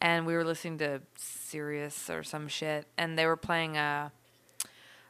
[0.00, 4.10] and we were listening to Sirius or some shit, and they were playing uh,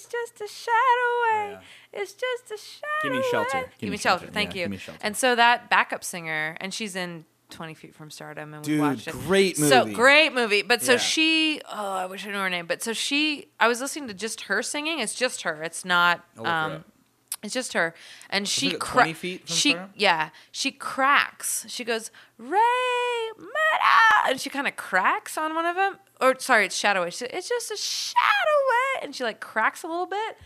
[0.10, 1.52] just a shadow away.
[1.94, 2.02] yeah.
[2.02, 2.88] It's just a shadow.
[3.04, 3.58] Give me shelter.
[3.58, 4.20] away." Give Give, me me shelter.
[4.26, 4.34] shelter.
[4.34, 4.66] Thank Yeah, you.
[4.66, 5.00] give me shelter.
[5.04, 8.82] And so that backup singer, and she's in Twenty Feet from Stardom, and we Dude,
[8.82, 9.14] watched it.
[9.14, 9.70] great movie.
[9.70, 10.62] So great movie.
[10.62, 10.98] But so Yeah.
[11.00, 12.66] she, oh, I wish I knew her name.
[12.68, 15.00] But so she, I was listening to just her singing.
[15.00, 15.64] It's just her.
[15.64, 16.24] It's not.
[16.38, 16.84] I'll look her Um,
[17.42, 17.96] it's just her,
[18.30, 19.94] and she it cra- 20 feet from she Stardom?
[19.96, 21.66] yeah she cracks.
[21.70, 22.60] She goes Ray
[23.40, 25.98] Meta, and she kind of cracks on one of them.
[26.22, 27.10] Or sorry, it's shadow.
[27.10, 28.20] She, it's just a shadow,
[29.02, 30.38] and she like cracks a little bit.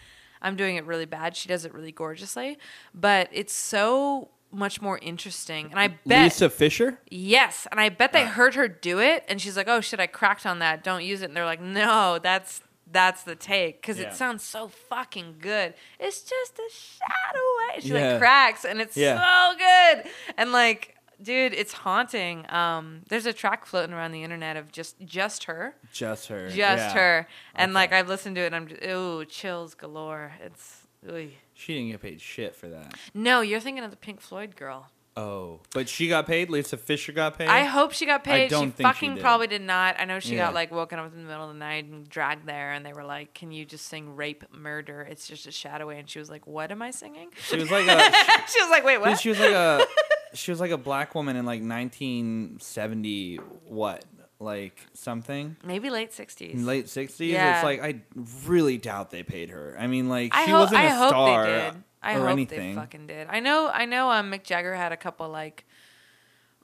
[0.42, 1.36] I'm doing it really bad.
[1.36, 2.58] She does it really gorgeously,
[2.94, 5.68] but it's so much more interesting.
[5.72, 7.00] And I bet Lisa Fischer.
[7.10, 8.28] Yes, and I bet they ah.
[8.28, 10.84] heard her do it, and she's like, "Oh shit, I cracked on that.
[10.84, 12.62] Don't use it." And they're like, "No, that's
[12.92, 14.10] that's the take because Yeah.
[14.10, 15.74] it sounds so fucking good.
[16.00, 18.12] It's just a shadow away." She Yeah.
[18.12, 19.18] like cracks, and it's Yeah.
[19.18, 20.12] so good.
[20.38, 22.46] And like, dude, it's haunting.
[22.52, 26.46] Um, there's a track floating around the internet of just just her, Just her.
[26.48, 26.94] just yeah.
[26.94, 27.76] her, and Okay.
[27.76, 30.34] like I've listened to it, and I'm just, ooh, chills galore.
[30.44, 31.30] It's ooh.
[31.56, 32.94] She didn't get paid shit for that.
[33.14, 34.90] no, you're thinking of the Pink Floyd girl.
[35.16, 36.50] Oh, but she got paid.
[36.50, 37.48] Lisa Fischer got paid.
[37.48, 38.46] I hope she got paid.
[38.46, 39.22] I don't she think she fucking did.
[39.22, 39.96] probably did not.
[40.00, 40.46] I know she Yeah.
[40.46, 42.94] got like woken up in the middle of the night and dragged there, and they
[42.94, 45.08] were like, "Can you just sing rape, murder?
[45.08, 47.70] It's just a shadow way." And she was like, "What am I singing?" She was
[47.70, 48.00] like a.
[48.52, 49.86] she was like, "Wait, what?" she was like a.
[50.34, 53.38] She was like a black woman in like 1970.
[53.68, 54.06] What?
[54.40, 55.56] Like something.
[55.64, 56.62] Maybe late sixties.
[56.62, 57.30] Late 60s.
[57.30, 57.56] Yeah.
[57.56, 58.02] It's like I
[58.46, 59.76] really doubt they paid her.
[59.80, 60.60] I mean, like I she hope.
[60.62, 61.84] wasn't a I hope star they did.
[62.02, 62.76] I or hope anything.
[62.76, 63.28] they fucking did.
[63.30, 63.70] I know.
[63.74, 64.12] I know.
[64.12, 65.66] Um, Mick Jagger had a couple like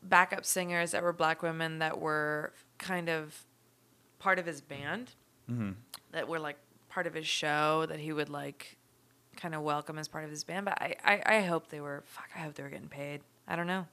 [0.03, 3.45] backup singers that were black women that were kind of
[4.17, 5.11] part of his band.
[5.49, 5.71] Mm-hmm.
[6.11, 6.57] That were like
[6.89, 8.77] part of his show that he would like
[9.37, 10.65] kind of welcome as part of his band.
[10.65, 12.03] But I, I, I hope they were.
[12.07, 12.29] Fuck.
[12.35, 13.21] I hope they were getting paid.
[13.49, 13.87] I don't know.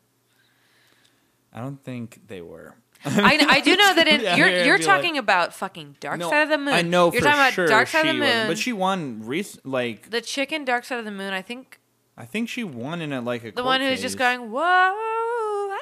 [1.52, 2.74] I don't think they were.
[3.04, 6.18] I, I do know that in Yeah, you're you're be like- talking about fucking Dark
[6.18, 6.74] No, Side of the Moon.
[6.74, 8.20] I know you're for talking sure about Dark Side of the Moon.
[8.28, 9.22] wasn't, but she won.
[9.24, 11.32] Rec- like the chicken Dark Side of the Moon.
[11.32, 11.80] I think
[12.16, 14.60] I think she won in a like a the one who's just going whoa.
[14.62, 15.78] ah,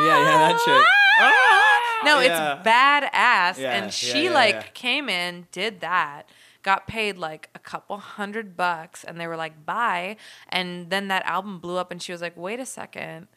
[0.00, 0.86] Yeah, yeah, that chick.
[1.20, 2.56] ah." No, Yeah.
[2.58, 6.24] it's badass, Yeah, and she like came in, did that,
[6.62, 10.16] got paid like a couple hundred bucks, and they were like bye,
[10.48, 13.28] and then that album blew up, and she was like, wait a second.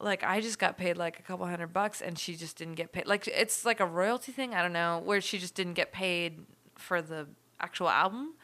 [0.00, 2.92] Like I just got paid like a couple hundred bucks, and she just didn't get
[2.92, 3.06] paid.
[3.06, 4.54] Like it's like a royalty thing.
[4.54, 6.40] I don't know where she just didn't get paid
[6.76, 7.26] for the
[7.60, 8.34] actual album.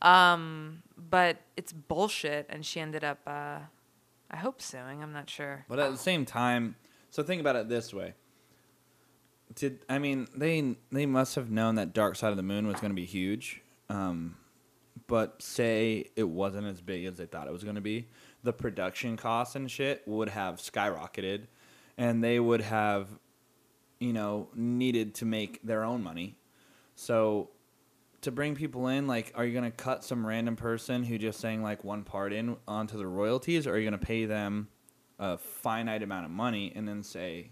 [0.00, 3.58] Um, but it's bullshit, and she ended up, uh,
[4.30, 5.02] I hope suing.
[5.02, 5.64] I'm not sure.
[5.68, 6.74] But at the same time,
[7.10, 8.14] so think about it this way.
[9.54, 12.80] Did I mean they they must have known that Dark Side of the Moon was
[12.80, 14.36] going to be huge, um,
[15.06, 18.08] but say it wasn't as big as they thought it was going to be,
[18.42, 21.46] the production costs and shit would have skyrocketed,
[21.98, 23.08] and they would have,
[23.98, 26.36] you know, needed to make their own money.
[26.94, 27.50] So
[28.22, 31.40] to bring people in, like, are you going to cut some random person who just
[31.40, 34.68] sang like one part in onto the royalties, or are you going to pay them
[35.18, 37.50] a finite amount of money and then say,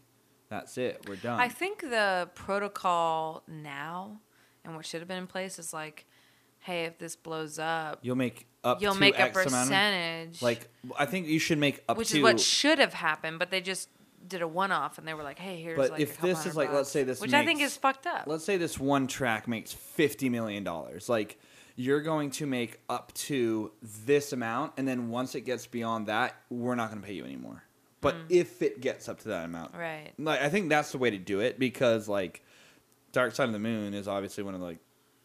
[0.50, 1.40] that's it, we're done?
[1.40, 4.20] I think the protocol now
[4.64, 6.04] and what should have been in place is like,
[6.58, 10.42] hey, if this blows up, You'll make up you'll to make a X of- percentage.
[10.42, 10.68] like,
[10.98, 12.18] I think you should make up which to.
[12.18, 13.88] is what should have happened, but they just
[14.28, 16.44] did a one off and they were like, hey, here's But like if a this
[16.44, 18.24] is like, let's say this which I think is fucked up.
[18.26, 21.08] let's say this one track makes fifty million dollars.
[21.08, 21.38] Like
[21.76, 23.72] you're going to make up to
[24.04, 27.24] this amount, and then once it gets beyond that, we're not going to pay you
[27.24, 27.62] anymore.
[28.00, 29.78] But if it gets up to that amount, Mm.
[29.78, 30.12] Right.
[30.18, 32.42] Like I think that's the way to do it because like
[33.12, 34.78] Dark Side of the Moon is obviously one of like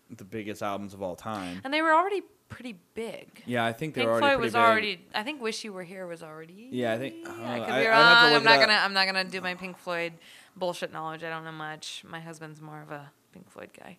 [0.10, 1.62] the biggest albums of all time.
[1.64, 3.44] And they were already pretty big.
[3.46, 4.62] Yeah, I think they're Pink already Floyd pretty was big.
[4.62, 5.06] already.
[5.16, 6.70] I think "Wish You Were Here" was already.
[6.72, 7.34] Yeah, I think- I uh,
[7.66, 8.04] could I- be I'd wrong.
[8.04, 8.74] have to look I'm not gonna.
[8.80, 10.14] I'm not gonna do my Pink Floyd
[10.56, 11.24] bullshit knowledge.
[11.24, 12.04] I don't know much.
[12.08, 13.98] My husband's more of a Pink Floyd guy.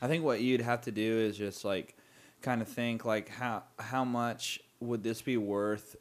[0.00, 1.96] I think what you'd have to do is just like
[2.40, 5.94] kind of think like how how much would this be worth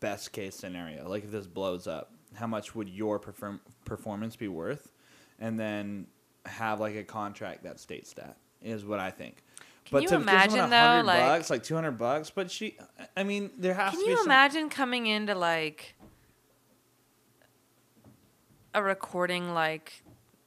[0.00, 1.08] best case scenario?
[1.08, 4.92] Like if this blows up, how much would your perform- performance be worth?
[5.40, 6.06] And then
[6.46, 9.42] have like a contract that states that is what I think.
[9.84, 12.76] Can but you to imagine, though, like- bucks, like 200 bucks, but she
[13.16, 15.94] I mean there has Can to be you some imagine coming into like
[18.74, 20.02] a recording like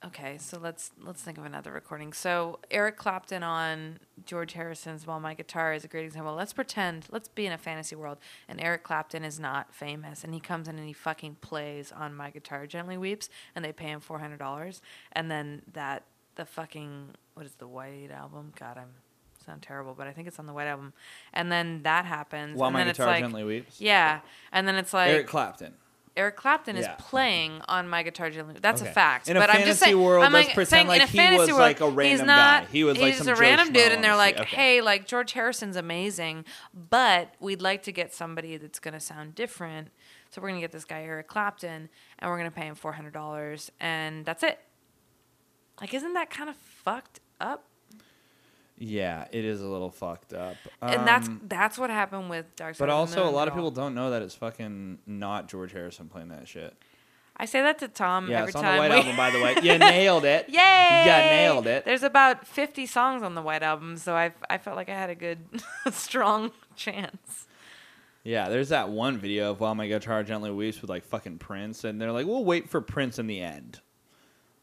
[0.06, 2.14] okay, so let's let's think of another recording.
[2.14, 6.34] So Eric Clapton on George Harrison's While My Guitar is a great example.
[6.34, 8.18] Let's pretend, let's be in a fantasy world
[8.48, 12.16] and Eric Clapton is not famous and he comes in and he fucking plays on
[12.16, 16.04] My Guitar Gently Weeps and they pay him four hundred dollars and then that
[16.36, 18.54] the fucking what is the White album?
[18.60, 18.90] God, I'm
[19.46, 20.94] sound terrible, but I think it's on the White album.
[21.34, 22.58] And then that happens.
[22.58, 23.82] while and my guitar it's like, gently weeps.
[23.82, 24.22] yeah,
[24.52, 25.28] and then it's like Eric
[26.18, 26.76] Eric, Clapton.
[26.76, 26.96] Is Yeah.
[27.00, 28.56] playing on my guitar gently.
[28.62, 28.92] That's Okay.
[28.92, 29.30] a fact.
[29.30, 31.04] In a but I'm just fantasy saying, world, I'm let's like, pretend saying like in
[31.04, 32.70] a he fantasy was world, like a he's random not, guy.
[32.72, 34.38] He was like he's some a Joe random dude, and they're like.
[34.38, 34.56] Okay.
[34.56, 39.90] hey, like George Harrison's amazing, but we'd like to get somebody that's gonna sound different.
[40.30, 41.90] So we're gonna get this guy Eric Clapton,
[42.20, 44.60] and we're gonna pay him four hundred dollars, and that's it.
[45.80, 47.66] Like, isn't that kind of fucked up?
[48.84, 50.56] Yeah, it is a little fucked up.
[50.82, 52.80] and that's Um, that's what happened with Dark Side.
[52.80, 53.64] But of the also, a Moon lot of girl.
[53.66, 56.76] people don't know that it's fucking not George Harrison playing that shit.
[57.38, 59.30] I say that to Tom Yeah, every it's on time the White we- Album, by
[59.32, 59.56] the way.
[59.62, 60.50] You nailed it.
[60.50, 61.04] Yay!
[61.06, 61.86] You nailed it.
[61.86, 65.10] There's about 50 songs on the White Album, so I I felt like I had
[65.12, 65.40] a good,
[65.92, 67.48] strong chance.
[68.24, 71.84] Yeah, there's that one video of While My Guitar Gently Weeps with like fucking Prince,
[71.84, 73.80] and they're like, we'll wait for Prince in the end.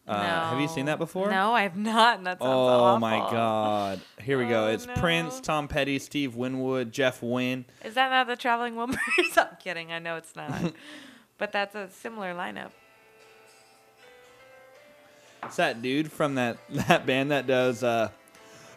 [0.08, 1.30] Uh, Have you seen that before?
[1.30, 2.16] No, I have not.
[2.18, 4.00] And that sounds Oh my god.
[4.22, 4.64] Here we go.
[4.64, 5.38] Oh, It's Prince.
[5.40, 7.66] Tom Petty, Steve Winwood, Jeff Lynne.
[7.84, 8.96] Is that not the Traveling Wilburys?
[9.36, 9.92] I'm kidding.
[9.92, 10.72] I know it's not.
[11.38, 12.70] but that's a similar lineup.
[15.44, 18.08] It's that dude from that that band that does uh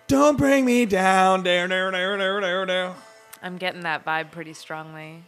[0.07, 2.95] Don't bring me down, down, down, down, down, down.
[3.41, 5.23] I'm getting that vibe pretty strongly.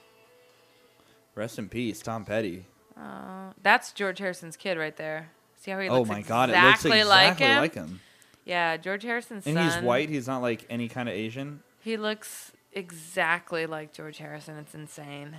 [1.34, 2.66] Rest in peace, Tom Petty.
[2.96, 5.32] Uh, that's George Harrison's kid right there.
[5.64, 5.96] See how he looks.
[5.96, 7.58] oh looks my exactly god, it looks exactly like him?
[7.62, 8.00] like him.
[8.44, 9.64] Yeah, George Harrison's And son.
[9.64, 10.10] he's white.
[10.10, 11.62] He's not like any kind of Asian.
[11.80, 14.58] He looks exactly like George Harrison.
[14.58, 15.38] It's insane.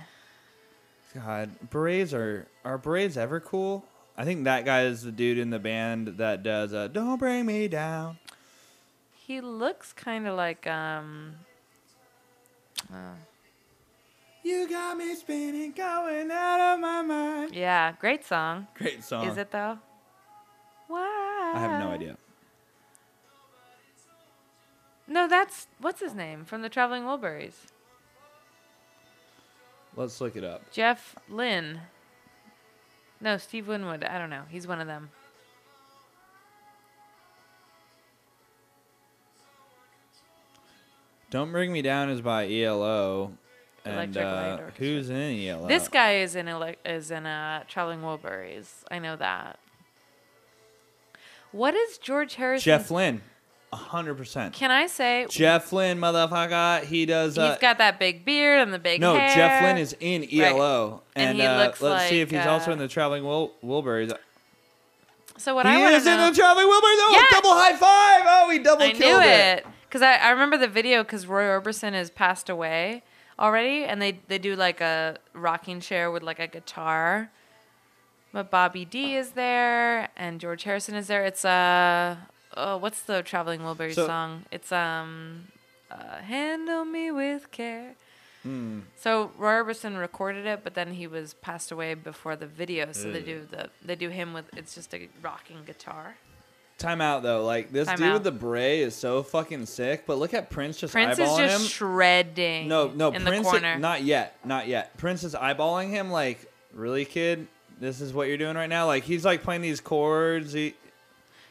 [1.13, 3.85] God, berets are are berets ever cool?
[4.17, 7.45] I think that guy is the dude in the band that does uh, "Don't Bring
[7.45, 8.17] Me Down."
[9.13, 11.35] He looks kind of like um.
[12.91, 13.13] uh,
[14.43, 17.53] You got me spinning, going out of my mind.
[17.55, 18.67] yeah, great song.
[18.75, 19.27] Great song.
[19.27, 19.77] Is it though?
[20.87, 21.51] Why?
[21.55, 22.17] I have no idea.
[25.07, 27.53] No, that's what's his name from the Traveling Wilburys.
[29.95, 30.71] Let's look it up.
[30.71, 31.81] Jeff Lynne.
[33.21, 34.03] No, Steve Winwood.
[34.03, 34.43] I don't know.
[34.49, 35.09] He's one of them.
[41.29, 43.33] "Don't Bring Me Down" is by ELO,
[43.83, 45.67] and uh, who's in ELO?
[45.67, 48.83] This guy is in ele- is in uh, Traveling Wilburys.
[48.91, 49.59] I know that.
[51.55, 52.65] What is George Harrison?
[52.65, 53.21] Jeff Lynne,
[53.71, 54.53] hundred percent.
[54.53, 56.83] Can I say Jeff Lynne, motherfucker.
[56.83, 57.37] He does.
[57.37, 59.33] Uh, he's got that big beard and the big no, hair?
[59.33, 62.47] Jeff Lynne is in ELO, And and, he uh, looks let's see if like, he's
[62.47, 64.11] also uh, in the Traveling Wil- Wilburys.
[65.37, 66.29] So what he I want is in know.
[66.29, 66.81] the Traveling Wilburys.
[66.81, 67.39] Oh, Yeah.
[67.39, 68.23] double high five!
[68.25, 69.59] Oh, he double I killed knew it.
[69.59, 73.01] it because I, I remember the video because Roy Orbison has passed away
[73.39, 77.31] already, and they they do like a rocking chair with like a guitar.
[78.35, 81.23] But Bobby D is there, and George Harrison is there.
[81.23, 82.17] It's uh
[82.57, 84.43] oh, what's the Traveling Wilburys So- song?
[84.51, 85.47] It's um,
[85.89, 87.95] uh, handle me with care.
[88.43, 88.81] Hmm.
[88.97, 92.91] So Roy Orbison recorded it, but then he was passed away before the video.
[92.91, 96.17] So they do the they do him with it's just a rocking guitar.
[96.77, 97.45] Time out though.
[97.45, 98.13] Like this Time dude out.
[98.15, 100.05] with the beret is so fucking sick.
[100.05, 101.67] But look at Prince just Prince is just him.
[101.69, 102.67] shredding.
[102.67, 103.45] no, no, in Prince.
[103.45, 103.79] the corner.
[103.79, 104.35] Not yet.
[104.43, 104.97] Not yet.
[104.97, 106.11] Prince is eyeballing him.
[106.11, 107.47] Like, really, kid?
[107.79, 108.85] This is what you're doing right now.
[108.85, 110.53] Like, he's like playing these chords.
[110.53, 110.75] He,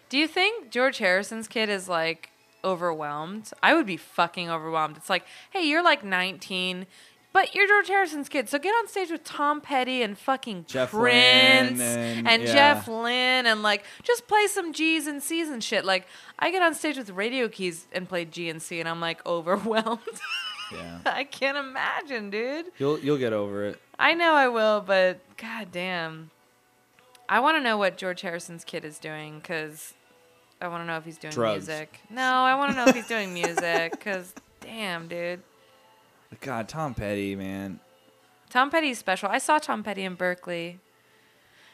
[0.08, 2.30] Do you think George Harrison's kid is like
[2.64, 3.50] overwhelmed?
[3.62, 4.96] I would be fucking overwhelmed.
[4.96, 6.86] It's like, hey, you're like 19,
[7.32, 10.92] but you're George Harrison's kid, so get on stage with Tom Petty and fucking Jeff
[10.92, 12.52] Prince Lynne and- yeah.
[12.52, 15.84] Jeff Lynne and like just play some G's and C's and shit.
[15.84, 16.06] Like
[16.38, 19.24] I get on stage with Radio Keys and play G and C, and I'm like
[19.26, 19.98] overwhelmed.
[20.74, 20.98] Yeah.
[21.06, 22.66] I can't imagine, dude.
[22.78, 23.80] You'll you'll get over it.
[23.98, 26.30] I know I will, but god damn.
[27.28, 29.94] I want to know what George Harrison's kid is doing because
[30.60, 31.68] I want to know if he's doing Drugs.
[31.68, 32.00] music.
[32.10, 35.42] No, I want to know if he's doing music because damn, dude.
[36.40, 37.80] God, Tom Petty, man.
[38.50, 39.28] Tom Petty's special.
[39.28, 40.80] I saw Tom Petty in Berkeley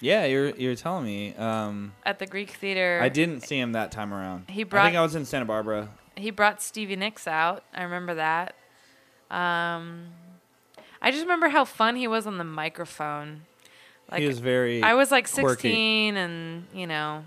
[0.01, 1.35] Yeah, you're you're telling me.
[1.35, 3.01] Um, at the Greek Theater.
[3.02, 4.51] I didn't see him that time around.
[4.51, 5.90] He I think I was in Santa Barbara.
[6.16, 7.64] He brought Stevie Nicks out.
[7.74, 8.55] I remember that.
[9.31, 10.07] Um,
[11.01, 13.43] I just remember how fun he was on the microphone.
[14.11, 14.82] Like he was very.
[14.82, 15.69] I was like quirky.
[15.69, 17.24] 16 and, you know,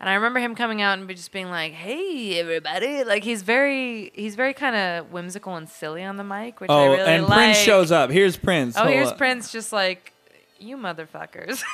[0.00, 4.10] and I remember him coming out and just being like, "Hey everybody." Like he's very
[4.14, 7.24] he's very kind of whimsical and silly on the mic, which I Oh, really and
[7.26, 7.32] like.
[7.36, 8.10] Prince shows up.
[8.10, 8.76] Here's Prince.
[8.76, 9.18] Oh, Hold here's up.
[9.18, 10.12] Prince just like,
[10.58, 11.62] "You motherfuckers."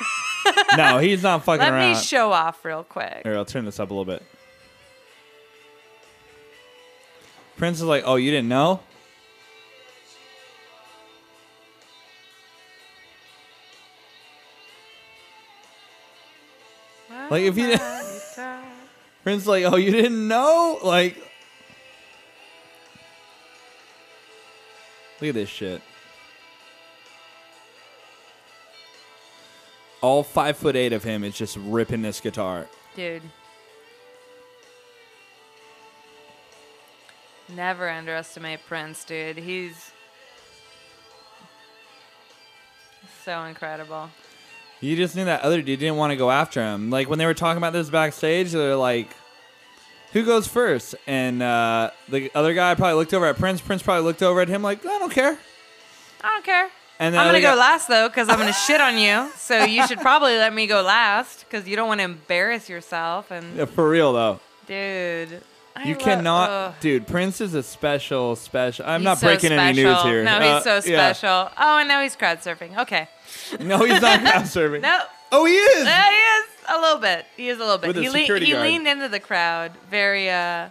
[0.75, 1.91] No, he's not fucking Let around.
[1.91, 3.21] Let me show off real quick.
[3.23, 4.23] Here, I'll turn this up a little bit.
[7.57, 8.79] Prince is like, "Oh, you didn't know?"
[17.31, 17.77] Like, if you-
[19.23, 21.15] Prince is like, "Oh, you didn't know?" Like,
[25.21, 25.81] look at this shit.
[30.01, 32.67] All five foot eight of him is just ripping this guitar.
[32.97, 33.21] Dude.
[37.47, 39.37] Never underestimate Prince, dude.
[39.37, 39.91] He's
[43.23, 44.09] so incredible.
[44.81, 46.89] You just knew that other dude didn't want to go after him.
[46.89, 49.09] Like when they were talking about this backstage, they're like,
[50.13, 50.95] "Who goes first?
[51.07, 53.61] And uh, the other guy probably looked over at Prince.
[53.61, 55.37] Prince probably looked over at him like, "I don't care."
[56.23, 56.69] I don't care.
[56.99, 59.29] And I'm gonna go guy- last though, because I'm gonna shit on you.
[59.37, 63.31] So you should probably let me go last, because you don't want to embarrass yourself.
[63.31, 65.41] And Yeah, for real though, dude,
[65.75, 66.73] I you lo- cannot, ugh.
[66.79, 67.07] dude.
[67.07, 68.85] Prince is a special, special.
[68.85, 70.09] I'm He's not so breaking any news special.
[70.11, 70.23] here.
[70.23, 71.11] No, Uh, he's so yeah.
[71.13, 71.49] special.
[71.57, 72.77] Oh, and now he's crowd surfing.
[72.77, 73.07] Okay.
[73.59, 74.81] No, he's not crowd serving.
[74.81, 74.99] No,
[75.33, 75.87] Oh, he is.
[75.87, 77.25] Uh, he is a little bit.
[77.37, 77.87] He is a little bit.
[77.87, 78.67] With a he security he guard.
[78.67, 80.69] leaned into the crowd very uh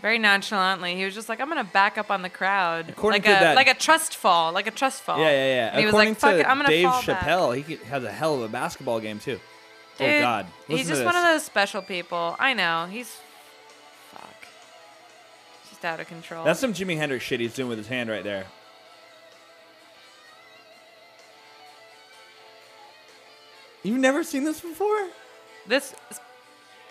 [0.00, 0.94] very nonchalantly.
[0.94, 3.40] He was just like, "I'm gonna back up on the crowd, According like to a
[3.40, 5.66] that- like a trust fall, like a trust fall." Yeah, yeah, yeah.
[5.70, 7.62] And he was According like, "Fuck to it, I'm gonna Dave fall back." Chappelle, he
[7.62, 9.40] could- has a hell of a basketball game too.
[10.00, 12.36] oh Dude, God, he's Listen just to one of those special people.
[12.38, 12.86] I know.
[12.90, 13.16] He's
[14.12, 14.46] fuck,
[15.68, 16.44] just out of control.
[16.44, 18.46] That's some Jimi Hendrix shit he's doing with his hand right there.
[23.88, 25.08] You've never seen this before?
[25.66, 25.94] this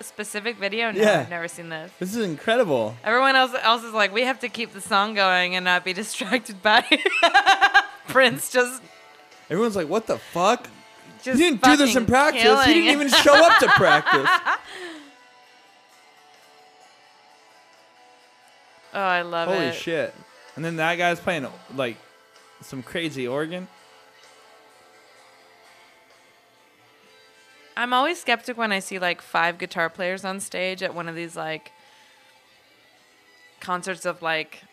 [0.01, 0.91] specific video.
[0.91, 1.19] No, Yeah.
[1.21, 1.91] I've never seen this.
[1.99, 2.95] This is incredible.
[3.03, 5.93] Everyone else else is like, we have to keep the song going and not be
[6.01, 6.83] distracted by
[8.07, 8.81] Prince just
[9.49, 10.67] Everyone's like, "What the fuck?"
[11.23, 12.41] just he didn't do this in practice.
[12.41, 14.29] killing He didn't even show up to practice.
[18.93, 19.69] Oh, I love Holy it.
[19.69, 20.15] Holy shit!
[20.55, 21.45] And then that guy's playing
[21.75, 21.97] like
[22.61, 23.67] some crazy organ.
[27.77, 31.15] I'm always skeptic when I see like five guitar players on stage at one of
[31.15, 31.71] these like
[33.59, 34.63] concerts of like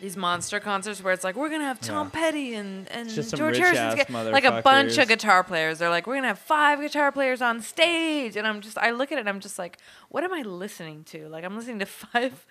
[0.00, 2.20] these monster concerts where it's like we're gonna have Tom Yeah.
[2.20, 5.78] Petty and and George rich-ass Harrison's like a bunch of guitar players.
[5.78, 9.10] They're like we're gonna have five guitar players on stage, and I'm just I look
[9.10, 9.78] at it and I'm just like,
[10.10, 11.28] what am I listening to?
[11.28, 12.46] Like I'm listening to five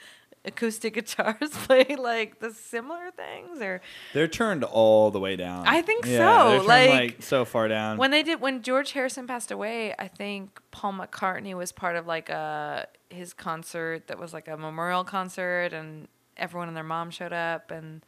[0.46, 3.82] acoustic guitars play like the similar things or
[4.14, 5.68] They're turned all the way down.
[5.68, 7.98] I think Yeah, so, turned, like- like so far down.
[7.98, 12.08] When they did when George Harrison passed away, I think Paul McCartney was part of
[12.08, 16.08] like a his concert that was like a memorial concert and
[16.38, 18.06] everyone and their mom showed up and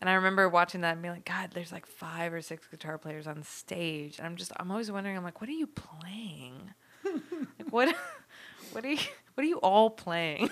[0.00, 2.98] and I remember watching that and being like, God, there's like five or six guitar
[2.98, 4.18] players on stage.
[4.18, 6.74] And I'm just I'm always wondering, I'm like, what are you playing?
[7.04, 7.94] like what
[8.72, 8.98] what are you
[9.34, 10.50] what are you all playing?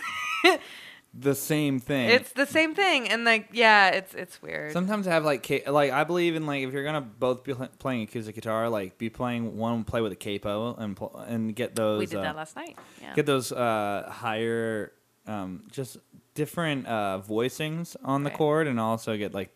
[1.13, 2.09] The same thing.
[2.11, 3.09] it's the same thing.
[3.09, 4.73] And like, yeah, it's it's weird.
[4.73, 7.53] Sometimes I have like ca- like I believe in like if you're gonna both be
[7.55, 11.55] pl- playing acoustic guitar, like be playing one play with a capo and pl- and
[11.57, 12.77] get those we did uh, that last night.
[13.03, 13.15] Yeah.
[13.15, 14.93] get those uh, higher
[15.27, 15.99] um, just
[16.35, 18.39] different uh, voicings on the Right.
[18.39, 19.55] chord, and also get like,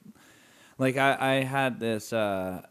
[0.78, 2.62] like I, I had this uh,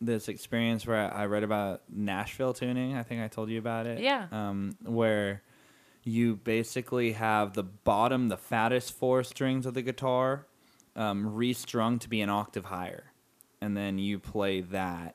[0.00, 2.94] this experience where I read about Nashville tuning.
[2.94, 4.00] I think I told you about it.
[4.00, 4.26] Yeah.
[4.30, 5.42] Um, where
[6.08, 10.46] you basically have the bottom, the fattest four strings of the guitar,
[10.96, 13.12] um, restrung to be an octave higher,
[13.60, 15.14] and then you play that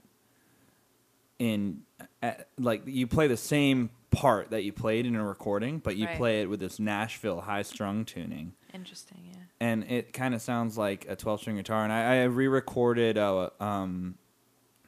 [1.40, 1.82] in
[2.22, 6.06] at, like you play the same part that you played in a recording, but you
[6.06, 6.18] Right.
[6.18, 9.30] play it with this Nashville high strung tuning, Interesting.
[9.32, 9.40] Yeah.
[9.60, 11.84] and it kind of sounds like a twelve string guitar.
[11.84, 14.16] And I, I re-recorded uh, um,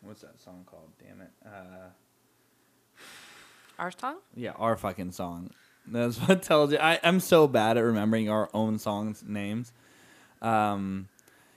[0.01, 0.91] what's that song called?
[1.03, 1.31] Damn it.
[1.45, 1.89] Uh,
[3.79, 4.17] Our song?
[4.35, 5.49] yeah, our fucking song.
[5.87, 6.77] That's what tells you.
[6.79, 9.71] I, I'm so bad at remembering our own songs' names.
[10.41, 11.07] Um,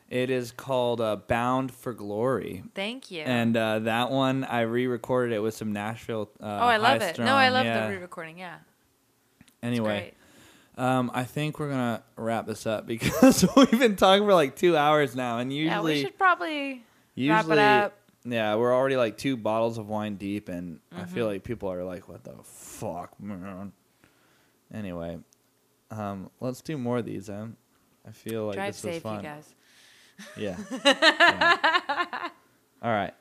[0.08, 3.22] it is called uh, "Bound for Glory," Thank you.
[3.22, 6.30] and uh, that one I re-recorded it with some Nashville.
[6.40, 7.18] Uh, oh, I love it.
[7.18, 7.86] No, I love yeah.
[7.86, 8.38] the re-recording.
[8.38, 8.56] Yeah.
[9.62, 10.14] Anyway,
[10.76, 14.76] um, I think we're gonna wrap this up because we've been talking for like two
[14.76, 16.82] hours now, and yeah, usually, we should probably
[17.14, 17.98] usually, wrap it up.
[18.24, 21.32] yeah, we're already like two bottles of wine deep, and I feel Mm-hmm.
[21.34, 23.72] like people are like, "What the fuck, man?"
[24.72, 25.18] Anyway,
[25.90, 27.28] um, let's do more of these.
[27.30, 27.56] Em.
[28.06, 29.16] I feel like Drive this was safe, fun.
[29.16, 29.54] you guys.
[30.36, 30.56] Yeah.
[30.70, 32.28] Yeah.
[32.82, 33.14] All right,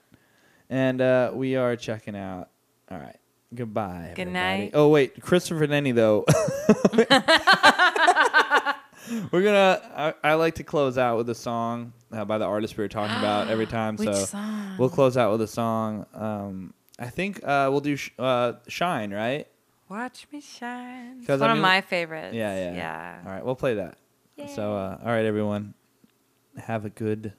[0.70, 2.50] and uh, we are checking out.
[2.92, 3.18] All right.
[3.56, 4.12] Goodbye.
[4.16, 4.32] Good everybody.
[4.34, 4.72] night.
[4.74, 6.26] Oh wait, Christopher Nenny though.
[9.32, 9.82] We're gonna.
[9.96, 12.90] I, I like to close out with a song uh, by the artist we were
[12.90, 13.96] talking about every time.
[13.96, 14.76] Which so song?
[14.78, 16.06] we'll close out with a song.
[16.14, 19.48] Um, I think uh, we'll do sh- uh, "Shine," right?
[19.90, 21.20] Watch me shine.
[21.20, 22.36] It's one I of my favorites.
[22.36, 22.76] Yeah, yeah.
[22.76, 23.20] Yeah.
[23.26, 23.98] All right, we'll play that.
[24.54, 25.74] So, uh, all right, everyone,
[26.58, 27.34] have a good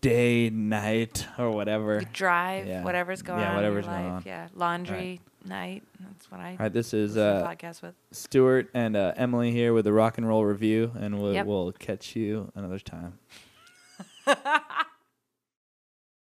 [0.00, 2.00] day, night, or whatever.
[2.00, 2.82] You drive, Yeah.
[2.84, 4.22] whatever's going Yeah, on whatever's in your going life.
[4.26, 4.28] on.
[4.30, 4.48] Yeah.
[4.54, 5.82] Laundry night.
[6.00, 7.94] That's what I All right, this is uh, to podcasts with.
[8.12, 11.46] Stuart and uh, Emily here with the rock and roll review, and we'll, Yep.
[11.46, 13.18] we'll catch you another time.